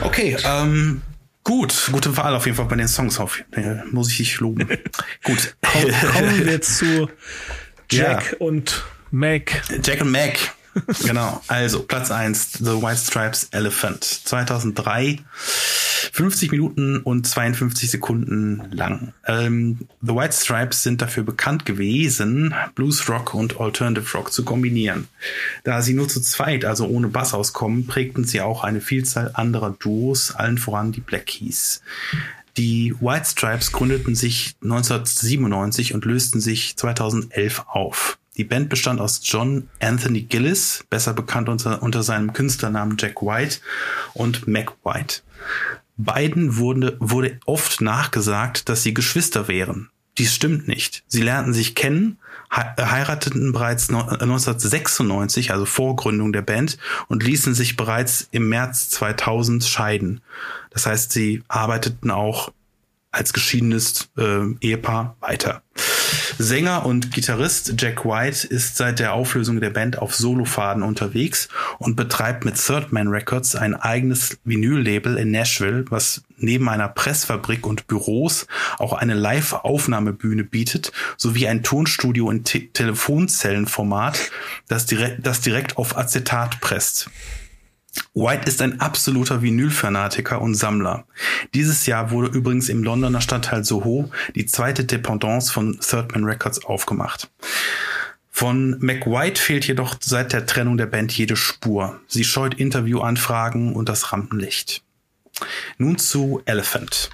Okay, 0.00 0.36
ähm, 0.44 1.02
gut, 1.44 1.88
gute 1.92 2.16
Wahl 2.16 2.34
auf 2.34 2.46
jeden 2.46 2.56
Fall 2.56 2.66
bei 2.66 2.76
den 2.76 2.88
Songs 2.88 3.20
auf. 3.20 3.42
Äh, 3.52 3.84
muss 3.90 4.10
ich 4.10 4.18
dich 4.18 4.40
loben. 4.40 4.66
gut. 5.22 5.54
Kommen 5.62 6.46
wir 6.46 6.60
zu 6.60 7.08
Jack 7.90 8.32
ja. 8.32 8.38
und 8.38 8.84
Mac. 9.10 9.62
Jack 9.82 10.00
und 10.02 10.10
Mac 10.10 10.38
genau, 11.06 11.42
also 11.48 11.82
Platz 11.82 12.10
eins 12.10 12.52
The 12.52 12.82
White 12.82 12.98
Stripes 12.98 13.48
Elephant. 13.50 14.04
2003, 14.04 15.18
50 16.12 16.50
Minuten 16.52 16.98
und 16.98 17.26
52 17.26 17.90
Sekunden 17.90 18.70
lang. 18.72 19.12
Ähm, 19.26 19.80
The 20.02 20.14
White 20.14 20.34
Stripes 20.34 20.82
sind 20.82 21.02
dafür 21.02 21.22
bekannt 21.22 21.66
gewesen, 21.66 22.54
Blues 22.74 23.08
Rock 23.08 23.34
und 23.34 23.60
Alternative 23.60 24.16
Rock 24.16 24.32
zu 24.32 24.44
kombinieren. 24.44 25.08
Da 25.64 25.82
sie 25.82 25.94
nur 25.94 26.08
zu 26.08 26.20
zweit, 26.20 26.64
also 26.64 26.86
ohne 26.86 27.08
Bass 27.08 27.34
auskommen, 27.34 27.86
prägten 27.86 28.24
sie 28.24 28.40
auch 28.40 28.64
eine 28.64 28.80
Vielzahl 28.80 29.30
anderer 29.34 29.76
Duos, 29.78 30.34
allen 30.34 30.58
voran 30.58 30.92
die 30.92 31.00
Black 31.00 31.26
Keys. 31.26 31.82
Die 32.56 32.94
White 33.00 33.26
Stripes 33.26 33.72
gründeten 33.72 34.14
sich 34.14 34.56
1997 34.62 35.94
und 35.94 36.04
lösten 36.04 36.40
sich 36.40 36.76
2011 36.76 37.64
auf. 37.68 38.18
Die 38.40 38.44
Band 38.44 38.70
bestand 38.70 39.02
aus 39.02 39.20
John 39.22 39.68
Anthony 39.80 40.22
Gillis, 40.22 40.86
besser 40.88 41.12
bekannt 41.12 41.50
unter, 41.50 41.82
unter 41.82 42.02
seinem 42.02 42.32
Künstlernamen 42.32 42.96
Jack 42.98 43.20
White, 43.20 43.58
und 44.14 44.48
Mac 44.48 44.72
White. 44.82 45.20
Beiden 45.98 46.56
wurde, 46.56 46.96
wurde 47.00 47.38
oft 47.44 47.82
nachgesagt, 47.82 48.70
dass 48.70 48.82
sie 48.82 48.94
Geschwister 48.94 49.46
wären. 49.46 49.90
Dies 50.16 50.34
stimmt 50.34 50.68
nicht. 50.68 51.04
Sie 51.06 51.20
lernten 51.20 51.52
sich 51.52 51.74
kennen, 51.74 52.16
heirateten 52.50 53.52
bereits 53.52 53.90
1996, 53.90 55.50
also 55.50 55.66
vor 55.66 55.96
Gründung 55.96 56.32
der 56.32 56.40
Band, 56.40 56.78
und 57.08 57.22
ließen 57.22 57.52
sich 57.52 57.76
bereits 57.76 58.26
im 58.30 58.48
März 58.48 58.88
2000 58.88 59.64
scheiden. 59.64 60.22
Das 60.70 60.86
heißt, 60.86 61.12
sie 61.12 61.42
arbeiteten 61.48 62.10
auch 62.10 62.50
als 63.10 63.34
geschiedenes 63.34 64.08
äh, 64.16 64.46
Ehepaar 64.62 65.18
weiter. 65.20 65.62
Sänger 66.42 66.86
und 66.86 67.12
Gitarrist 67.12 67.74
Jack 67.76 68.06
White 68.06 68.46
ist 68.46 68.78
seit 68.78 68.98
der 68.98 69.12
Auflösung 69.12 69.60
der 69.60 69.68
Band 69.68 69.98
auf 69.98 70.14
Solofaden 70.14 70.82
unterwegs 70.82 71.50
und 71.78 71.96
betreibt 71.96 72.46
mit 72.46 72.56
Third 72.56 72.92
Man 72.92 73.08
Records 73.08 73.54
ein 73.54 73.74
eigenes 73.74 74.38
Vinyl-Label 74.44 75.18
in 75.18 75.32
Nashville, 75.32 75.84
was 75.90 76.22
neben 76.38 76.70
einer 76.70 76.88
Pressfabrik 76.88 77.66
und 77.66 77.88
Büros 77.88 78.46
auch 78.78 78.94
eine 78.94 79.12
Live-Aufnahmebühne 79.12 80.44
bietet, 80.44 80.92
sowie 81.18 81.46
ein 81.46 81.62
Tonstudio 81.62 82.30
in 82.30 82.42
Te 82.42 82.72
Telefonzellenformat, 82.72 84.30
das 84.66 84.86
direkt, 84.86 85.26
das 85.26 85.42
direkt 85.42 85.76
auf 85.76 85.98
Acetat 85.98 86.62
presst. 86.62 87.10
White 88.14 88.48
ist 88.48 88.62
ein 88.62 88.80
absoluter 88.80 89.42
Vinyl-Fanatiker 89.42 90.40
und 90.40 90.54
Sammler. 90.54 91.04
Dieses 91.54 91.86
Jahr 91.86 92.10
wurde 92.10 92.28
übrigens 92.36 92.68
im 92.68 92.82
Londoner 92.82 93.20
Stadtteil 93.20 93.64
Soho 93.64 94.10
die 94.34 94.46
zweite 94.46 94.84
Dependance 94.84 95.52
von 95.52 95.78
Third 95.80 96.12
Man 96.12 96.24
Records 96.24 96.64
aufgemacht. 96.64 97.30
Von 98.30 98.78
McWhite 98.80 99.40
fehlt 99.40 99.66
jedoch 99.66 99.96
seit 100.00 100.32
der 100.32 100.46
Trennung 100.46 100.76
der 100.76 100.86
Band 100.86 101.12
jede 101.12 101.36
Spur. 101.36 102.00
Sie 102.06 102.24
scheut 102.24 102.54
Interviewanfragen 102.54 103.74
und 103.74 103.88
das 103.88 104.12
Rampenlicht. 104.12 104.82
Nun 105.78 105.98
zu 105.98 106.40
Elephant. 106.44 107.10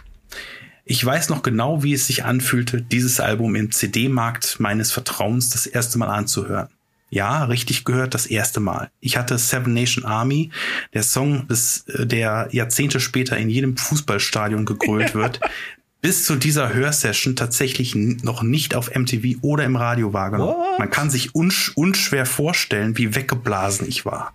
Ich 0.84 1.04
weiß 1.04 1.30
noch 1.30 1.42
genau, 1.42 1.82
wie 1.82 1.94
es 1.94 2.06
sich 2.06 2.24
anfühlte, 2.24 2.80
dieses 2.80 3.18
Album 3.18 3.56
im 3.56 3.72
CD-Markt 3.72 4.60
meines 4.60 4.92
Vertrauens 4.92 5.50
das 5.50 5.66
erste 5.66 5.98
Mal 5.98 6.10
anzuhören. 6.10 6.68
Ja, 7.16 7.44
richtig 7.44 7.86
gehört, 7.86 8.12
das 8.12 8.26
erste 8.26 8.60
Mal. 8.60 8.90
Ich 9.00 9.16
hatte 9.16 9.38
Seven 9.38 9.72
Nation 9.72 10.04
Army, 10.04 10.50
der 10.92 11.02
Song, 11.02 11.46
bis 11.46 11.86
äh, 11.88 12.04
der 12.04 12.50
Jahrzehnte 12.50 13.00
später 13.00 13.38
in 13.38 13.48
jedem 13.48 13.78
Fußballstadion 13.78 14.66
gegrölt 14.66 15.14
wird, 15.14 15.40
bis 16.02 16.26
zu 16.26 16.36
dieser 16.36 16.74
Hörsession 16.74 17.34
tatsächlich 17.34 17.94
noch 17.94 18.42
nicht 18.42 18.74
auf 18.74 18.94
MTV 18.94 19.38
oder 19.40 19.64
im 19.64 19.76
Radio 19.76 20.12
wahrgenommen. 20.12 20.58
What? 20.58 20.78
Man 20.78 20.90
kann 20.90 21.08
sich 21.08 21.34
unsch 21.34 21.72
unschwer 21.74 22.26
vorstellen, 22.26 22.98
wie 22.98 23.14
weggeblasen 23.14 23.88
ich 23.88 24.04
war. 24.04 24.34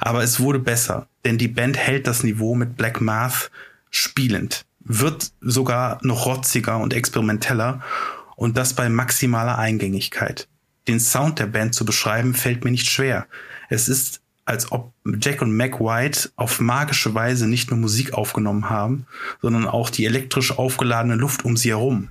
Aber 0.00 0.22
es 0.22 0.38
wurde 0.38 0.60
besser, 0.60 1.08
denn 1.24 1.36
die 1.36 1.48
Band 1.48 1.78
hält 1.78 2.06
das 2.06 2.22
Niveau 2.22 2.54
mit 2.54 2.76
Black 2.76 3.00
Math 3.00 3.50
spielend, 3.90 4.66
wird 4.84 5.32
sogar 5.40 5.98
noch 6.02 6.26
rotziger 6.26 6.78
und 6.78 6.94
experimenteller 6.94 7.82
und 8.36 8.56
das 8.56 8.74
bei 8.74 8.88
maximaler 8.88 9.58
Eingängigkeit. 9.58 10.46
Den 10.88 11.00
Sound 11.00 11.38
der 11.38 11.46
Band 11.46 11.74
zu 11.74 11.84
beschreiben 11.84 12.34
fällt 12.34 12.64
mir 12.64 12.70
nicht 12.70 12.90
schwer. 12.90 13.26
Es 13.68 13.88
ist, 13.88 14.20
als 14.44 14.72
ob 14.72 14.92
Jack 15.20 15.42
und 15.42 15.56
Mac 15.56 15.80
White 15.80 16.30
auf 16.36 16.60
magische 16.60 17.14
Weise 17.14 17.46
nicht 17.46 17.70
nur 17.70 17.78
Musik 17.78 18.14
aufgenommen 18.14 18.70
haben, 18.70 19.06
sondern 19.42 19.66
auch 19.66 19.90
die 19.90 20.06
elektrisch 20.06 20.58
aufgeladene 20.58 21.14
Luft 21.14 21.44
um 21.44 21.56
sie 21.56 21.70
herum. 21.70 22.08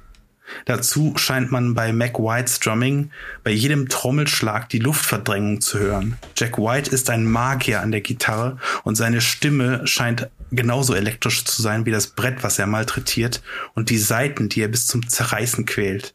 Dazu 0.65 1.13
scheint 1.17 1.51
man 1.51 1.73
bei 1.73 1.93
Mac 1.93 2.19
Whites 2.19 2.59
Drumming 2.59 3.11
bei 3.43 3.51
jedem 3.51 3.89
Trommelschlag 3.89 4.69
die 4.69 4.79
Luftverdrängung 4.79 5.61
zu 5.61 5.79
hören. 5.79 6.17
Jack 6.35 6.57
White 6.57 6.91
ist 6.91 7.09
ein 7.09 7.25
Magier 7.25 7.81
an 7.81 7.91
der 7.91 8.01
Gitarre 8.01 8.57
und 8.83 8.95
seine 8.95 9.21
Stimme 9.21 9.85
scheint 9.85 10.29
genauso 10.51 10.95
elektrisch 10.95 11.45
zu 11.45 11.61
sein 11.61 11.85
wie 11.85 11.91
das 11.91 12.07
Brett, 12.07 12.43
was 12.43 12.59
er 12.59 12.67
malträtiert 12.67 13.41
und 13.75 13.89
die 13.89 13.97
Saiten, 13.97 14.49
die 14.49 14.61
er 14.61 14.67
bis 14.67 14.87
zum 14.87 15.07
Zerreißen 15.07 15.65
quält. 15.65 16.13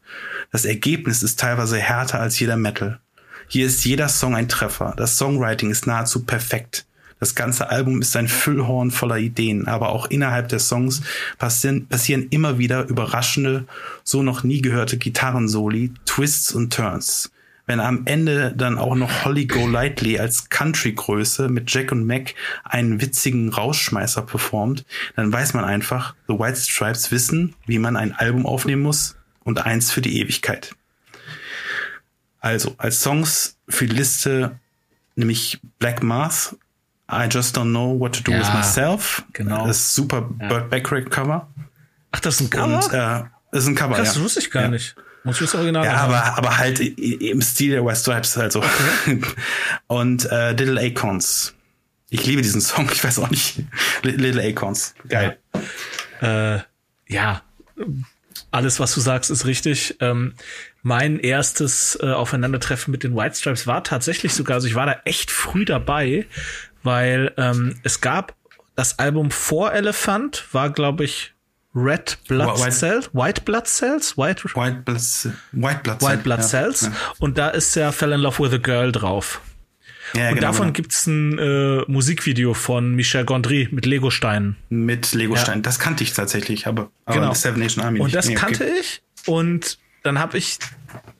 Das 0.51 0.65
Ergebnis 0.65 1.23
ist 1.23 1.39
teilweise 1.39 1.77
härter 1.77 2.19
als 2.19 2.39
jeder 2.39 2.57
Metal. 2.57 2.99
Hier 3.47 3.67
ist 3.67 3.85
jeder 3.85 4.09
Song 4.09 4.35
ein 4.35 4.49
Treffer. 4.49 4.93
Das 4.97 5.17
Songwriting 5.17 5.69
ist 5.69 5.87
nahezu 5.87 6.25
perfekt. 6.25 6.85
Das 7.25 7.33
ganze 7.33 7.71
Album 7.71 8.01
ist 8.01 8.15
ein 8.15 8.27
Füllhorn 8.27 8.91
voller 8.91 9.17
Ideen, 9.17 9.67
aber 9.67 9.89
auch 9.89 10.05
innerhalb 10.05 10.47
der 10.49 10.59
Songs 10.59 11.01
passieren, 11.39 11.87
passieren 11.87 12.27
immer 12.29 12.59
wieder 12.59 12.85
überraschende, 12.85 13.65
so 14.03 14.21
noch 14.21 14.43
nie 14.43 14.61
gehörte 14.61 14.99
Gitarrensoli, 14.99 15.91
Twists 16.05 16.53
und 16.53 16.71
Turns. 16.71 17.31
Wenn 17.65 17.79
am 17.79 18.03
Ende 18.05 18.53
dann 18.55 18.77
auch 18.77 18.93
noch 18.93 19.25
Holly 19.25 19.47
Golightly 19.47 20.19
als 20.19 20.51
Country-Größe 20.51 21.49
mit 21.49 21.73
Jack 21.73 21.91
und 21.91 22.05
Mac 22.05 22.35
einen 22.63 23.01
witzigen 23.01 23.49
Rausschmeißer 23.49 24.21
performt, 24.21 24.85
dann 25.15 25.33
weiß 25.33 25.55
man 25.55 25.65
einfach, 25.65 26.13
The 26.27 26.35
White 26.35 26.59
Stripes 26.59 27.09
wissen, 27.09 27.55
wie 27.65 27.79
man 27.79 27.97
ein 27.97 28.13
Album 28.13 28.45
aufnehmen 28.45 28.83
muss 28.83 29.15
und 29.43 29.65
eins 29.65 29.89
für 29.89 30.01
die 30.01 30.19
Ewigkeit. 30.19 30.75
Also, 32.39 32.75
als 32.77 33.01
Songs 33.01 33.57
für 33.67 33.87
die 33.87 33.95
Liste 33.95 34.59
nämlich 35.15 35.59
Black 35.79 36.03
Math, 36.03 36.55
I 37.11 37.27
Just 37.29 37.57
Don't 37.57 37.71
Know 37.71 37.99
What 37.99 38.15
to 38.15 38.23
Do 38.23 38.31
ja, 38.31 38.39
With 38.39 38.53
Myself. 38.53 39.23
Genau. 39.33 39.67
Das 39.67 39.93
super 39.93 40.29
ja. 40.39 40.47
Burt 40.47 40.69
Backrack 40.69 41.09
Cover. 41.11 41.47
Ach, 42.11 42.19
das 42.19 42.35
ist 42.35 42.41
ein 42.41 42.49
Cover? 42.49 42.83
Und, 42.83 42.93
äh, 42.93 43.23
das 43.51 43.63
ist 43.63 43.67
ein 43.67 43.75
Cover, 43.75 43.95
Krass, 43.95 44.07
ja. 44.07 44.13
Das 44.13 44.21
wusste 44.21 44.39
ich 44.39 44.51
gar 44.51 44.63
ja. 44.63 44.69
nicht. 44.69 44.95
Muss 45.23 45.41
ich 45.41 45.47
das 45.47 45.55
Original 45.55 45.85
Ja, 45.85 45.95
aber, 45.97 46.37
aber 46.37 46.57
halt 46.57 46.79
im 46.79 47.41
Stil 47.41 47.71
der 47.71 47.85
West 47.85 48.03
Stripes 48.03 48.37
halt 48.37 48.51
so. 48.51 48.59
Okay. 48.59 49.21
Und 49.87 50.29
äh, 50.31 50.51
Little 50.51 50.79
Acorns. 50.79 51.55
Ich 52.09 52.25
liebe 52.25 52.43
diesen 52.43 52.61
Song, 52.61 52.87
ich 52.91 53.03
weiß 53.03 53.19
auch 53.19 53.29
nicht. 53.31 53.63
Little 54.03 54.43
Acorns. 54.43 54.93
Geil. 55.09 55.39
Ja. 56.21 56.55
Äh, 56.55 56.61
ja, 57.07 57.41
alles, 58.51 58.79
was 58.79 58.93
du 58.93 59.01
sagst, 59.01 59.31
ist 59.31 59.45
richtig. 59.45 59.97
Ähm, 59.99 60.33
mein 60.81 61.19
erstes 61.19 61.97
äh, 62.01 62.11
Aufeinandertreffen 62.11 62.91
mit 62.91 63.03
den 63.03 63.15
White 63.15 63.35
Stripes 63.35 63.67
war 63.67 63.83
tatsächlich 63.83 64.33
sogar, 64.33 64.55
also 64.55 64.67
ich 64.67 64.75
war 64.75 64.85
da 64.85 65.01
echt 65.05 65.31
früh 65.31 65.65
dabei, 65.65 66.25
weil 66.85 67.33
ähm, 67.37 67.79
es 67.83 68.01
gab 68.01 68.35
das 68.75 68.99
Album 68.99 69.31
vor 69.31 69.73
Elephant, 69.73 70.45
war 70.51 70.69
glaube 70.69 71.03
ich 71.03 71.33
Red 71.75 72.17
Blood 72.27 72.59
White, 72.59 72.71
Cells, 72.71 73.09
White 73.13 73.41
Blood 73.41 73.67
Cells, 73.67 74.17
White, 74.17 74.43
White 74.55 74.83
Blood, 74.85 75.01
White 75.51 75.79
Blood, 75.83 76.01
White 76.01 76.23
Blood 76.23 76.39
ja, 76.39 76.45
Cells. 76.45 76.81
Ja. 76.83 76.93
Und 77.19 77.37
da 77.37 77.49
ist 77.49 77.75
ja 77.75 77.91
Fell 77.91 78.13
in 78.13 78.21
Love 78.21 78.39
with 78.39 78.53
a 78.53 78.57
Girl 78.57 78.91
drauf. 78.93 79.41
Ja, 80.13 80.29
und 80.29 80.35
genau, 80.35 80.47
davon 80.47 80.67
genau. 80.67 80.73
gibt's 80.73 81.07
ein 81.07 81.37
äh, 81.37 81.81
Musikvideo 81.87 82.53
von 82.53 82.93
Michel 82.93 83.25
Gondry 83.25 83.67
mit 83.71 83.85
Legosteinen. 83.85 84.55
Mit 84.69 85.13
Legosteinen. 85.13 85.59
Ja. 85.59 85.63
Das 85.63 85.79
kannte 85.79 86.03
ich 86.03 86.13
tatsächlich, 86.13 86.67
aber, 86.67 86.91
aber 87.05 87.19
genau. 87.19 87.33
Seven 87.33 87.59
Nation 87.59 87.83
Army 87.83 87.99
Und 87.99 88.13
das 88.13 88.27
nee, 88.27 88.35
kannte 88.35 88.63
okay. 88.63 88.73
ich. 88.79 89.01
Und 89.25 89.79
dann 90.03 90.19
habe 90.19 90.37
ich, 90.37 90.59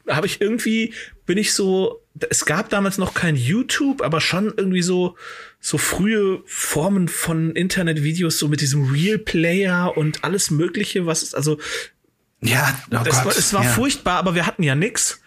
habe 0.08 0.28
ich 0.28 0.40
irgendwie, 0.40 0.94
bin 1.26 1.38
ich 1.38 1.54
so, 1.54 2.02
es 2.30 2.46
gab 2.46 2.70
damals 2.70 2.98
noch 2.98 3.14
kein 3.14 3.36
YouTube, 3.36 4.02
aber 4.02 4.22
schon 4.22 4.54
irgendwie 4.56 4.84
so, 4.84 5.18
so 5.66 5.80
frühe 5.80 6.44
Formen 6.46 7.08
von 7.08 7.56
Internetvideos, 7.56 8.38
so 8.38 8.48
mit 8.48 8.62
diesem 8.62 8.92
Real 8.92 9.18
Player 9.18 9.98
und 9.98 10.24
alles 10.24 10.52
Mögliche, 10.52 11.08
was 11.08 11.24
ist, 11.24 11.34
also, 11.34 11.58
ja, 12.40 12.80
oh 12.92 12.98
Gott, 12.98 13.26
war, 13.26 13.28
es 13.36 13.52
war 13.52 13.64
ja. 13.64 13.70
furchtbar, 13.72 14.18
aber 14.18 14.36
wir 14.36 14.46
hatten 14.46 14.62
ja 14.62 14.76
nix. 14.76 15.22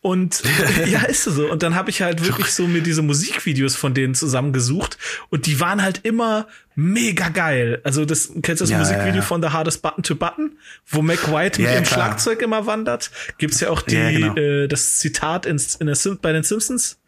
Und 0.00 0.42
ja, 0.86 1.02
ist 1.02 1.24
so. 1.24 1.50
Und 1.50 1.64
dann 1.64 1.74
habe 1.74 1.90
ich 1.90 2.00
halt 2.00 2.24
wirklich 2.24 2.52
so 2.52 2.68
mir 2.68 2.80
diese 2.80 3.02
Musikvideos 3.02 3.74
von 3.74 3.92
denen 3.92 4.14
zusammengesucht 4.14 4.98
und 5.30 5.46
die 5.46 5.58
waren 5.58 5.82
halt 5.82 6.00
immer 6.04 6.46
mega 6.76 7.28
geil. 7.28 7.80
Also 7.82 8.04
das 8.04 8.32
kennst 8.42 8.60
du 8.60 8.64
das 8.64 8.70
ja, 8.70 8.78
Musikvideo 8.78 9.16
ja. 9.16 9.22
von 9.22 9.42
The 9.42 9.48
Hardest 9.48 9.82
Button 9.82 10.04
to 10.04 10.14
Button, 10.14 10.58
wo 10.86 11.02
Mac 11.02 11.32
White 11.32 11.60
mit 11.60 11.70
dem. 11.72 11.84
Schlagzeug 11.84 12.40
immer 12.42 12.66
wandert? 12.66 13.10
Gibt's 13.38 13.58
ja 13.60 13.70
auch 13.70 13.82
die 13.82 13.96
genau. 13.96 14.36
äh, 14.36 14.68
das 14.68 14.98
Zitat 14.98 15.46
in, 15.46 15.60
in 15.80 15.86
der 15.86 15.96
Sim 15.96 16.18
bei 16.20 16.32
den 16.32 16.44
Simpsons, 16.44 16.98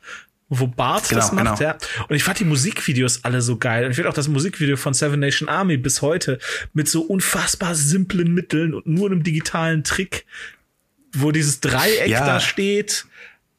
wo 0.49 0.67
Bart 0.67 1.09
genau, 1.09 1.21
das 1.21 1.33
macht, 1.33 1.59
genau. 1.59 1.71
ja. 1.71 1.77
Und 2.09 2.15
ich 2.15 2.23
fand 2.23 2.39
die 2.39 2.45
Musikvideos 2.45 3.25
alle 3.25 3.41
so 3.41 3.57
geil. 3.57 3.85
Und 3.85 3.91
ich 3.91 3.97
finde 3.97 4.11
auch 4.11 4.15
das 4.15 4.29
Musikvideo 4.29 4.77
von 4.77 4.95
Seven 4.95 5.19
Nation 5.19 5.49
Army 5.49 5.77
bis 5.77 6.03
heute 6.03 6.39
mit 6.75 6.89
so 6.89 7.03
unfassbar 7.03 7.75
simplen 7.75 8.33
Mitteln 8.35 8.75
und 8.75 8.87
nur 8.87 9.11
einem 9.11 9.23
digitalen 9.23 9.85
Trick 9.85 10.27
wo 11.15 11.31
dieses 11.31 11.61
Dreieck 11.61 12.09
ja, 12.09 12.27
da 12.27 12.41
steht. 12.41 13.07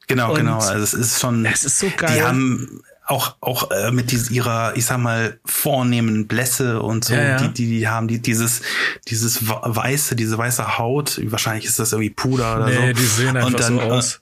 Genau, 0.06 0.30
und 0.30 0.36
genau. 0.36 0.58
Also 0.58 0.82
es 0.82 0.94
ist 0.94 1.20
schon. 1.20 1.44
Es 1.44 1.64
ist 1.64 1.78
so 1.78 1.90
geil. 1.96 2.14
Die 2.14 2.22
haben 2.22 2.82
auch 3.04 3.36
auch 3.40 3.70
äh, 3.70 3.90
mit 3.92 4.10
dies, 4.10 4.30
ihrer, 4.30 4.76
ich 4.76 4.84
sag 4.84 4.98
mal, 4.98 5.38
vornehmen 5.44 6.26
Blässe 6.26 6.80
und 6.82 7.04
so, 7.04 7.14
ja, 7.14 7.22
ja. 7.22 7.36
Die, 7.38 7.52
die 7.52 7.78
die 7.78 7.88
haben 7.88 8.08
die 8.08 8.20
dieses 8.20 8.62
dieses 9.08 9.48
weiße, 9.48 10.16
diese 10.16 10.36
weiße 10.38 10.78
Haut. 10.78 11.20
Wahrscheinlich 11.24 11.64
ist 11.64 11.78
das 11.78 11.92
irgendwie 11.92 12.10
Puder 12.10 12.56
oder 12.56 12.66
nee, 12.66 12.88
so. 12.88 12.92
Die 12.92 13.06
sehen 13.06 13.36
einfach 13.36 13.46
und 13.46 13.60
dann, 13.60 13.74
so 13.76 13.80
aus. 13.80 14.14
Äh, 14.14 14.18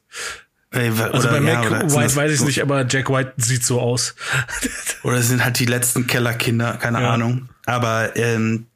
also 0.75 1.29
bei 1.29 1.41
Mac 1.41 1.65
ja, 1.65 1.95
White 1.95 2.17
weiß 2.17 2.33
ich 2.33 2.43
nicht, 2.43 2.63
aber 2.63 2.87
Jack 2.87 3.11
White 3.11 3.35
sieht 3.37 3.65
so 3.65 3.81
aus. 3.81 4.15
oder 5.03 5.17
es 5.17 5.29
sind 5.29 5.45
halt 5.45 5.59
die 5.59 5.67
letzten 5.67 6.07
Kellerkinder, 6.07 6.75
keine 6.75 6.99
Ahnung. 6.99 7.49
Aber 7.67 8.17
ähm, 8.17 8.67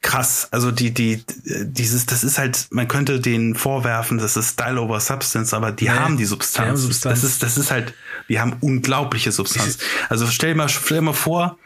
krass. 0.00 0.48
Also 0.50 0.70
die, 0.70 0.92
die, 0.92 1.22
dieses, 1.44 2.06
das 2.06 2.24
ist 2.24 2.38
halt, 2.38 2.68
man 2.70 2.88
könnte 2.88 3.20
denen 3.20 3.54
vorwerfen, 3.54 4.18
das 4.18 4.36
ist 4.36 4.52
Style 4.52 4.80
over 4.80 5.00
Substance, 5.00 5.54
aber 5.54 5.72
die 5.72 5.84
nee, 5.84 5.90
haben 5.90 6.16
die 6.16 6.24
Substanz. 6.24 6.66
Die 6.66 6.70
haben 6.70 6.76
Substanz. 6.76 7.20
Das 7.20 7.30
ist, 7.30 7.42
das 7.42 7.58
ist 7.58 7.70
halt, 7.70 7.94
die 8.28 8.40
haben 8.40 8.56
unglaubliche 8.60 9.32
Substanz. 9.32 9.78
Also 10.08 10.26
stell 10.26 10.50
dir 10.50 10.56
mal, 10.56 10.68
stell 10.68 10.98
dir 10.98 11.02
mal 11.02 11.12
vor, 11.12 11.58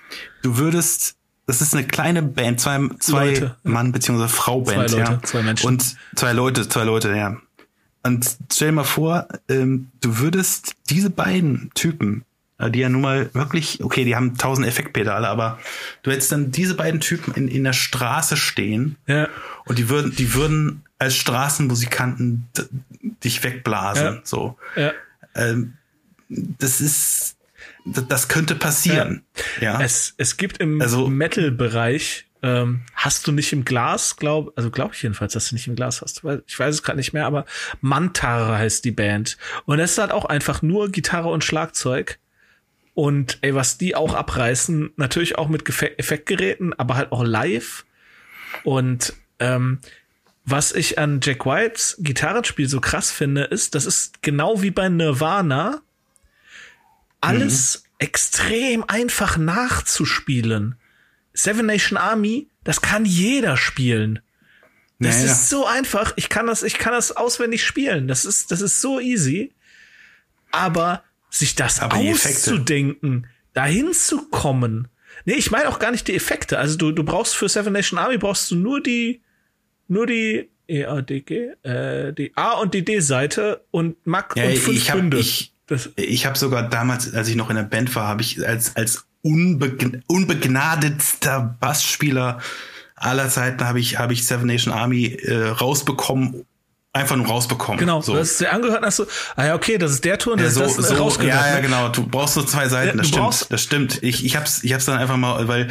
du 0.42 0.56
würdest, 0.56 1.16
das 1.46 1.60
ist 1.60 1.74
eine 1.74 1.86
kleine 1.86 2.22
Band, 2.22 2.60
zwei, 2.60 2.80
zwei 3.00 3.26
Leute. 3.26 3.56
Mann 3.64 3.92
beziehungsweise 3.92 4.32
Frau 4.32 4.60
Band, 4.62 4.90
zwei 4.90 4.98
Leute, 4.98 5.12
ja. 5.12 5.22
Zwei 5.22 5.42
Menschen. 5.42 5.66
Und 5.66 5.96
zwei 6.16 6.32
Leute, 6.32 6.68
zwei 6.68 6.84
Leute, 6.84 7.14
ja. 7.14 7.36
Und 8.02 8.36
stell 8.52 8.68
dir 8.68 8.72
mal 8.72 8.84
vor, 8.84 9.28
ähm, 9.48 9.88
du 10.00 10.18
würdest 10.18 10.74
diese 10.90 11.10
beiden 11.10 11.70
Typen 11.74 12.24
äh, 12.62 12.70
die 12.70 12.80
ja 12.80 12.88
nun 12.88 13.02
mal 13.02 13.30
wirklich, 13.34 13.82
okay, 13.82 14.04
die 14.04 14.14
haben 14.14 14.36
tausend 14.36 14.66
Effektpedale, 14.66 15.28
aber 15.28 15.58
du 16.02 16.10
hättest 16.10 16.32
dann 16.32 16.52
diese 16.52 16.74
beiden 16.74 17.00
Typen 17.00 17.34
in, 17.34 17.48
in 17.48 17.64
der 17.64 17.72
Straße 17.72 18.36
stehen 18.36 18.96
ja. 19.06 19.28
und 19.64 19.78
die 19.78 19.88
würden, 19.88 20.14
die 20.14 20.34
würden 20.34 20.84
als 20.98 21.16
Straßenmusikanten 21.16 22.48
dich 23.24 23.42
wegblasen. 23.42 24.04
Ja. 24.04 24.20
So. 24.22 24.56
Ja. 24.76 24.92
Ähm, 25.34 25.74
das 26.28 26.80
ist, 26.80 27.36
das 27.84 28.28
könnte 28.28 28.54
passieren. 28.54 29.22
Ja. 29.60 29.74
ja. 29.74 29.80
Es, 29.80 30.14
es 30.16 30.36
gibt 30.36 30.58
im 30.58 30.80
also, 30.80 31.08
Metal-Bereich 31.08 32.26
ähm, 32.42 32.82
hast 32.94 33.26
du 33.26 33.32
nicht 33.32 33.52
im 33.52 33.64
Glas, 33.64 34.16
glaub, 34.16 34.52
also 34.56 34.70
glaube 34.70 34.94
ich 34.94 35.02
jedenfalls, 35.02 35.32
dass 35.32 35.48
du 35.48 35.54
nicht 35.54 35.68
im 35.68 35.76
Glas 35.76 36.02
hast. 36.02 36.24
Weil 36.24 36.42
ich 36.46 36.58
weiß 36.58 36.74
es 36.74 36.82
gerade 36.82 36.98
nicht 36.98 37.12
mehr, 37.12 37.26
aber 37.26 37.44
Mantare 37.80 38.58
heißt 38.58 38.84
die 38.84 38.90
Band. 38.90 39.38
Und 39.64 39.78
es 39.78 39.92
ist 39.92 39.98
halt 39.98 40.12
auch 40.12 40.24
einfach 40.24 40.62
nur 40.62 40.90
Gitarre 40.90 41.28
und 41.28 41.44
Schlagzeug. 41.44 42.18
Und 42.94 43.38
ey, 43.42 43.54
was 43.54 43.78
die 43.78 43.94
auch 43.94 44.14
abreißen, 44.14 44.90
natürlich 44.96 45.38
auch 45.38 45.48
mit 45.48 45.66
Effektgeräten, 45.68 46.78
aber 46.78 46.96
halt 46.96 47.12
auch 47.12 47.24
live. 47.24 47.84
Und 48.64 49.14
ähm, 49.38 49.78
was 50.44 50.72
ich 50.72 50.98
an 50.98 51.20
Jack 51.22 51.46
Whites 51.46 51.96
Gitarrenspiel 52.00 52.68
so 52.68 52.80
krass 52.80 53.10
finde, 53.10 53.44
ist, 53.44 53.74
das 53.74 53.86
ist 53.86 54.22
genau 54.22 54.62
wie 54.62 54.72
bei 54.72 54.88
Nirvana 54.88 55.80
alles 57.20 57.84
mhm. 57.84 58.06
extrem 58.06 58.84
einfach 58.88 59.38
nachzuspielen. 59.38 60.76
Seven 61.34 61.66
Nation 61.66 61.96
Army, 61.96 62.48
das 62.64 62.80
kann 62.82 63.04
jeder 63.04 63.56
spielen. 63.56 64.20
Das 64.98 65.16
naja. 65.18 65.32
ist 65.32 65.48
so 65.48 65.66
einfach. 65.66 66.12
Ich 66.16 66.28
kann 66.28 66.46
das, 66.46 66.62
ich 66.62 66.78
kann 66.78 66.92
das 66.92 67.16
auswendig 67.16 67.64
spielen. 67.64 68.06
Das 68.08 68.24
ist, 68.24 68.50
das 68.52 68.60
ist 68.60 68.80
so 68.80 69.00
easy. 69.00 69.52
Aber 70.50 71.02
sich 71.30 71.54
das 71.54 71.80
Aber 71.80 71.96
auszudenken, 71.96 73.26
dahin 73.54 73.92
zu 73.92 74.28
kommen. 74.28 74.88
Nee, 75.24 75.34
ich 75.34 75.50
meine 75.50 75.68
auch 75.68 75.78
gar 75.78 75.90
nicht 75.90 76.08
die 76.08 76.14
Effekte. 76.14 76.58
Also 76.58 76.76
du, 76.76 76.92
du 76.92 77.04
brauchst 77.04 77.34
für 77.34 77.48
Seven 77.48 77.72
Nation 77.72 77.98
Army 77.98 78.18
brauchst 78.18 78.50
du 78.50 78.56
nur 78.56 78.82
die, 78.82 79.22
nur 79.88 80.06
die 80.06 80.50
EADG, 80.68 81.54
äh, 81.62 82.12
die 82.12 82.32
A 82.36 82.52
und 82.52 82.74
die 82.74 82.84
D-Seite 82.84 83.64
und 83.70 84.06
Mac 84.06 84.34
Ja, 84.36 84.44
und 84.44 84.58
fünf 84.58 84.76
ich 84.76 84.90
hab- 84.90 84.98
Bünde. 84.98 85.18
ich- 85.18 85.52
das, 85.66 85.90
Ich 85.96 86.26
habe 86.26 86.36
sogar 86.36 86.68
damals, 86.68 87.14
als 87.14 87.28
ich 87.28 87.36
noch 87.36 87.48
in 87.48 87.56
der 87.56 87.62
Band 87.62 87.94
war, 87.94 88.08
habe 88.08 88.20
ich 88.22 88.46
als 88.46 88.74
als 88.76 89.06
unbegn 89.22 90.02
unbegnadetster 90.06 91.56
Bassspieler 91.60 92.38
aller 92.96 93.28
Zeiten 93.28 93.64
habe 93.64 93.80
ich 93.80 93.98
habe 93.98 94.12
ich 94.12 94.26
Seven 94.26 94.46
Nation 94.46 94.72
Army 94.72 95.06
äh, 95.06 95.48
rausbekommen, 95.48 96.44
einfach 96.92 97.16
nur 97.16 97.26
rausbekommen. 97.26 97.78
genau, 97.78 98.00
so. 98.00 98.12
du 98.14 98.20
hast 98.20 98.32
es 98.32 98.38
dir 98.38 98.52
angehört 98.52 98.80
und 98.80 98.86
hast 98.86 98.96
so, 98.96 99.06
ah 99.34 99.46
ja, 99.46 99.54
okay, 99.54 99.78
das 99.78 99.92
ist 99.92 100.04
der 100.04 100.18
Ton, 100.18 100.38
Ja, 100.38 100.44
das 100.44 100.54
so, 100.54 100.62
ist 100.62 100.76
das 100.78 100.88
so, 100.88 101.10
ja, 101.22 101.26
ja, 101.48 101.54
ne? 101.56 101.62
genau. 101.62 101.88
Du 101.88 102.06
brauchst 102.06 102.36
nur 102.36 102.46
zwei 102.46 102.68
Seiten. 102.68 102.88
Ja, 102.98 103.02
das 103.02 103.06
du 103.06 103.08
stimmt. 103.08 103.22
brauchst- 103.24 103.52
das 103.52 103.62
stimmt. 103.62 104.02
Ich, 104.02 104.24
ich 104.24 104.36
hab's, 104.36 104.62
ich 104.62 104.72
hab's 104.72 104.84
dann 104.84 104.98
einfach 104.98 105.16
mal, 105.16 105.48
weil, 105.48 105.68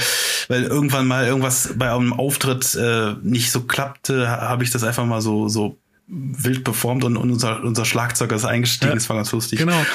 weil 0.49 0.64
irgendwann 0.64 1.08
mal 1.08 1.26
irgendwas 1.26 1.74
bei 1.76 1.91
einem 1.93 2.12
Auftritt 2.14 2.76
äh, 2.76 3.14
nicht 3.22 3.52
so 3.52 3.62
klappte, 3.62 4.28
habe 4.30 4.64
ich 4.64 4.72
das 4.72 4.84
einfach 4.84 5.06
mal 5.06 5.22
so, 5.22 5.47
so 5.47 5.78
wild 6.08 6.66
performt 6.66 7.06
und, 7.06 7.16
und 7.16 7.32
unser, 7.32 7.64
unser 7.64 7.86
Schlagzeuger 7.86 8.36
ist 8.36 8.43
eingestiegen. 8.45 8.89
Ja. 8.89 8.95
Das 8.95 9.08
war 9.08 9.16
ganz 9.16 9.32
lustig. 9.32 9.60
Genau. 9.60 9.86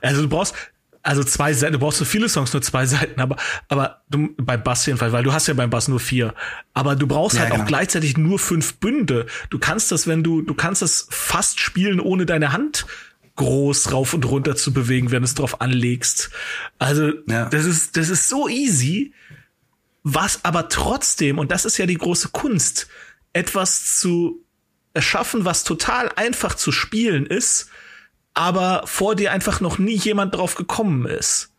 Also 0.00 0.22
du 0.22 0.28
brauchst 0.28 0.54
also 1.06 1.22
zwei 1.22 1.52
Seiten, 1.54 1.74
du 1.74 1.78
brauchst 1.78 1.98
so 1.98 2.04
viele 2.04 2.28
Songs, 2.28 2.52
nur 2.52 2.62
zwei 2.62 2.84
Seiten, 2.84 3.20
aber, 3.20 3.36
aber 3.68 4.02
du, 4.10 4.30
beim 4.38 4.62
Bass 4.62 4.84
jedenfalls, 4.86 5.12
weil 5.12 5.22
du 5.22 5.32
hast 5.32 5.46
ja 5.46 5.54
beim 5.54 5.70
Bass 5.70 5.86
nur 5.86 6.00
vier. 6.00 6.34
Aber 6.74 6.96
du 6.96 7.06
brauchst 7.06 7.36
Ja, 7.36 7.42
halt 7.42 7.52
auch 7.52 7.56
genau. 7.58 7.68
gleichzeitig 7.68 8.16
nur 8.16 8.38
fünf 8.40 8.74
Bünde. 8.78 9.26
Du 9.50 9.58
kannst 9.60 9.92
das, 9.92 10.06
wenn 10.08 10.24
du, 10.24 10.42
du 10.42 10.54
kannst 10.54 10.82
das 10.82 11.06
fast 11.10 11.60
spielen, 11.60 12.00
ohne 12.00 12.26
deine 12.26 12.52
Hand 12.52 12.86
groß 13.36 13.92
rauf 13.92 14.14
und 14.14 14.24
runter 14.24 14.56
zu 14.56 14.72
bewegen, 14.72 15.10
wenn 15.12 15.22
du 15.22 15.26
es 15.26 15.34
drauf 15.34 15.60
anlegst. 15.60 16.30
Also, 16.78 17.12
Ja. 17.28 17.44
das 17.50 17.66
ist, 17.66 17.96
das 17.96 18.08
ist 18.08 18.28
so 18.28 18.48
easy, 18.48 19.12
was 20.02 20.44
aber 20.44 20.68
trotzdem, 20.68 21.38
und 21.38 21.50
das 21.52 21.64
ist 21.64 21.76
ja 21.78 21.86
die 21.86 21.98
große 21.98 22.30
Kunst, 22.30 22.88
etwas 23.32 24.00
zu 24.00 24.42
erschaffen, 24.94 25.44
was 25.44 25.62
total 25.64 26.10
einfach 26.16 26.54
zu 26.54 26.72
spielen 26.72 27.26
ist, 27.26 27.68
aber 28.36 28.82
vor 28.84 29.16
dir 29.16 29.32
einfach 29.32 29.60
noch 29.60 29.78
nie 29.78 29.96
jemand 29.96 30.34
drauf 30.36 30.54
gekommen 30.54 31.06
ist. 31.06 31.50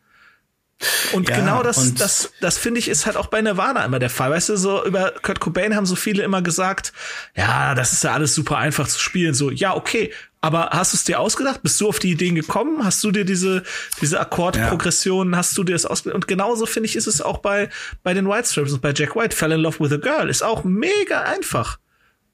Und 1.12 1.28
Ja, 1.28 1.38
genau 1.38 1.64
das, 1.64 1.80
und- 1.80 2.00
das, 2.00 2.32
das 2.40 2.60
finde 2.60 2.80
ich, 2.80 2.88
ist 2.88 3.08
halt 3.08 3.18
auch 3.18 3.26
bei 3.28 3.42
Nirvana 3.42 3.84
immer 3.84 3.98
der 3.98 4.12
Fall. 4.12 4.30
Weißt 4.30 4.50
du, 4.50 4.58
so 4.58 4.86
über 4.86 5.12
Kurt 5.24 5.40
Cobain 5.40 5.76
haben 5.76 5.88
so 5.88 5.96
viele 5.96 6.22
immer 6.22 6.44
gesagt, 6.44 6.94
ja, 7.36 7.74
das 7.74 7.94
ist 7.94 8.04
ja 8.04 8.14
alles 8.14 8.36
super 8.36 8.58
einfach 8.60 8.88
zu 8.88 9.00
spielen. 9.00 9.34
So, 9.34 9.50
ja, 9.50 9.76
okay. 9.76 10.14
Aber 10.40 10.70
hast 10.70 10.94
du 10.94 10.98
es 10.98 11.04
dir 11.04 11.20
ausgedacht? 11.20 11.64
Bist 11.64 11.82
du 11.82 11.90
auf 11.90 11.98
die 11.98 12.12
Ideen 12.12 12.36
gekommen? 12.36 12.86
Hast 12.86 13.04
du 13.04 13.10
dir 13.10 13.26
diese, 13.26 13.64
diese 14.02 14.20
Akkordprogressionen, 14.20 15.36
hast 15.36 15.58
du 15.58 15.64
dir 15.64 15.74
das 15.74 15.88
ausgedacht? 15.88 16.14
Und 16.16 16.28
genauso 16.28 16.68
finde 16.68 16.88
ich, 16.88 16.96
ist 16.96 17.08
es 17.08 17.22
auch 17.24 17.40
bei, 17.40 17.70
bei 18.04 18.14
den 18.14 18.30
White 18.30 18.48
Stripes 18.48 18.74
und 18.74 18.84
bei 18.84 18.94
Jack 18.96 19.16
White. 19.16 19.36
Fell 19.36 19.52
in 19.54 19.62
Love 19.62 19.80
with 19.80 19.92
a 19.94 19.98
Girl 19.98 20.30
ist 20.30 20.44
auch 20.44 20.64
mega 20.64 21.22
einfach. 21.24 21.80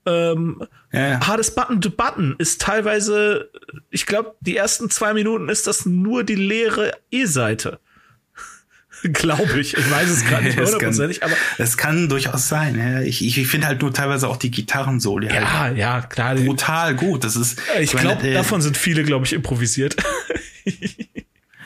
Ähm, 0.05 0.61
Ja. 0.91 1.25
Hardest 1.25 1.55
Button 1.55 1.81
to 1.81 1.89
Button 1.89 2.35
ist 2.37 2.61
teilweise, 2.61 3.49
ich 3.89 4.05
glaube, 4.05 4.35
die 4.41 4.57
ersten 4.57 4.89
zwei 4.89 5.13
Minuten 5.13 5.49
ist 5.49 5.65
das 5.67 5.85
nur 5.85 6.23
die 6.23 6.35
leere 6.35 6.91
E-Seite. 7.11 7.79
glaube 9.03 9.59
ich. 9.59 9.75
Ich 9.75 9.91
weiß 9.91 10.09
es 10.09 10.23
gerade 10.25 10.43
nicht 10.45 10.57
hundertprozentig, 10.57 11.23
aber 11.23 11.33
das 11.57 11.75
kann 11.77 12.07
durchaus 12.09 12.47
sein. 12.47 12.77
Ja. 12.77 13.01
Ich, 13.01 13.25
ich, 13.25 13.37
ich 13.37 13.47
finde 13.47 13.67
halt 13.67 13.81
nur 13.81 13.93
teilweise 13.93 14.27
auch 14.29 14.37
die 14.37 14.51
Gitarrensoli 14.51 15.27
halt 15.29 15.41
ja, 15.43 15.69
ja, 15.71 16.01
klar. 16.01 16.35
die- 16.35 16.45
brutal 16.45 16.95
gut. 16.95 17.23
Das 17.23 17.35
ist, 17.35 17.59
Ich 17.79 17.93
meine, 17.93 18.09
glaube, 18.09 18.27
äh, 18.29 18.33
davon 18.33 18.61
sind 18.61 18.77
viele, 18.77 19.03
glaube 19.03 19.25
ich, 19.25 19.33
improvisiert. 19.33 19.95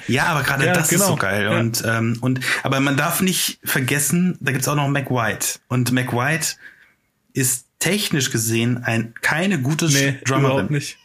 Ja, 0.08 0.28
aber 0.28 0.44
gerade 0.44 0.66
Ja, 0.66 0.74
das 0.74 0.88
genau. 0.88 1.02
ist 1.04 1.08
so 1.10 1.16
geil. 1.18 1.44
Ja. 1.44 1.60
Und, 1.60 1.84
ähm, 1.86 2.18
und 2.22 2.40
aber 2.64 2.80
man 2.80 2.96
darf 2.96 3.20
nicht 3.22 3.60
vergessen, 3.66 4.38
da 4.40 4.54
gibt's 4.54 4.68
auch 4.70 4.76
noch 4.76 4.88
Mac 4.88 5.12
White. 5.12 5.60
Und 5.68 5.92
Mac 5.92 6.14
White 6.14 6.56
ist 7.34 7.67
technisch 7.80 8.32
gesehen 8.32 8.84
ein 8.84 9.14
keine 9.22 9.62
gute 9.62 9.86
nee, 9.88 10.20
Drummerin. 10.26 10.52
überhaupt 10.52 10.72
nicht. 10.72 10.98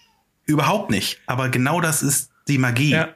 Überhaupt 0.46 0.90
nicht. 0.90 1.20
Aber 1.26 1.48
genau 1.48 1.80
das 1.80 2.02
ist 2.02 2.30
die 2.48 2.58
Magie. 2.58 2.90
Ja. 2.90 3.08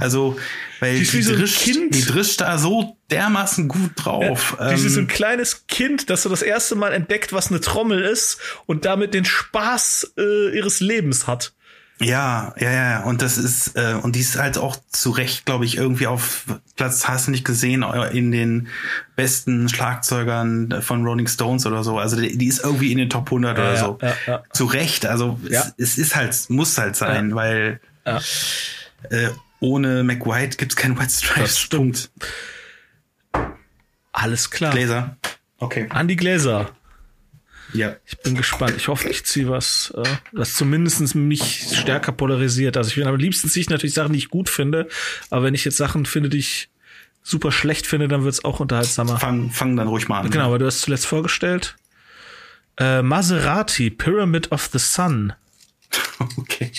Also, 0.00 0.38
weil 0.80 0.98
Die 0.98 1.04
die, 1.04 1.22
so 1.22 1.34
drischt, 1.34 1.62
Kind. 1.62 1.94
die 1.94 2.04
drischt 2.04 2.40
da 2.40 2.56
so 2.58 2.96
dermaßen 3.10 3.68
gut 3.68 3.90
drauf. 3.96 4.56
Ja, 4.58 4.74
die 4.74 4.74
ist 4.74 4.94
so 4.94 5.00
ein 5.00 5.04
Ähm, 5.04 5.08
kleines 5.08 5.66
Kind, 5.66 6.08
das 6.10 6.22
so 6.22 6.28
das 6.28 6.42
erste 6.42 6.74
Mal 6.74 6.92
entdeckt, 6.92 7.32
was 7.32 7.50
eine 7.50 7.60
Trommel 7.60 8.02
ist 8.02 8.38
und 8.66 8.84
damit 8.84 9.12
den 9.14 9.24
Spaß 9.24 10.14
äh, 10.18 10.56
ihres 10.56 10.80
Lebens 10.80 11.26
hat. 11.26 11.52
Ja, 12.02 12.54
ja, 12.58 12.72
ja. 12.72 13.02
Und 13.04 13.22
das 13.22 13.38
ist, 13.38 13.76
äh, 13.76 13.94
und 14.00 14.16
die 14.16 14.20
ist 14.20 14.38
halt 14.38 14.58
auch 14.58 14.76
zu 14.90 15.10
Recht, 15.10 15.46
glaube 15.46 15.64
ich, 15.64 15.76
irgendwie 15.76 16.06
auf 16.06 16.44
Platz, 16.76 17.08
hast 17.08 17.26
du 17.26 17.30
nicht 17.30 17.44
gesehen, 17.44 17.82
in 18.12 18.32
den 18.32 18.68
besten 19.16 19.68
Schlagzeugern 19.68 20.82
von 20.82 21.04
Rolling 21.04 21.28
Stones 21.28 21.66
oder 21.66 21.84
so. 21.84 21.98
Also 21.98 22.20
die, 22.20 22.36
die 22.36 22.46
ist 22.46 22.64
irgendwie 22.64 22.92
in 22.92 22.98
den 22.98 23.10
Top 23.10 23.26
100 23.26 23.58
oder 23.58 23.74
ja, 23.74 23.76
so. 23.76 23.98
ja, 24.02 24.14
ja. 24.26 24.42
Zu 24.52 24.66
Recht. 24.66 25.06
Also 25.06 25.38
es, 25.48 25.74
es 25.78 25.98
ist 25.98 26.16
halt, 26.16 26.34
muss 26.48 26.76
halt 26.78 26.96
sein, 26.96 27.34
weil 27.34 27.80
äh, 28.04 29.28
ohne 29.60 30.02
Mac 30.02 30.26
White 30.26 30.56
gibt's 30.56 30.76
kein 30.76 30.98
White 30.98 31.10
Stripes. 31.10 31.42
Das 31.42 31.58
stimmt. 31.58 32.10
Alles 34.12 34.50
klar. 34.50 34.72
Gläser. 34.72 35.16
Okay. 35.58 35.86
An 35.90 36.08
die 36.08 36.16
Gläser. 36.16 36.70
Ja. 37.72 37.96
Ich 38.06 38.18
bin 38.18 38.34
gespannt. 38.34 38.74
Ich 38.76 38.88
hoffe, 38.88 39.08
ich 39.08 39.24
ziehe 39.24 39.48
was, 39.48 39.92
äh, 39.96 40.02
das 40.32 40.54
zumindest 40.54 41.14
mich 41.14 41.68
stärker 41.78 42.12
polarisiert. 42.12 42.76
Also 42.76 42.88
ich 42.90 42.96
bin 42.96 43.06
am 43.06 43.16
liebsten 43.16 43.48
ziehe 43.48 43.62
ich 43.62 43.70
natürlich 43.70 43.94
Sachen, 43.94 44.12
die 44.12 44.18
ich 44.18 44.28
gut 44.28 44.48
finde. 44.50 44.88
Aber 45.30 45.44
wenn 45.44 45.54
ich 45.54 45.64
jetzt 45.64 45.76
Sachen 45.78 46.04
finde, 46.06 46.28
die 46.28 46.38
ich 46.38 46.68
super 47.22 47.52
schlecht 47.52 47.86
finde, 47.86 48.08
dann 48.08 48.24
wird's 48.24 48.44
auch 48.44 48.60
unterhaltsamer. 48.60 49.18
Fang, 49.18 49.50
fang 49.50 49.76
dann 49.76 49.88
ruhig 49.88 50.08
mal 50.08 50.20
an. 50.20 50.30
Genau, 50.30 50.50
weil 50.50 50.58
du 50.58 50.66
hast 50.66 50.80
zuletzt 50.82 51.06
vorgestellt. 51.06 51.76
Äh, 52.78 53.02
Maserati, 53.02 53.90
Pyramid 53.90 54.50
of 54.52 54.68
the 54.72 54.78
Sun. 54.78 55.32
Okay. 56.38 56.70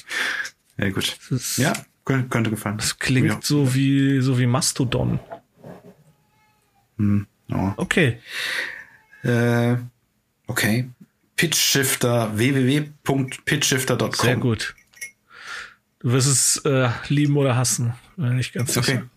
Ja, 0.77 0.89
gut. 0.89 1.17
Ist, 1.29 1.57
Ja, 1.57 1.73
könnte, 2.05 2.49
gefallen. 2.49 2.77
das 2.77 2.97
klingt 2.97 3.27
Ja. 3.27 3.39
so 3.43 3.73
wie 3.75 4.21
so 4.21 4.39
wie 4.39 4.45
Mastodon. 4.47 5.19
Ja. 7.47 7.73
Okay. 7.77 8.19
Äh, 9.23 9.75
okay. 10.47 10.89
Pitchshifter, 11.35 12.37
www.pitchshifter.com. 12.37 14.13
Sehr 14.13 14.35
gut. 14.37 14.75
Du 15.99 16.11
wirst 16.11 16.27
es 16.27 16.57
äh, 16.65 16.89
lieben 17.07 17.35
oder 17.37 17.55
hassen, 17.55 17.93
bin 18.17 18.37
ich 18.37 18.53
ganz 18.53 18.77
Okay. 18.77 18.85
sicher. 18.85 19.09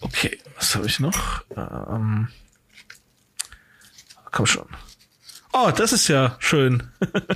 Okay, 0.00 0.38
was 0.56 0.74
habe 0.74 0.86
ich 0.86 1.00
noch? 1.00 1.42
Ähm, 1.56 2.28
komm 4.30 4.46
schon. 4.46 4.66
Oh, 5.52 5.70
das 5.76 5.92
ist 5.92 6.08
ja 6.08 6.36
schön. 6.38 6.84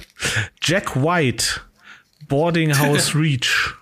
Jack 0.63 0.97
White, 0.97 1.61
Boarding 2.29 2.79
House 2.79 3.15
Reach. 3.15 3.75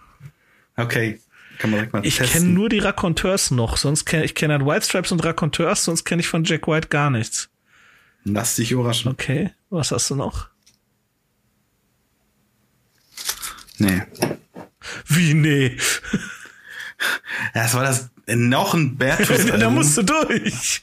Okay. 0.76 1.20
Kann 1.58 1.70
man 1.70 1.78
direkt 1.78 1.92
mal 1.92 2.04
Ich 2.06 2.18
kenne 2.18 2.46
nur 2.46 2.68
die 2.68 2.80
Raconteurs 2.80 3.50
noch, 3.52 3.76
sonst 3.76 4.06
kenne 4.06 4.24
ich 4.24 4.34
kenne 4.34 4.54
halt 4.54 4.66
White 4.66 4.86
Stripes 4.86 5.12
und 5.12 5.24
Raconteurs, 5.24 5.84
sonst 5.84 6.04
kenne 6.04 6.20
ich 6.20 6.26
von 6.26 6.42
Jack 6.42 6.66
White 6.66 6.88
gar 6.88 7.10
nichts. 7.10 7.50
Lass 8.24 8.56
dich 8.56 8.70
überraschen. 8.72 9.10
Okay, 9.10 9.50
was 9.70 9.90
hast 9.90 10.10
du 10.10 10.14
noch? 10.14 10.48
Nee. 13.78 14.02
Wie 15.06 15.34
nee? 15.34 15.76
Das 17.52 17.74
war 17.74 17.82
das 17.82 18.10
noch 18.28 18.74
ein 18.74 18.96
Bertus. 18.96 19.46
da 19.58 19.68
musst 19.70 19.96
du 19.96 20.02
durch. 20.04 20.82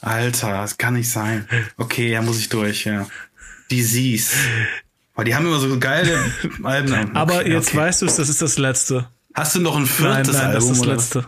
Alter, 0.00 0.52
das 0.62 0.78
kann 0.78 0.94
nicht 0.94 1.10
sein. 1.10 1.48
Okay, 1.76 2.10
ja, 2.12 2.22
muss 2.22 2.38
ich 2.38 2.48
durch, 2.48 2.84
ja. 2.84 3.08
Disease. 3.68 4.36
Aber 5.14 5.24
die 5.24 5.34
haben 5.34 5.44
immer 5.46 5.58
so 5.58 5.76
geile 5.80 6.18
Alben. 6.62 6.92
Okay, 6.92 7.08
Aber 7.14 7.46
jetzt 7.48 7.68
okay. 7.68 7.78
weißt 7.78 8.02
du 8.02 8.06
es, 8.06 8.14
das 8.16 8.28
ist 8.28 8.42
das 8.42 8.58
letzte. 8.58 9.08
Hast 9.34 9.56
du 9.56 9.60
noch 9.60 9.74
ein 9.74 9.82
Nein, 9.82 9.88
viertes 9.90 10.34
nein, 10.36 10.52
das 10.52 10.64
Album 10.64 10.72
ist 10.72 10.80
das 10.80 10.86
oder 10.86 10.96
was? 10.96 11.14
letzte. 11.14 11.26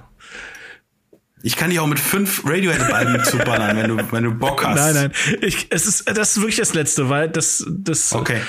Ich 1.43 1.57
kann 1.57 1.71
dich 1.71 1.79
auch 1.79 1.87
mit 1.87 2.01
fünf 2.01 2.43
Radiohead-Alben 2.45 3.25
zuballern, 3.31 3.77
wenn 3.77 3.97
du, 3.97 4.13
wenn 4.13 4.25
du 4.25 4.33
Bock 4.33 4.65
hast. 4.65 4.77
Nein, 4.77 4.95
nein. 4.95 5.13
Ich, 5.43 5.67
es 5.71 5.87
ist, 5.87 6.09
das 6.17 6.31
ist 6.33 6.37
wirklich 6.39 6.57
das 6.57 6.75
letzte, 6.75 7.09
weil 7.09 7.29
das, 7.29 7.65
das, 7.69 8.13
Okay. 8.13 8.41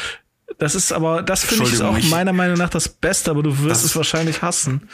das 0.57 0.73
ist 0.73 0.91
aber, 0.91 1.21
das 1.21 1.43
finde 1.43 1.65
ich 1.65 1.73
ist 1.73 1.81
auch 1.81 1.99
meiner 2.03 2.33
Meinung 2.33 2.57
nach 2.57 2.69
das 2.69 2.87
Beste, 2.89 3.29
aber 3.31 3.43
du 3.43 3.51
wirst 3.59 3.83
Das- 3.83 3.83
es 3.83 3.95
wahrscheinlich 3.95 4.41
hassen. 4.41 4.89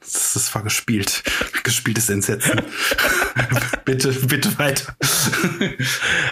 Das, 0.00 0.32
das 0.34 0.54
war 0.54 0.62
gespielt. 0.62 1.22
Gespieltes 1.62 2.08
Entsetzen. 2.10 2.60
bitte, 3.84 4.12
bitte 4.12 4.58
weiter. 4.58 4.96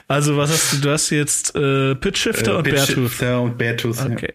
Also, 0.09 0.37
was 0.37 0.51
hast 0.51 0.73
du? 0.73 0.77
Du 0.79 0.91
hast 0.91 1.11
jetzt 1.11 1.55
äh, 1.55 1.95
Pitch 1.95 2.19
Shifter 2.19 2.59
und 2.59 2.65
Beartooth. 2.65 3.19
Beartooth. 3.19 3.43
und 3.45 3.59
Beartooth. 3.59 3.97
ja. 3.99 4.07
Okay. 4.07 4.35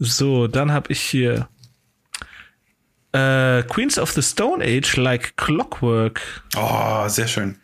So, 0.00 0.46
dann 0.48 0.72
habe 0.72 0.92
ich 0.92 1.00
hier 1.00 1.48
äh, 3.18 3.62
Queens 3.64 3.98
of 3.98 4.12
the 4.12 4.22
Stone 4.22 4.64
Age, 4.64 4.96
like 4.96 5.36
Clockwork. 5.36 6.20
Oh, 6.56 7.08
sehr 7.08 7.28
schön. 7.28 7.56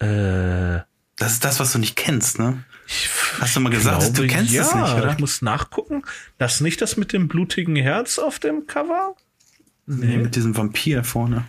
Äh, 0.00 0.80
Das 1.16 1.32
ist 1.32 1.44
das, 1.44 1.60
was 1.60 1.72
du 1.72 1.78
nicht 1.78 1.96
kennst, 1.96 2.38
ne? 2.38 2.64
Ich 2.86 3.08
Hast 3.40 3.54
du 3.54 3.60
mal 3.60 3.70
gesagt, 3.70 4.00
glaube, 4.00 4.16
du 4.16 4.26
kennst 4.26 4.52
ja, 4.52 4.62
es 4.62 4.74
nicht, 4.74 4.94
oder? 4.94 5.12
Ich 5.12 5.18
muss 5.18 5.42
nachgucken. 5.42 6.02
Das 6.38 6.54
ist 6.56 6.60
nicht 6.62 6.80
das 6.80 6.96
mit 6.96 7.12
dem 7.12 7.28
blutigen 7.28 7.76
Herz 7.76 8.18
auf 8.18 8.38
dem 8.38 8.66
Cover? 8.66 9.14
Nee, 9.86 10.16
mit 10.18 10.36
diesem 10.36 10.56
Vampir 10.56 11.04
vorne. 11.04 11.44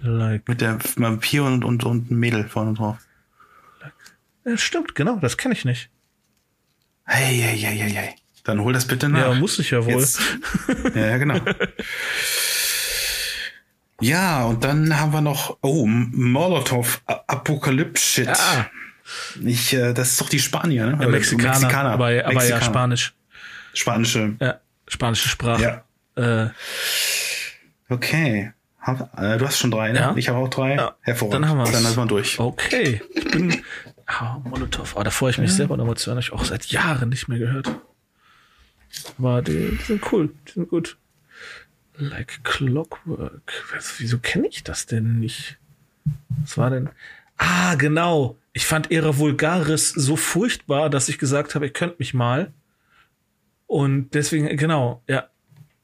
Like. 0.00 0.46
Mit 0.48 0.60
der 0.60 0.78
Vampir 0.96 1.44
und, 1.44 1.64
und, 1.64 1.84
und 1.84 2.10
ein 2.10 2.16
Mädel 2.16 2.48
vorne 2.48 2.74
drauf. 2.74 2.98
Ja, 4.44 4.56
stimmt, 4.56 4.94
genau, 4.94 5.16
das 5.16 5.36
kenne 5.36 5.54
ich 5.54 5.64
nicht. 5.64 5.90
Hey, 7.04 7.36
hey, 7.38 7.58
hey, 7.58 7.76
hey, 7.78 7.90
hey. 7.90 8.14
Dann 8.44 8.60
hol 8.60 8.72
das 8.72 8.86
bitte 8.86 9.08
nach. 9.08 9.32
Ja, 9.32 9.34
muss 9.34 9.58
ich 9.58 9.70
ja 9.72 9.84
wohl. 9.84 9.94
Jetzt. 9.94 10.20
Ja, 10.94 11.06
ja, 11.06 11.18
genau. 11.18 11.40
ja, 14.00 14.44
und 14.44 14.62
dann 14.64 14.98
haben 14.98 15.12
wir 15.12 15.20
noch, 15.20 15.58
oh, 15.62 15.86
Molotov 15.86 17.02
Apokalypse. 17.06 18.26
Ah, 18.28 18.66
Ich, 19.42 19.72
äh, 19.72 19.92
das 19.92 20.10
ist 20.10 20.20
doch 20.20 20.28
die 20.28 20.38
Spanier, 20.40 20.86
ne? 20.86 20.98
ja, 21.02 21.08
Mexikaner, 21.08 21.50
Mexikaner. 21.50 21.90
aber, 21.90 22.04
aber 22.06 22.12
ja 22.12 22.28
Mexikaner. 22.28 22.64
Spanisch. 22.64 23.14
Spanische. 23.74 24.36
Ja, 24.40 24.60
spanische 24.88 25.28
Sprache. 25.28 25.82
Ja. 26.16 26.44
Äh, 26.44 26.50
Okay. 27.88 28.52
Hab, 28.80 29.16
äh, 29.20 29.36
du 29.38 29.46
hast 29.46 29.58
schon 29.58 29.70
drei, 29.70 29.92
ne? 29.92 29.98
Ja. 29.98 30.14
Ich 30.16 30.28
habe 30.28 30.38
auch 30.38 30.48
drei. 30.48 30.74
Ja. 30.74 30.94
Hervorragend. 31.02 31.44
Dann 31.44 31.48
haben 31.50 31.58
wir's. 31.58 31.72
Dann 31.72 31.82
sind 31.82 31.96
wir 31.96 32.06
durch. 32.06 32.38
okay, 32.38 33.00
ich 33.14 33.24
bin 33.30 33.62
ah, 34.06 34.38
Molotov. 34.44 34.96
Oh, 34.96 35.02
da 35.02 35.10
freue 35.10 35.30
ich 35.30 35.38
mich 35.38 35.52
selber 35.52 35.76
noch 35.76 35.86
mal 35.86 35.96
zu 35.96 36.06
hören. 36.06 36.16
Hab 36.18 36.24
ich 36.24 36.32
auch 36.32 36.44
seit 36.44 36.66
Jahren 36.66 37.08
nicht 37.08 37.28
mehr 37.28 37.38
gehört. 37.38 37.68
Aber 39.18 39.42
die, 39.42 39.76
die 39.78 39.84
sind 39.84 40.02
cool, 40.12 40.32
die 40.48 40.52
sind 40.52 40.68
gut. 40.68 40.96
Like 41.98 42.44
Clockwork. 42.44 43.52
Was, 43.74 43.94
wieso 43.98 44.18
kenne 44.18 44.48
ich 44.48 44.62
das 44.64 44.86
denn 44.86 45.18
nicht? 45.20 45.58
Was 46.42 46.56
war 46.58 46.70
denn? 46.70 46.90
Ah, 47.38 47.74
genau. 47.74 48.36
Ich 48.52 48.66
fand 48.66 48.90
Era 48.90 49.18
Vulgaris 49.18 49.90
so 49.90 50.16
furchtbar, 50.16 50.88
dass 50.90 51.08
ich 51.08 51.18
gesagt 51.18 51.54
habe, 51.54 51.66
ihr 51.66 51.72
könnt 51.72 51.98
mich 51.98 52.14
mal. 52.14 52.52
Und 53.66 54.10
deswegen, 54.14 54.56
genau, 54.56 55.02
ja. 55.08 55.28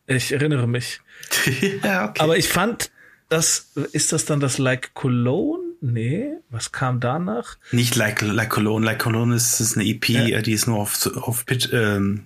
Ich 0.06 0.32
erinnere 0.32 0.66
mich. 0.66 1.00
ja, 1.82 2.08
okay. 2.10 2.20
Aber 2.20 2.36
ich 2.36 2.48
fand, 2.48 2.90
das, 3.28 3.72
ist 3.92 4.12
das 4.12 4.24
dann 4.24 4.40
das 4.40 4.58
Like 4.58 4.94
Cologne? 4.94 5.60
Nee, 5.80 6.34
was 6.48 6.70
kam 6.70 7.00
danach? 7.00 7.56
Nicht 7.72 7.96
like, 7.96 8.20
like 8.22 8.50
Cologne. 8.50 8.84
Like 8.86 9.00
Cologne 9.00 9.34
ist, 9.34 9.58
ist 9.60 9.76
eine 9.76 9.84
EP, 9.86 10.08
Ja. 10.10 10.40
die 10.42 10.52
es 10.52 10.66
nur 10.66 10.78
auf, 10.78 11.06
auf, 11.16 11.44
Pit- 11.44 11.70
ähm, 11.72 12.24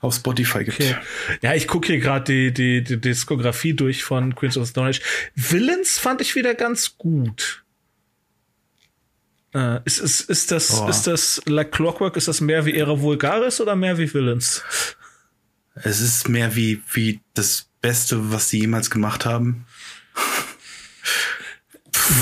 auf 0.00 0.14
Spotify 0.14 0.64
gibt. 0.64 0.80
Okay. 0.80 0.96
Ja, 1.42 1.54
ich 1.54 1.68
gucke 1.68 1.88
hier 1.88 1.98
gerade 1.98 2.24
die, 2.24 2.52
die, 2.52 2.82
die 2.82 3.00
Diskografie 3.00 3.74
durch 3.74 4.02
von 4.02 4.34
Queens 4.34 4.56
of 4.56 4.66
the 4.66 4.70
Stone 4.70 4.88
Age. 4.88 5.00
Villains 5.34 5.98
fand 5.98 6.20
ich 6.20 6.34
wieder 6.34 6.54
ganz 6.54 6.96
gut. 6.96 7.64
Äh, 9.52 9.80
ist, 9.84 9.98
ist, 9.98 10.30
ist 10.30 10.50
das, 10.52 10.80
Oh. 10.80 10.88
ist 10.88 11.06
das 11.06 11.42
Like 11.46 11.72
Clockwork, 11.72 12.16
ist 12.16 12.28
das 12.28 12.40
mehr 12.40 12.64
wie 12.66 12.74
Era 12.74 13.00
Vulgaris 13.00 13.60
oder 13.60 13.76
mehr 13.76 13.98
wie 13.98 14.12
Villains? 14.12 14.62
Es 15.74 16.00
ist 16.00 16.28
mehr 16.28 16.54
wie, 16.56 16.82
wie 16.92 17.20
das 17.34 17.68
Beste, 17.80 18.32
was 18.32 18.48
sie 18.48 18.60
jemals 18.60 18.90
gemacht 18.90 19.24
haben. 19.26 19.66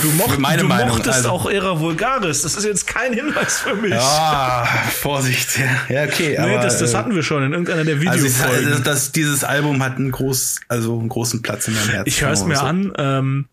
Du, 0.03 0.11
mocht, 0.12 0.39
Meine 0.39 0.62
du 0.62 0.68
Meinung, 0.68 0.89
mochtest 0.97 1.16
also- 1.18 1.30
auch 1.30 1.51
Era 1.51 1.80
Vulgaris. 1.80 2.43
Das 2.43 2.55
ist 2.55 2.64
jetzt 2.64 2.86
kein 2.86 3.12
Hinweis 3.12 3.61
für 3.61 3.74
mich. 3.74 3.95
Ah, 3.95 4.64
Vorsicht. 4.91 5.59
Ja, 5.89 6.05
okay. 6.05 6.30
nee, 6.30 6.39
aber, 6.39 6.62
das, 6.62 6.78
das 6.78 6.93
äh, 6.93 6.97
hatten 6.97 7.14
wir 7.14 7.22
schon 7.22 7.43
in 7.43 7.53
irgendeiner 7.53 7.84
der 7.84 7.95
also, 8.11 8.26
ich, 8.26 8.32
Videofolgen. 8.34 8.66
also 8.68 8.82
das, 8.82 9.12
dieses 9.12 9.45
Album 9.45 9.82
hat 9.82 9.97
einen, 9.97 10.11
groß, 10.11 10.61
also 10.68 10.99
einen 10.99 11.09
großen 11.09 11.43
Platz 11.43 11.68
in 11.68 11.74
meinem 11.74 11.89
Herzen. 11.91 12.09
ich 12.09 12.22
höre 12.22 12.30
es 12.32 12.45
mir 12.45 12.57
So. 12.57 12.62
an. 12.62 12.93
Ähm, 12.99 13.49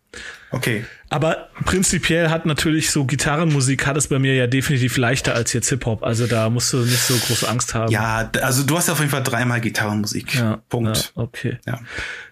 Okay. 0.52 0.86
Aber 1.10 1.50
prinzipiell 1.66 2.30
hat 2.30 2.46
natürlich 2.46 2.90
so 2.92 3.04
Gitarrenmusik 3.04 3.86
hat 3.86 3.98
es 3.98 4.08
bei 4.08 4.20
mir 4.20 4.34
ja 4.36 4.48
definitiv 4.48 4.96
leichter 4.96 5.34
als 5.36 5.52
jetzt 5.52 5.68
Hip-Hop. 5.68 6.04
Also 6.04 6.28
da 6.28 6.50
musst 6.50 6.72
du 6.72 6.78
nicht 6.78 7.02
so 7.02 7.14
große 7.16 7.50
Angst 7.50 7.74
haben. 7.74 7.92
Ja, 7.92 8.30
also 8.42 8.64
du 8.64 8.78
hast 8.78 8.90
auf 8.90 9.00
jeden 9.00 9.12
Fall 9.12 9.24
dreimal 9.24 9.60
Gitarrenmusik. 9.60 10.36
Ja, 10.36 10.62
Punkt. 10.70 11.12
Ja, 11.16 11.22
okay. 11.22 11.58
Ja. 11.66 11.80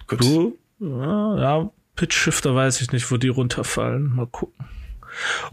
Gut. 0.07 0.21
Du, 0.21 0.57
ja, 0.79 1.37
ja, 1.37 1.69
Pitch 1.95 2.13
Shifter 2.15 2.55
weiß 2.55 2.81
ich 2.81 2.91
nicht, 2.91 3.09
wo 3.11 3.17
die 3.17 3.27
runterfallen. 3.29 4.15
Mal 4.15 4.27
gucken. 4.27 4.65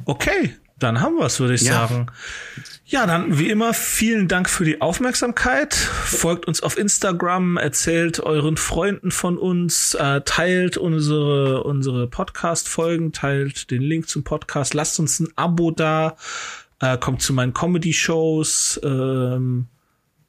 Okay, 0.07 0.57
dann 0.79 1.01
haben 1.03 1.17
wir 1.17 1.27
es, 1.27 1.39
würde 1.41 1.55
ich 1.55 1.63
Ja. 1.63 1.87
sagen. 1.87 2.07
Ja, 2.87 3.07
dann 3.07 3.39
wie 3.39 3.51
immer 3.51 3.73
vielen 3.75 4.27
Dank 4.27 4.49
für 4.49 4.65
die 4.65 4.81
Aufmerksamkeit. 4.81 5.75
Folgt 5.75 6.47
uns 6.47 6.63
auf 6.63 6.77
Instagram, 6.79 7.57
erzählt 7.57 8.19
euren 8.21 8.57
Freunden 8.57 9.11
von 9.13 9.39
uns, 9.39 9.95
äh, 9.95 10.23
teilt 10.23 10.77
unsere 10.77 11.63
unsere 11.65 12.09
Podcast 12.09 12.69
Folgen, 12.69 13.13
teilt 13.13 13.71
den 13.71 13.83
Link 13.83 14.09
zum 14.09 14.25
Podcast, 14.25 14.75
lasst 14.75 14.99
uns 14.99 15.21
ein 15.21 15.29
Abo 15.37 15.71
da, 15.71 16.17
äh, 16.81 16.97
kommt 16.99 17.21
zu 17.23 17.33
meinen 17.35 17.53
Comedy 17.55 17.93
Shows 17.93 18.81
ähm, 18.83 19.69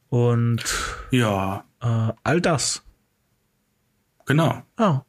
und 0.09 0.63
Ja, 1.09 1.63
äh, 1.81 2.13
all 2.23 2.41
das. 2.41 2.83
genau. 4.25 4.61
Ja. 4.77 5.05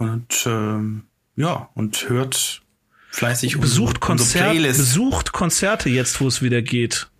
Und 0.00 0.44
ähm, 0.46 1.02
ja, 1.36 1.68
und 1.74 2.08
hört 2.08 2.62
fleißig 3.10 3.56
unsere- 3.56 3.60
Besucht 3.68 3.96
unsere 3.96 4.00
Konzerte, 4.06 4.50
Playlist. 4.50 4.78
besucht 4.78 5.32
Konzerte 5.32 5.88
jetzt, 5.90 6.20
wo 6.20 6.26
es 6.28 6.40
wieder 6.42 6.62
geht. 6.62 7.10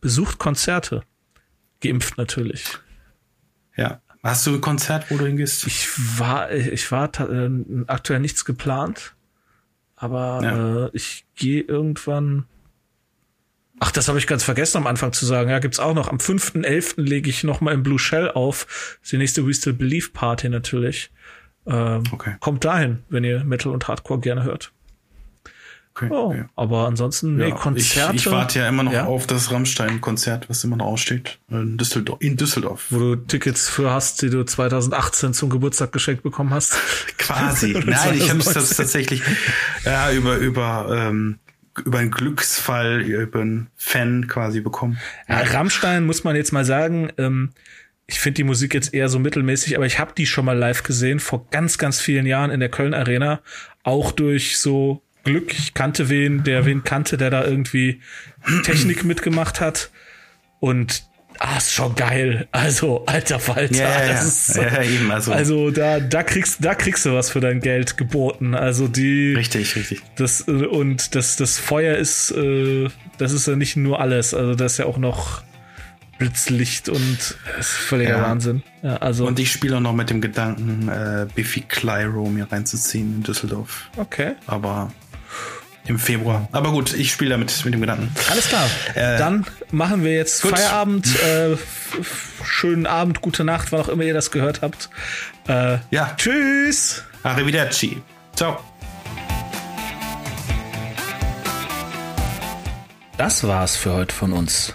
Besucht 0.00 0.38
Konzerte. 0.38 1.02
Geimpft 1.80 2.16
natürlich. 2.18 2.64
Ja. 3.76 4.00
Hast 4.22 4.46
du 4.46 4.52
ein 4.54 4.60
Konzert, 4.60 5.10
wo 5.10 5.16
du 5.16 5.26
hingehst? 5.26 5.66
Ich 5.66 5.88
war, 6.18 6.50
ich 6.52 6.92
war 6.92 7.10
äh, 7.20 7.50
aktuell 7.86 8.20
nichts 8.20 8.44
geplant, 8.44 9.14
aber 9.96 10.40
Ja. 10.42 10.86
äh, 10.86 10.90
ich 10.92 11.24
gehe 11.36 11.62
irgendwann. 11.62 12.44
Ach, 13.78 13.90
das 13.90 14.08
habe 14.08 14.18
ich 14.18 14.26
ganz 14.26 14.44
vergessen 14.44 14.76
am 14.76 14.86
Anfang 14.86 15.14
zu 15.14 15.24
sagen. 15.24 15.48
Ja, 15.48 15.58
gibt's 15.58 15.80
auch 15.80 15.94
noch. 15.94 16.08
Am 16.08 16.18
5.11. 16.18 17.00
lege 17.00 17.30
ich 17.30 17.44
noch 17.44 17.62
mal 17.62 17.72
im 17.72 17.82
Blue 17.82 17.98
Shell 17.98 18.30
auf. 18.30 18.66
Das 19.00 19.04
ist 19.06 19.12
die 19.12 19.16
nächste 19.16 19.46
We 19.46 19.54
Still 19.54 19.72
Believe 19.72 20.10
Party 20.10 20.50
natürlich. 20.50 21.10
Ähm, 21.66 22.02
Okay. 22.12 22.36
Kommt 22.40 22.64
dahin, 22.64 23.00
wenn 23.08 23.24
ihr 23.24 23.44
Metal 23.44 23.72
und 23.72 23.86
Hardcore 23.88 24.20
gerne 24.20 24.44
hört. 24.44 24.72
Okay. 25.92 26.08
Oh, 26.12 26.28
okay. 26.28 26.44
aber 26.54 26.86
ansonsten, 26.86 27.36
nee, 27.36 27.48
Ja, 27.48 27.54
Konzerte. 27.54 28.14
Ich, 28.14 28.26
ich 28.26 28.32
warte 28.32 28.60
ja 28.60 28.68
immer 28.68 28.84
noch 28.84 28.92
Ja? 28.92 29.06
auf 29.06 29.26
das 29.26 29.50
Rammstein-Konzert, 29.50 30.48
was 30.48 30.62
immer 30.62 30.76
noch 30.76 30.86
aussteht. 30.86 31.38
In 31.50 31.76
Düsseldorf. 31.78 32.18
In 32.22 32.36
Düsseldorf. 32.36 32.86
wo 32.90 32.98
du 32.98 33.16
Tickets 33.16 33.68
für 33.68 33.90
hast, 33.90 34.22
die 34.22 34.30
du 34.30 34.44
2018 34.44 35.34
zum 35.34 35.50
Geburtstag 35.50 35.90
geschenkt 35.92 36.22
bekommen 36.22 36.50
hast. 36.50 36.76
Quasi. 37.18 37.72
Nein, 37.86 38.14
ich 38.14 38.30
habe 38.30 38.38
es 38.38 38.46
2019. 38.46 38.76
tatsächlich 38.76 39.22
ja, 39.84 40.12
über, 40.12 40.36
über, 40.36 40.86
ähm, 40.90 41.38
über 41.84 41.98
einen 41.98 42.12
Glücksfall, 42.12 43.00
über 43.02 43.40
einen 43.40 43.66
Fan 43.76 44.28
quasi 44.28 44.60
bekommen. 44.60 44.98
Ja, 45.28 45.40
Rammstein 45.40 46.06
muss 46.06 46.22
man 46.24 46.36
jetzt 46.36 46.52
mal 46.52 46.64
sagen, 46.64 47.10
ähm, 47.18 47.50
ich 48.10 48.18
finde 48.20 48.36
die 48.36 48.44
Musik 48.44 48.74
jetzt 48.74 48.92
eher 48.92 49.08
so 49.08 49.18
mittelmäßig, 49.18 49.76
aber 49.76 49.86
ich 49.86 49.98
habe 49.98 50.12
die 50.16 50.26
schon 50.26 50.44
mal 50.44 50.56
live 50.58 50.82
gesehen, 50.82 51.20
vor 51.20 51.46
ganz, 51.50 51.78
ganz 51.78 52.00
vielen 52.00 52.26
Jahren 52.26 52.50
in 52.50 52.60
der 52.60 52.68
Köln 52.68 52.92
Arena. 52.92 53.40
Auch 53.84 54.10
durch 54.12 54.58
so 54.58 55.02
Glück. 55.24 55.52
Ich 55.58 55.74
kannte 55.74 56.08
wen, 56.08 56.42
der 56.44 56.66
wen 56.66 56.82
kannte, 56.82 57.16
der 57.16 57.30
da 57.30 57.44
irgendwie 57.44 58.00
Technik 58.64 59.04
mitgemacht 59.04 59.60
hat. 59.60 59.90
Und 60.58 61.04
ah, 61.38 61.56
ist 61.58 61.72
schon 61.72 61.94
geil. 61.94 62.48
Also, 62.52 63.04
alter 63.06 63.38
Falter. 63.38 63.84
Das 64.08 64.24
ist 64.24 64.54
so, 64.54 64.60
Ja, 64.62 64.82
eben, 64.82 65.10
also- 65.10 65.32
also 65.32 65.70
da, 65.70 66.00
da 66.00 66.22
kriegst, 66.22 66.64
da 66.64 66.74
kriegst 66.74 67.06
du 67.06 67.14
was 67.14 67.30
für 67.30 67.40
dein 67.40 67.60
Geld 67.60 67.96
geboten. 67.96 68.54
Also 68.54 68.88
die, 68.88 69.34
Richtig, 69.34 69.76
richtig. 69.76 70.02
das 70.16 70.46
äh, 70.48 70.52
und 70.66 71.14
das 71.14 71.36
das 71.36 71.58
Feuer 71.58 71.96
ist 71.96 72.32
äh, 72.32 72.88
das 73.18 73.32
ist 73.32 73.46
ja 73.46 73.56
nicht 73.56 73.76
nur 73.76 74.00
alles 74.00 74.34
also 74.34 74.54
das 74.54 74.72
ist 74.72 74.78
ja 74.78 74.86
auch 74.86 74.98
noch 74.98 75.42
Blitzlicht 76.20 76.88
und 76.88 77.18
das 77.56 77.66
ist 77.66 77.72
völliger 77.72 78.18
Ja. 78.18 78.22
Wahnsinn 78.22 78.62
ja, 78.82 78.96
also 78.98 79.26
Und 79.26 79.38
ich 79.40 79.50
spiele 79.50 79.76
auch 79.78 79.80
noch 79.80 79.94
mit 79.94 80.10
dem 80.10 80.20
Gedanken, 80.20 80.88
äh, 80.88 81.26
Biffy 81.34 81.62
Clyro 81.62 82.28
mir 82.28 82.50
reinzuziehen 82.52 83.16
in 83.16 83.22
Düsseldorf. 83.22 83.90
okay 83.96 84.34
Aber 84.46 84.92
im 85.86 85.98
Februar. 85.98 86.46
Aber 86.52 86.70
gut, 86.72 86.92
ich 86.94 87.10
spiele 87.10 87.30
damit 87.30 87.64
mit 87.64 87.72
dem 87.74 87.80
Gedanken. 87.80 88.12
alles 88.30 88.48
klar 88.48 88.68
Äh, 88.94 89.16
dann 89.18 89.46
machen 89.72 90.04
wir 90.04 90.12
jetzt 90.14 90.42
gut. 90.42 90.52
Feierabend 90.52 91.06
äh, 91.24 91.56
schönen 92.44 92.86
Abend 92.86 93.22
gute 93.22 93.42
Nacht 93.44 93.72
wann 93.72 93.80
auch 93.80 93.88
immer 93.88 94.04
ihr 94.04 94.14
das 94.14 94.30
gehört 94.30 94.60
habt 94.62 94.90
äh, 95.48 95.78
Ja, 95.90 96.14
tschüss 96.16 97.02
arrivederci. 97.22 98.02
Ciao. 98.36 98.58
Das 103.16 103.46
war's 103.46 103.76
für 103.76 103.92
heute 103.92 104.14
von 104.14 104.32
uns. 104.32 104.74